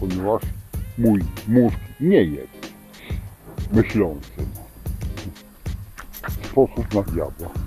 [0.00, 0.42] Ponieważ
[0.98, 2.72] mój mózg nie jest
[3.72, 4.46] myślącym.
[6.42, 7.59] Sposób na diabła.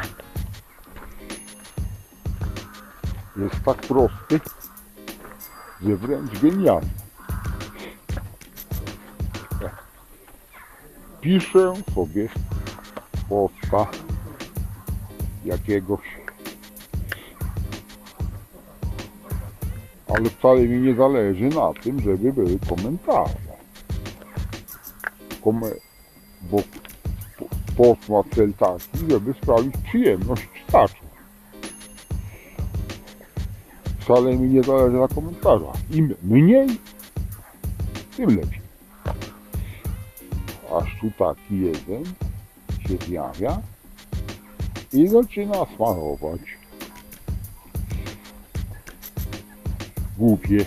[3.38, 4.40] Jest tak prosty,
[5.82, 6.90] że wręcz genialny.
[11.22, 12.30] Piszę sobie
[13.30, 13.88] posta
[15.46, 16.00] jakiegoś,
[20.08, 23.54] ale wcale mi nie zależy na tym, żeby były komentarze.
[25.44, 25.72] Kome,
[26.42, 26.58] bo
[27.78, 31.03] post ma cel taki, żeby sprawić przyjemność czytaczu
[34.04, 35.76] wcale mi nie zależy na komentarzach.
[35.92, 36.68] Im mniej,
[38.18, 38.62] tym lepiej.
[40.82, 42.06] Aż tu taki jeden
[42.88, 43.62] się zjawia
[44.94, 46.42] i zaczyna smarować.
[50.18, 50.66] Głupie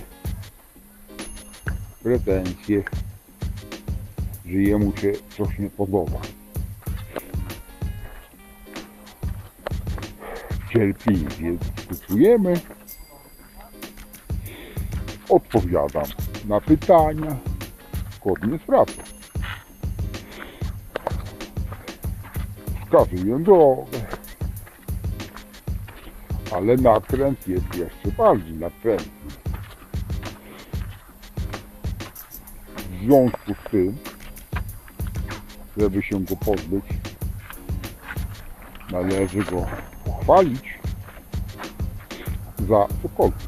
[2.02, 2.82] pretensje,
[4.46, 6.20] że jemu się coś nie podoba.
[10.72, 11.56] Cierpliwie
[11.88, 12.60] dyskutujemy
[15.28, 16.04] odpowiadam
[16.48, 17.36] na pytania
[18.16, 19.02] zgodnie z prawdą.
[22.84, 23.98] Wskazuję drogę.
[26.52, 29.30] Ale natręt jest jeszcze bardziej natrętny.
[32.76, 33.96] W związku z tym,
[35.76, 36.84] żeby się go pozbyć,
[38.90, 39.66] należy go
[40.04, 40.78] pochwalić
[42.68, 43.45] za cokolwiek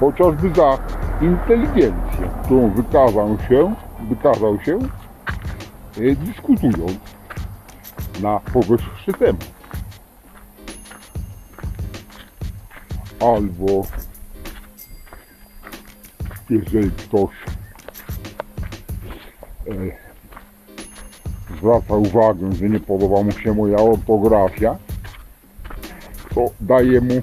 [0.00, 0.78] chociażby za
[1.20, 3.74] inteligencję, którą wykazał się,
[4.08, 4.78] wykazał się
[5.96, 6.98] e, dyskutując
[8.22, 9.58] na powyższy temat.
[13.20, 13.82] Albo
[16.50, 17.30] jeżeli ktoś
[19.68, 19.72] e,
[21.58, 24.76] zwraca uwagę, że nie podoba mu się moja ortografia,
[26.34, 27.22] to daje mu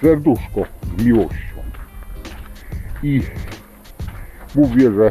[0.00, 1.62] serduszko miłością.
[3.02, 3.22] I
[4.54, 5.10] mówię, że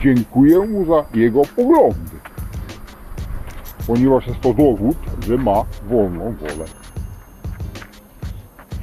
[0.00, 2.16] dziękuję mu za jego poglądy,
[3.86, 4.96] ponieważ jest to dowód,
[5.26, 6.64] że ma wolną wolę.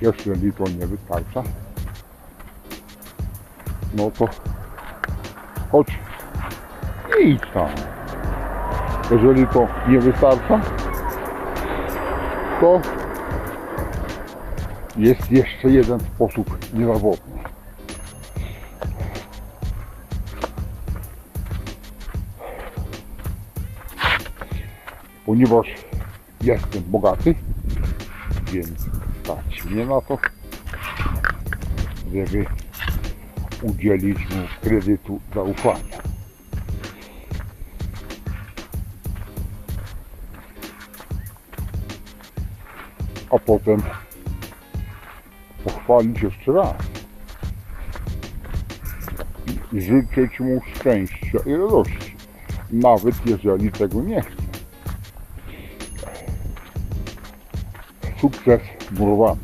[0.02, 1.44] Jeżeli to nie wystarcza,
[3.94, 4.28] no to
[5.72, 5.88] choć
[7.10, 7.70] nie idź tam.
[9.12, 10.62] Jeżeli to nie wystarcza,
[12.62, 12.82] to
[14.98, 17.44] jest jeszcze jeden sposób niezawodny.
[25.26, 25.68] Ponieważ
[26.42, 27.36] jestem bogaty,
[28.52, 28.70] więc
[29.24, 30.18] stać mnie na to,
[32.14, 32.46] żeby
[33.62, 35.98] udzielić mu kredytu zaufania.
[43.30, 43.82] A potem
[45.64, 46.76] pochwalić jeszcze raz
[49.74, 52.16] i życzyć mu szczęścia i radości,
[52.72, 54.44] nawet jeżeli tego nie chce.
[58.22, 58.62] Sukces
[58.92, 59.42] murowany.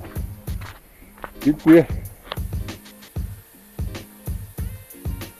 [1.43, 1.85] Dziękuję.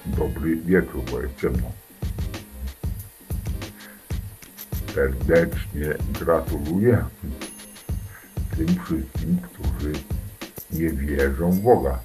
[0.06, 1.72] Dobry wieczór, bo ciemno.
[4.95, 7.06] Serdecznie gratuluję
[8.57, 9.93] tym wszystkim, którzy
[10.72, 12.00] nie wierzą w Boga.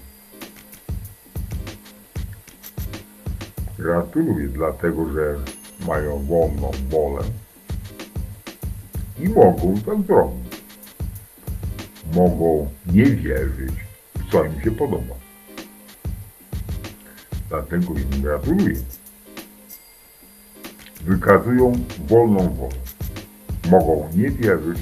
[3.78, 5.36] Gratuluję, dlatego że
[5.86, 7.23] mają wolną wolę
[9.19, 10.62] i mogą tak zrobić.
[12.15, 13.73] Mogą nie wierzyć,
[14.15, 15.15] w co im się podoba.
[17.49, 18.77] Dlatego im gratuluję.
[21.05, 21.73] Wykazują
[22.09, 22.74] wolną wolę.
[23.70, 24.78] Mogą nie wierzyć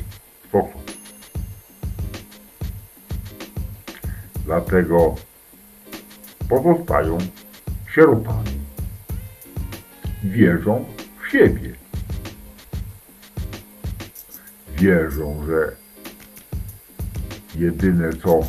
[4.53, 5.15] Dlatego
[6.49, 7.19] pozostają
[7.95, 8.61] sierotami.
[10.25, 10.85] Wierzą
[11.23, 11.75] w siebie.
[14.77, 15.77] Wierzą, że
[17.55, 18.41] jedyne co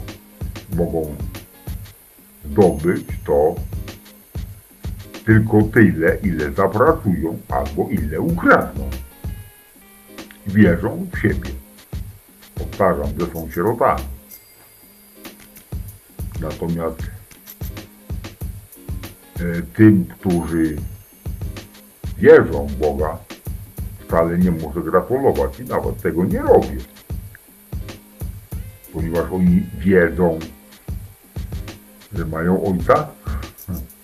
[0.76, 1.16] mogą
[2.46, 3.56] zdobyć to
[5.26, 8.90] tylko tyle, ile zapracują albo ile ukradną.
[10.48, 11.50] Wierzą w siebie.
[12.56, 14.13] Powtarzam, że są sierotami.
[16.44, 17.00] Natomiast
[19.40, 20.76] e, tym, którzy
[22.18, 23.18] wierzą w Boga,
[24.08, 26.78] wcale nie muszę gratulować i nawet tego nie robię.
[28.94, 30.40] Ponieważ oni wiedzą,
[32.14, 33.08] że mają Ojca,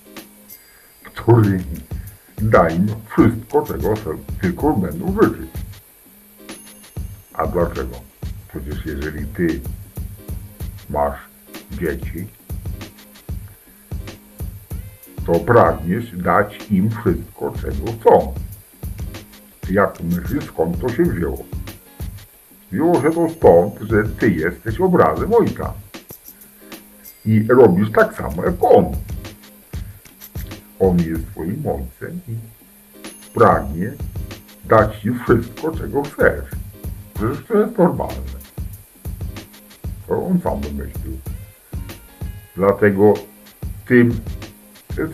[1.14, 1.64] który
[2.38, 3.94] da im wszystko, czego
[4.42, 5.52] tylko będą życzyć.
[7.34, 7.96] A dlaczego?
[8.48, 9.60] Przecież jeżeli ty
[10.90, 11.29] masz
[11.72, 12.28] dzieci,
[15.26, 18.34] to pragniesz dać im wszystko, czego chcą.
[19.72, 21.46] Jak myślisz, skąd to się wzięło?
[22.72, 25.74] Wzięło się to stąd, że ty jesteś obrazem ojca.
[27.26, 28.86] I robisz tak samo jak on.
[30.80, 32.36] On jest twoim ojcem i
[33.34, 33.92] pragnie
[34.66, 36.46] dać ci wszystko, czego chcesz.
[37.14, 38.40] Przecież to jest normalne.
[40.08, 41.18] To on sam wymyślił.
[42.60, 43.14] Dlatego
[43.88, 44.20] tym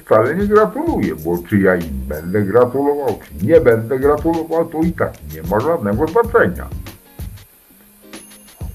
[0.06, 4.92] wcale nie gratuluję, bo czy ja im będę gratulował, czy nie będę gratulował, to i
[4.92, 6.68] tak nie ma żadnego znaczenia.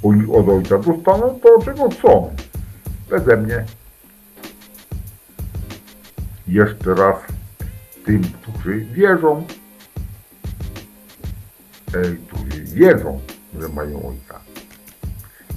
[0.03, 2.35] Oni od ojca dostaną to, czego chcą.
[3.11, 3.65] Beze mnie.
[6.49, 7.17] Jeszcze raz
[8.05, 9.47] tym, którzy wierzą,
[11.95, 13.21] e, którzy wiedzą,
[13.61, 14.41] że mają ojca.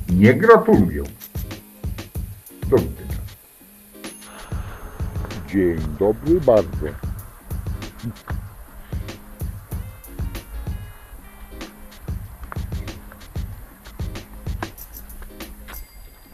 [0.09, 1.03] Nie gratuluję.
[2.69, 3.02] Do widzenia.
[5.53, 6.87] Dzień dobry bardzo.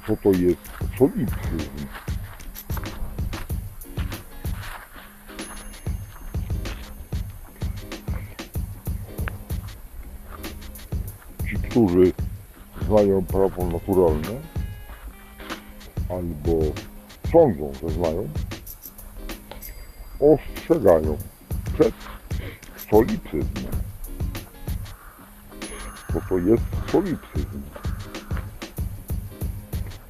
[0.07, 0.61] Co to jest
[0.99, 1.87] solipsyzm?
[11.49, 12.13] Ci, którzy
[12.85, 14.41] znają prawo naturalne,
[16.09, 16.51] albo
[17.31, 18.29] sądzą, że znają,
[20.19, 21.17] ostrzegają
[21.73, 21.93] przed
[22.91, 23.73] solipsyzmem.
[26.13, 27.61] Co to jest solipsyzm?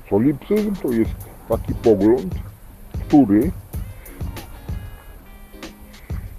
[0.09, 1.11] Solipsyzm to jest
[1.49, 2.35] taki pogląd,
[3.07, 3.51] który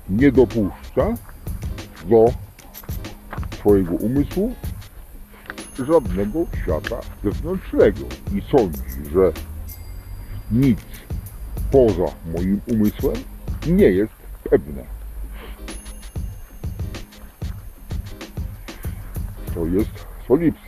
[0.08, 1.14] nie dopuszcza
[2.04, 2.32] do
[3.58, 4.54] swojego umysłu
[5.86, 8.00] żadnego świata zewnętrznego
[8.34, 9.32] i sądzi, że
[10.50, 10.80] nic
[11.70, 13.29] poza moim umysłem
[13.66, 14.12] nie jest
[14.50, 14.84] pewne.
[19.54, 19.90] To jest
[20.28, 20.60] solipsy.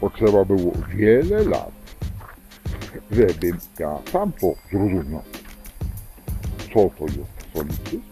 [0.00, 1.72] Potrzeba było wiele lat,
[3.10, 5.22] żebym ja sam to zrozumiał,
[6.74, 8.02] co to jest solipsyzm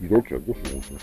[0.00, 0.98] i do czego służy.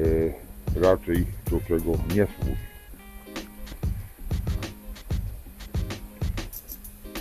[0.00, 0.43] E,
[0.76, 2.74] raczej do czego nie służy.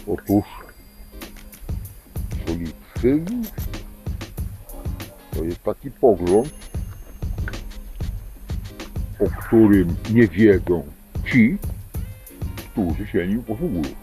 [0.08, 0.46] Otóż
[2.46, 3.44] solipsyzm
[5.32, 6.54] to jest taki pogląd,
[9.20, 10.84] o którym nie wiedzą
[11.32, 11.58] ci,
[12.72, 13.96] którzy się nim posługują.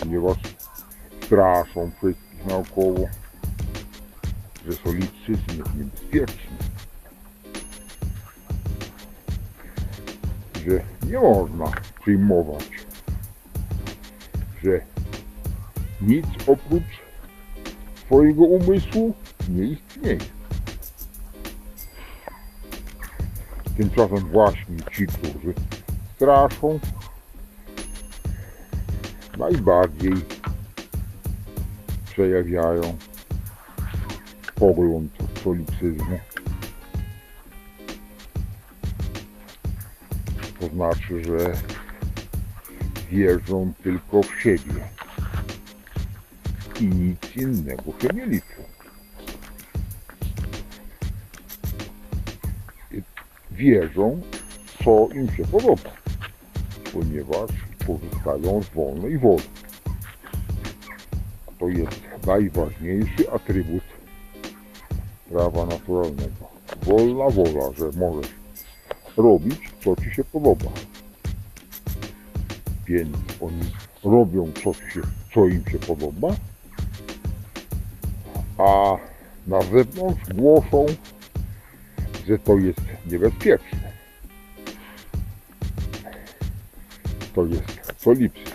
[0.00, 0.38] Ponieważ
[1.22, 3.08] straszą wszystkich naokoło,
[4.66, 6.56] że solipsyzm jest niebezpieczny.
[10.66, 10.80] Że
[11.10, 12.70] nie można przyjmować,
[14.62, 14.80] że
[16.00, 17.02] nic oprócz
[18.06, 19.14] twojego umysłu
[19.48, 20.18] nie istnieje.
[23.76, 25.54] Tymczasem właśnie ci, którzy
[26.16, 26.80] straszą,
[29.38, 30.14] najbardziej
[32.04, 32.96] przejawiają
[34.54, 35.12] pogląd
[35.44, 36.18] solipsyzmu.
[40.62, 41.52] To znaczy, że
[43.10, 44.74] wierzą tylko w siebie
[46.80, 48.62] i nic innego się nie liczy.
[53.50, 54.22] Wierzą,
[54.84, 55.90] co im się podoba,
[56.92, 57.50] ponieważ
[57.86, 59.42] korzystają z wolnej woli.
[61.58, 63.82] To jest najważniejszy atrybut
[65.30, 66.52] prawa naturalnego.
[66.82, 68.41] Wolna wola, że możesz
[69.16, 70.70] robić, co ci się podoba.
[72.86, 73.62] Więc oni
[74.04, 75.00] robią, co, się,
[75.34, 76.36] co im się podoba,
[78.58, 78.96] a
[79.46, 80.86] na zewnątrz głoszą,
[82.26, 83.92] że to jest niebezpieczne.
[87.34, 88.52] To jest solipsyzm.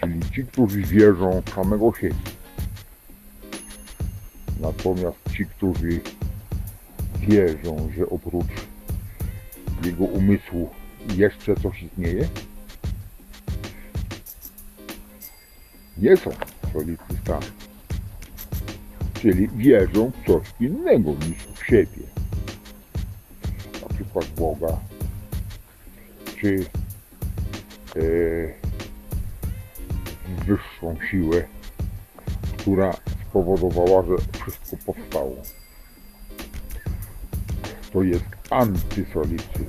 [0.00, 2.14] Czyli ci, którzy wierzą samego siebie.
[4.60, 6.00] Natomiast ci, którzy
[7.26, 8.46] wierzą, że oprócz
[9.84, 10.70] jego umysłu
[11.16, 12.28] jeszcze coś istnieje,
[15.98, 16.30] nie są
[16.72, 17.46] solipsystami.
[19.14, 22.02] Czyli wierzą w coś innego niż w siebie.
[23.82, 24.78] Na przykład Boga,
[26.40, 26.64] czy
[27.96, 28.00] e,
[30.46, 31.44] wyższą siłę,
[32.56, 32.92] która
[33.28, 35.36] spowodowała, że wszystko powstało.
[37.96, 39.64] To jest antysolipsyzm.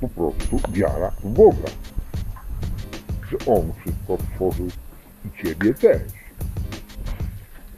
[0.00, 1.68] Po prostu wiara w Boga.
[3.30, 4.68] Że On wszystko stworzył
[5.24, 6.02] i Ciebie też.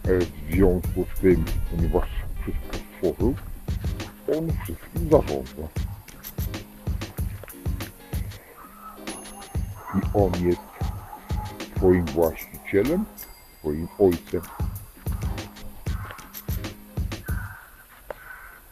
[0.05, 2.09] E, W związku z tym, ponieważ
[2.43, 3.35] wszystko stworzył,
[4.39, 5.69] On wszystkim zarządza.
[9.95, 10.61] I On jest
[11.77, 13.05] Twoim właścicielem,
[13.59, 14.43] Twoim Ojcem.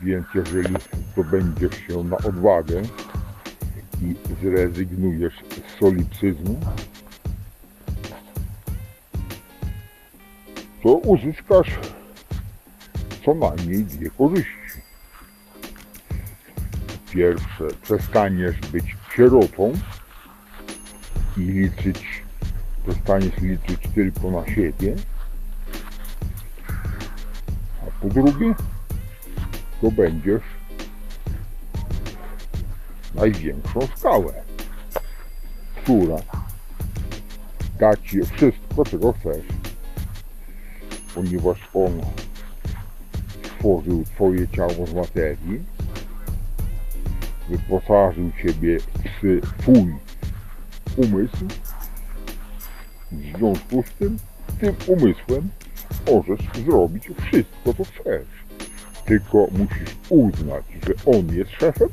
[0.03, 0.75] Więc jeżeli
[1.13, 2.83] zdobędziesz się na odwagę
[4.03, 6.61] i zrezygnujesz z solipsyzmu,
[10.83, 11.79] to uzyskasz
[13.25, 14.53] co najmniej dwie korzyści.
[17.11, 19.73] Pierwsze, przestaniesz być sierotą
[21.37, 22.23] i liczyć,
[22.87, 24.97] przestaniesz liczyć tylko na siebie.
[27.83, 28.55] A po drugie,
[29.91, 30.43] będziesz
[33.15, 34.33] największą skałę,
[35.83, 36.17] która
[37.79, 39.47] da ci wszystko, czego chcesz
[41.15, 42.01] ponieważ On
[43.45, 45.61] stworzył Twoje ciało z materii,
[47.49, 48.79] wyposażył Ciebie
[49.23, 49.95] w Twój
[50.97, 51.47] umysł,
[53.13, 54.19] w związku z tym,
[54.61, 55.49] tym umysłem
[56.07, 58.42] możesz zrobić wszystko, co chcesz.
[59.07, 61.89] Tylko musisz uznać, że On jest szefem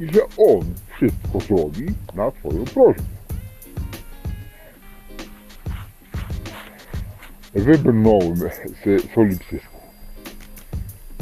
[0.00, 3.02] i że On wszystko zrobi na Twoją prośbę.
[7.54, 9.80] Wybrnąłem z solipsysmu.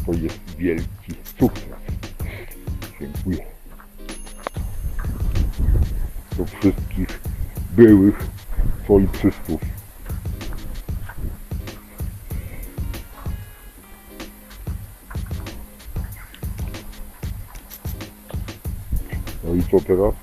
[0.07, 1.79] To jest wielki sukces.
[3.01, 3.45] Dziękuję.
[6.37, 7.21] Do wszystkich
[7.71, 8.27] byłych
[8.87, 9.78] solipsystów.
[19.49, 20.15] No i co teraz?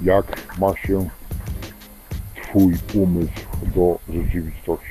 [0.00, 1.08] Jak ma się
[2.42, 3.32] Twój umysł
[3.74, 4.86] do rzeczywistości.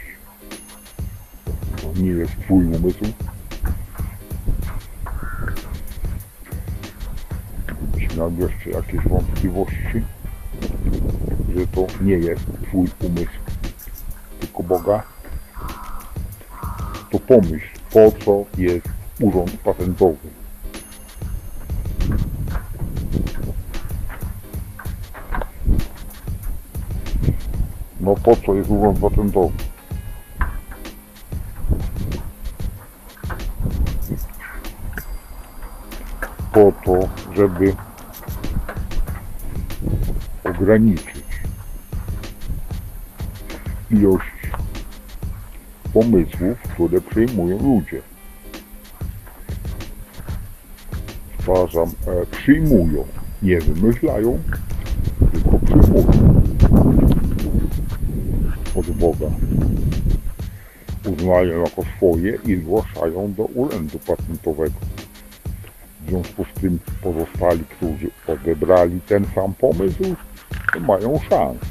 [1.81, 3.05] To nie jest Twój umysł.
[7.67, 10.03] Gdybyś miał jeszcze jakieś wątpliwości,
[11.55, 13.39] że to nie jest Twój umysł,
[14.39, 15.03] tylko Boga,
[17.11, 20.29] to pomyśl, po co jest urząd patentowy.
[27.99, 29.53] No po co jest urząd patentowy?
[36.53, 37.75] Po to, żeby
[40.43, 41.25] ograniczyć
[43.91, 44.51] ilość
[45.93, 48.14] pomysłów, które przyjmują ludzie.
[51.45, 53.05] Powtarzam, e, przyjmują,
[53.41, 54.39] nie wymyślają,
[55.31, 56.05] tylko przyjmują
[58.75, 59.25] od Boga.
[61.05, 64.75] Uznają jako swoje i zgłaszają do urzędu patentowego.
[66.01, 70.03] W związku z tym pozostali, którzy odebrali ten sam pomysł,
[70.79, 71.65] mają szansę.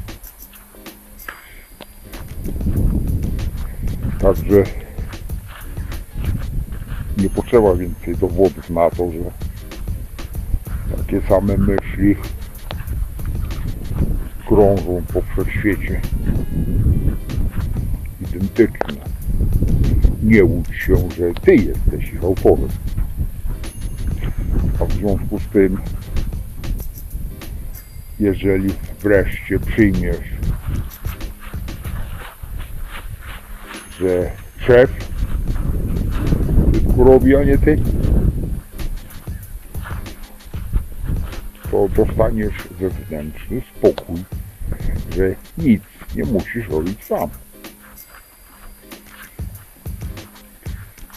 [4.19, 4.63] Także
[7.17, 9.44] nie potrzeba więcej dowodów na to, że
[11.05, 12.15] takie same myśli
[14.47, 16.01] krążą po wszechświecie.
[18.21, 18.95] Identyczne.
[20.23, 22.69] Nie łudź się, że ty jesteś ich autorem.
[24.81, 25.77] A w związku z tym,
[28.19, 30.35] jeżeli wreszcie przyjmiesz,
[33.99, 34.91] że szef
[36.97, 37.77] robi, a nie ty,
[41.75, 44.23] to dostaniesz wewnętrzny spokój,
[45.15, 45.83] że nic
[46.15, 47.29] nie musisz robić sam.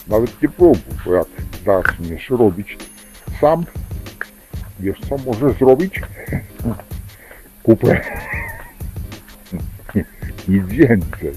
[0.08, 1.26] Nawet nie próbuj, bo jak
[1.64, 2.76] zaczniesz robić
[3.40, 3.64] sam,
[4.80, 6.00] wiesz co możesz zrobić?
[7.62, 8.00] Kupę.
[10.48, 11.34] Nic więcej.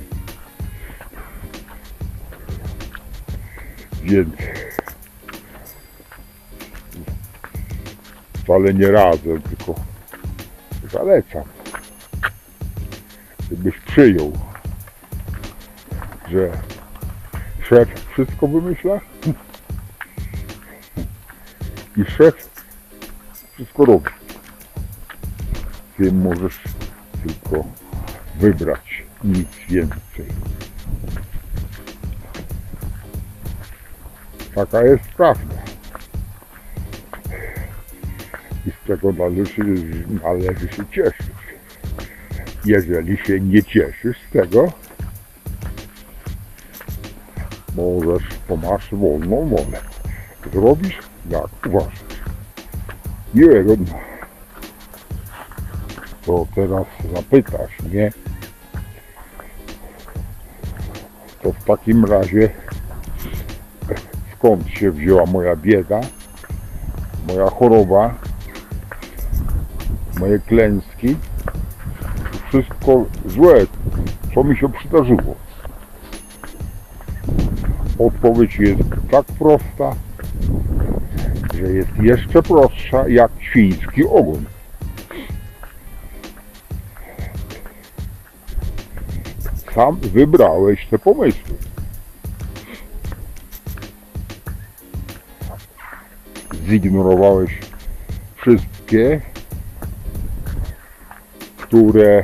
[4.03, 4.35] Więc
[8.51, 9.75] wcale nie radzę, tylko
[10.91, 11.43] zalecam.
[13.47, 14.31] Gdybyś przyjął,
[16.29, 16.51] że
[17.69, 18.93] szef wszystko wymyśla
[21.97, 22.49] i szef
[23.53, 24.09] wszystko robi.
[25.97, 26.59] Ty możesz
[27.23, 27.65] tylko
[28.39, 30.25] wybrać, nic więcej.
[34.55, 35.70] Taka jest prawda.
[38.65, 39.63] I z tego należy,
[40.23, 41.35] należy się cieszyć.
[42.65, 44.71] Jeżeli się nie cieszysz z tego,
[47.75, 49.79] możesz, to masz wolną wolę.
[50.53, 50.99] Zrobisz
[51.29, 52.01] jak uważasz.
[53.33, 53.85] Wiem,
[56.25, 58.11] to teraz zapytasz mnie,
[61.41, 62.49] to w takim razie
[64.35, 66.01] skąd się wzięła moja bieda,
[67.27, 68.15] moja choroba,
[70.21, 71.15] moje klęski,
[72.47, 73.65] wszystko złe,
[74.35, 75.35] co mi się przydarzyło.
[77.99, 79.95] Odpowiedź jest tak prosta,
[81.53, 84.45] że jest jeszcze prostsza jak świński ogon.
[89.75, 91.55] Sam wybrałeś te pomysły.
[96.67, 97.59] Zignorowałeś
[98.35, 99.21] wszystkie,
[101.71, 102.23] które,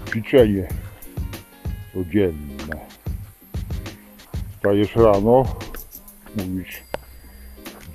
[0.09, 0.67] Ćwiczenie
[1.93, 2.75] codzienne.
[4.55, 5.55] Wstajesz rano,
[6.35, 6.83] mówisz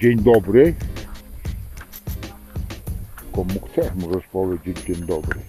[0.01, 0.75] dzień dobry.
[3.37, 5.41] Komu chcesz, możesz powiedzieć dzień dobry.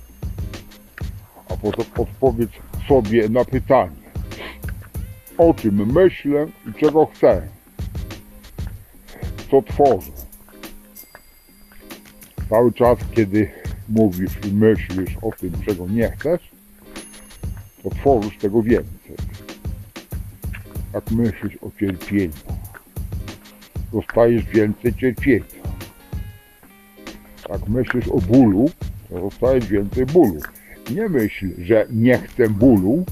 [1.50, 2.50] A potem odpowiedz
[2.88, 4.08] sobie na pytanie.
[5.38, 7.48] O czym myślę i czego chcę.
[9.52, 10.12] Co tworzę.
[12.50, 13.52] Cały czas, kiedy
[13.90, 16.52] mówisz i myślisz o tym, czego nie chcesz,
[17.84, 19.16] to tworzysz tego więcej.
[20.94, 22.34] Jak myślisz o cierpieniu,
[23.94, 25.57] dostajesz więcej cierpienia.
[27.50, 28.70] Jak myślisz o bólu,
[29.10, 30.42] to dostajesz więcej bólu.
[30.92, 33.06] Nie myśl, że nie chcę bólu,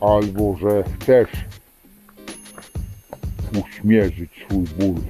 [0.00, 1.30] albo że chcesz
[3.64, 5.02] uśmierzyć swój ból.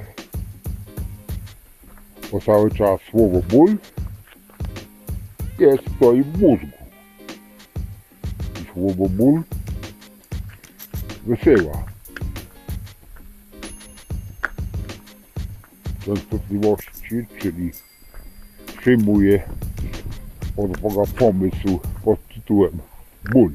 [2.32, 3.76] Bo cały czas słowo ból
[5.58, 6.76] jest w twoim mózgu.
[8.62, 9.42] I słowo ból
[11.26, 11.95] wysyła
[16.06, 17.70] częstotliwości, czyli
[18.78, 19.42] przyjmuje
[20.56, 22.78] od Boga pomysł pod tytułem
[23.32, 23.52] ból.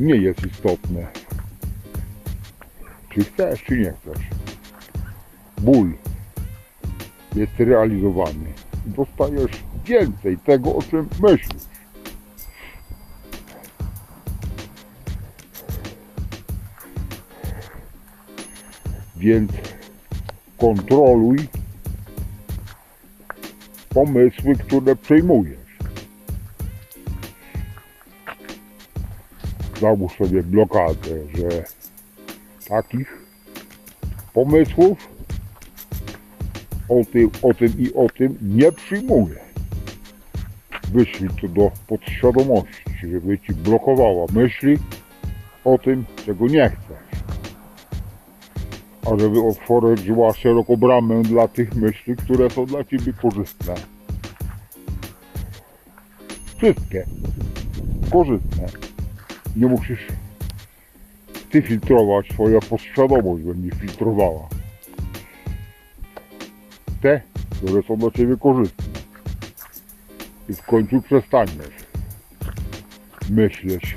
[0.00, 1.06] Nie jest istotne,
[3.10, 4.26] czy chcesz, czy nie chcesz.
[5.58, 5.92] Ból
[7.34, 8.52] jest realizowany.
[8.86, 9.50] Dostajesz
[9.84, 11.62] więcej tego, o czym myślisz.
[19.16, 19.52] Więc
[20.58, 21.38] kontroluj
[23.88, 25.58] pomysły, które przyjmujesz.
[29.80, 31.64] Załóż sobie blokadę, że
[32.68, 33.18] takich
[34.32, 35.08] pomysłów
[36.88, 39.36] o tym, o tym i o tym nie przyjmuję.
[40.92, 44.78] Wyślij to do podświadomości, żeby ci blokowała myśli
[45.64, 47.07] o tym, czego nie chcesz.
[49.12, 53.74] A żeby otworzyła szeroko bramę dla tych myśli, które są dla ciebie korzystne.
[56.56, 57.06] Wszystkie
[58.12, 58.66] korzystne.
[59.56, 60.06] Nie musisz
[61.50, 64.48] ty filtrować, twoja podświadomość będzie filtrowała
[67.00, 67.20] te,
[67.50, 68.84] które są dla Ciebie korzystne.
[70.48, 71.74] I w końcu przestaniesz
[73.30, 73.96] myśleć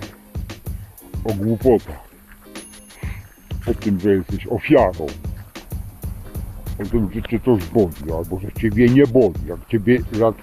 [1.25, 2.10] o głupotach,
[3.67, 5.05] o tym, że jesteś ofiarą,
[6.81, 9.45] o tym, że Cię coś boli, albo że Ciebie nie boli.
[9.47, 10.35] Jak Ciebie, jak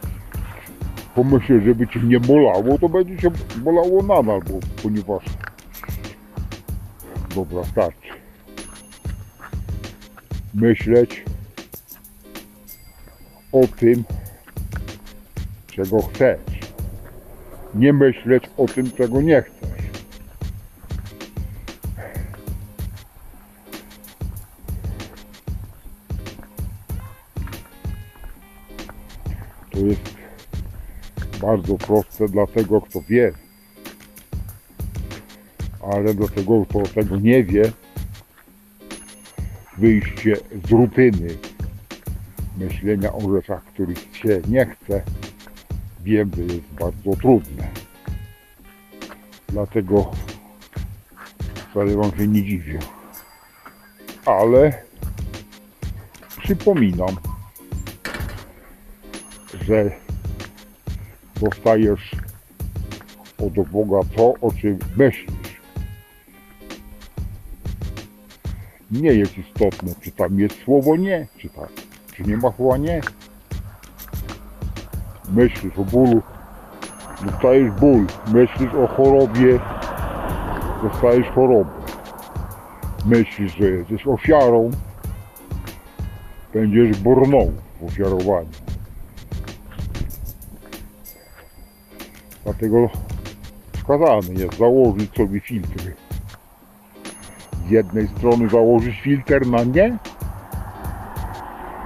[1.15, 5.25] pomyślisz, żeby Cię nie bolało, to będzie Cię bolało nadal, bo, ponieważ
[7.35, 8.09] dobra, starczy.
[10.55, 11.25] Myśleć
[13.53, 14.05] o tym,
[15.67, 16.59] czego chcesz.
[17.75, 19.58] Nie myśleć o tym, czego nie chcesz.
[31.41, 33.33] Bardzo proste dla tego, kto wie.
[35.93, 37.73] Ale dla tego, kto tego nie wie,
[39.79, 40.37] wyjście
[40.67, 41.29] z rutyny,
[42.57, 45.03] myślenia o rzeczach, których się nie chce,
[46.05, 47.69] wiem, że jest bardzo trudne.
[49.49, 50.11] Dlatego
[51.71, 52.79] wcale wam się nie dziwię.
[54.25, 54.83] Ale
[56.43, 57.17] przypominam,
[59.67, 60.08] że
[61.41, 62.17] dostajesz
[63.39, 65.59] od Boga to, o czym myślisz.
[68.91, 73.01] Nie jest istotne, czy tam jest słowo nie, czy tak czy nie ma chyba nie?
[75.29, 76.23] Myślisz o bólu,
[77.25, 78.07] dostajesz ból.
[78.33, 79.61] Myślisz o chorobie,
[80.83, 81.71] dostajesz chorobę.
[83.07, 84.71] Myślisz, że jesteś ofiarą,
[86.55, 88.68] będziesz brnął w ofiarowaniu.
[92.49, 92.89] Dlatego
[93.73, 95.95] wskazane jest założyć sobie filtry.
[97.67, 99.99] Z jednej strony założyć filtr na nie,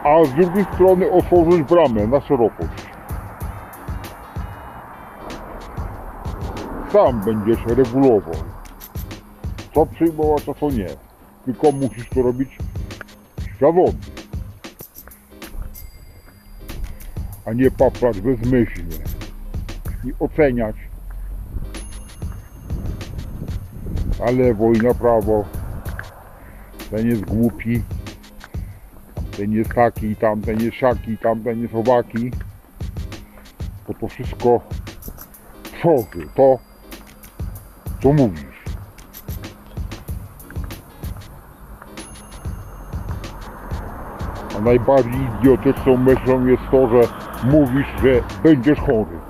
[0.05, 2.87] a z drugiej strony otworzyć bramę na szerokość.
[6.93, 8.35] Sam będziesz regulował,
[9.75, 10.89] co przyjmować, a co nie.
[11.45, 12.59] Tylko musisz to robić
[13.57, 13.93] świadomie,
[17.47, 19.22] a nie paplać bezmyślnie
[20.05, 20.77] i oceniać
[24.19, 25.45] na lewo i na prawo.
[26.91, 27.83] Ten jest głupi,
[29.37, 32.31] ten jest taki, tamten jest siaki, tamten jest owaki.
[33.89, 34.61] Bo to wszystko
[35.63, 36.59] tworzy to,
[38.03, 38.63] co mówisz.
[44.57, 47.01] A najbardziej idiotyczną myślą jest to, że
[47.45, 49.22] mówisz, że będziesz chory.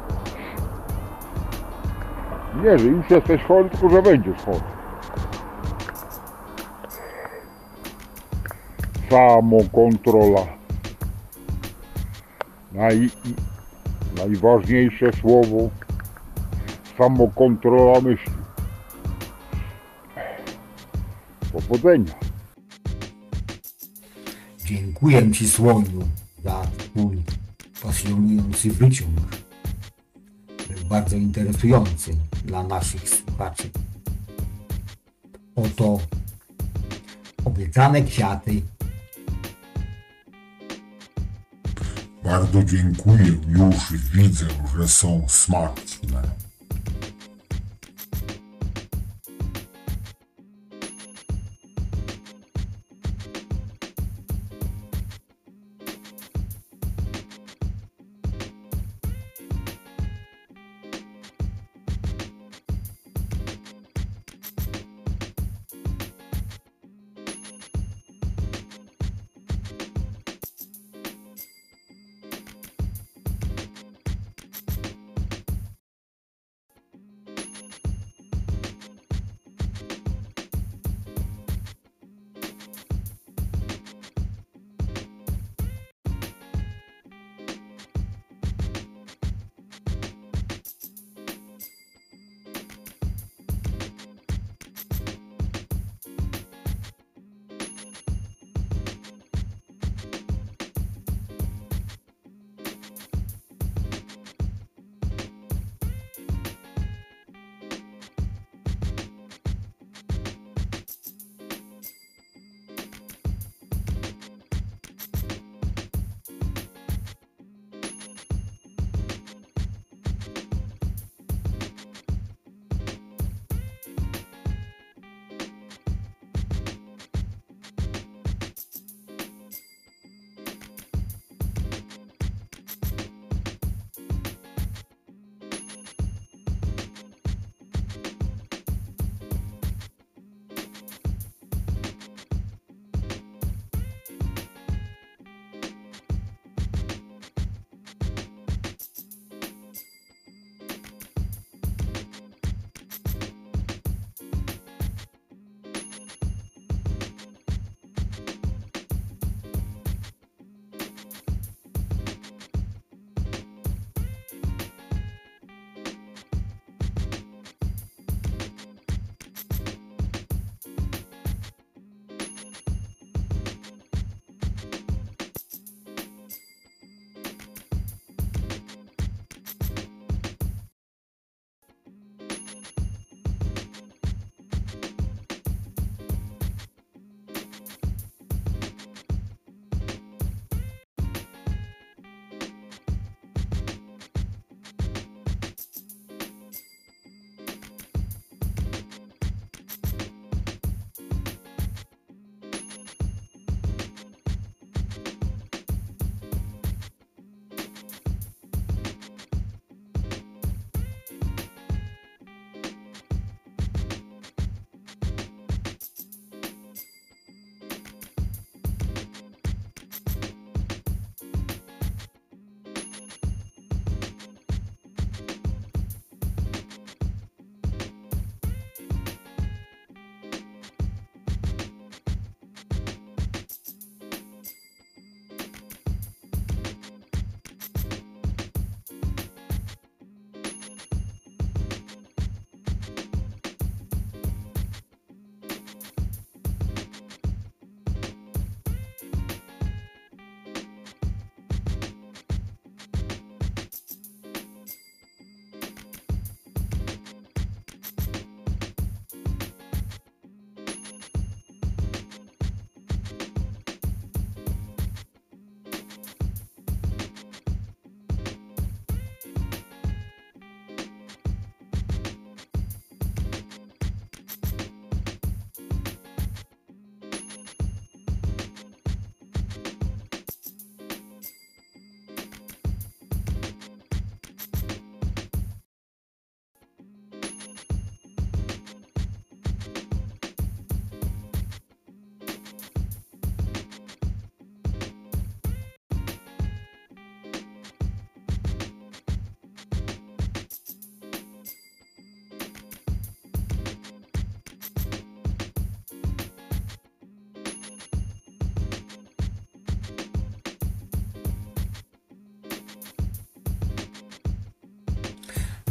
[2.62, 4.60] Nie, że już jesteś chory, tylko że będziesz chory.
[9.10, 10.46] Samokontrola.
[12.72, 13.10] Naj,
[14.16, 15.70] najważniejsze słowo.
[16.98, 18.32] Samokontrola myśli.
[21.52, 22.14] Powodzenia.
[24.64, 26.02] Dziękuję Ci Słoniu
[26.44, 27.22] za Twój
[27.82, 29.10] pasjonujący wyciąg.
[30.68, 33.70] Był bardzo interesujący dla naszych słuchaczy.
[35.56, 35.98] Oto
[37.44, 38.62] obiecane kwiaty
[42.24, 44.46] Bardzo dziękuję, już widzę,
[44.78, 46.22] że są smaczne.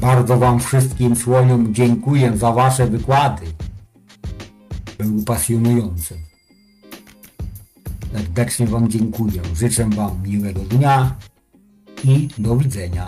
[0.01, 3.45] Bardzo Wam wszystkim słoniom dziękuję za Wasze wykłady.
[4.97, 6.15] Były pasjonujące.
[8.13, 9.41] Serdecznie Wam dziękuję.
[9.55, 11.15] Życzę Wam miłego dnia
[12.03, 13.07] i do widzenia.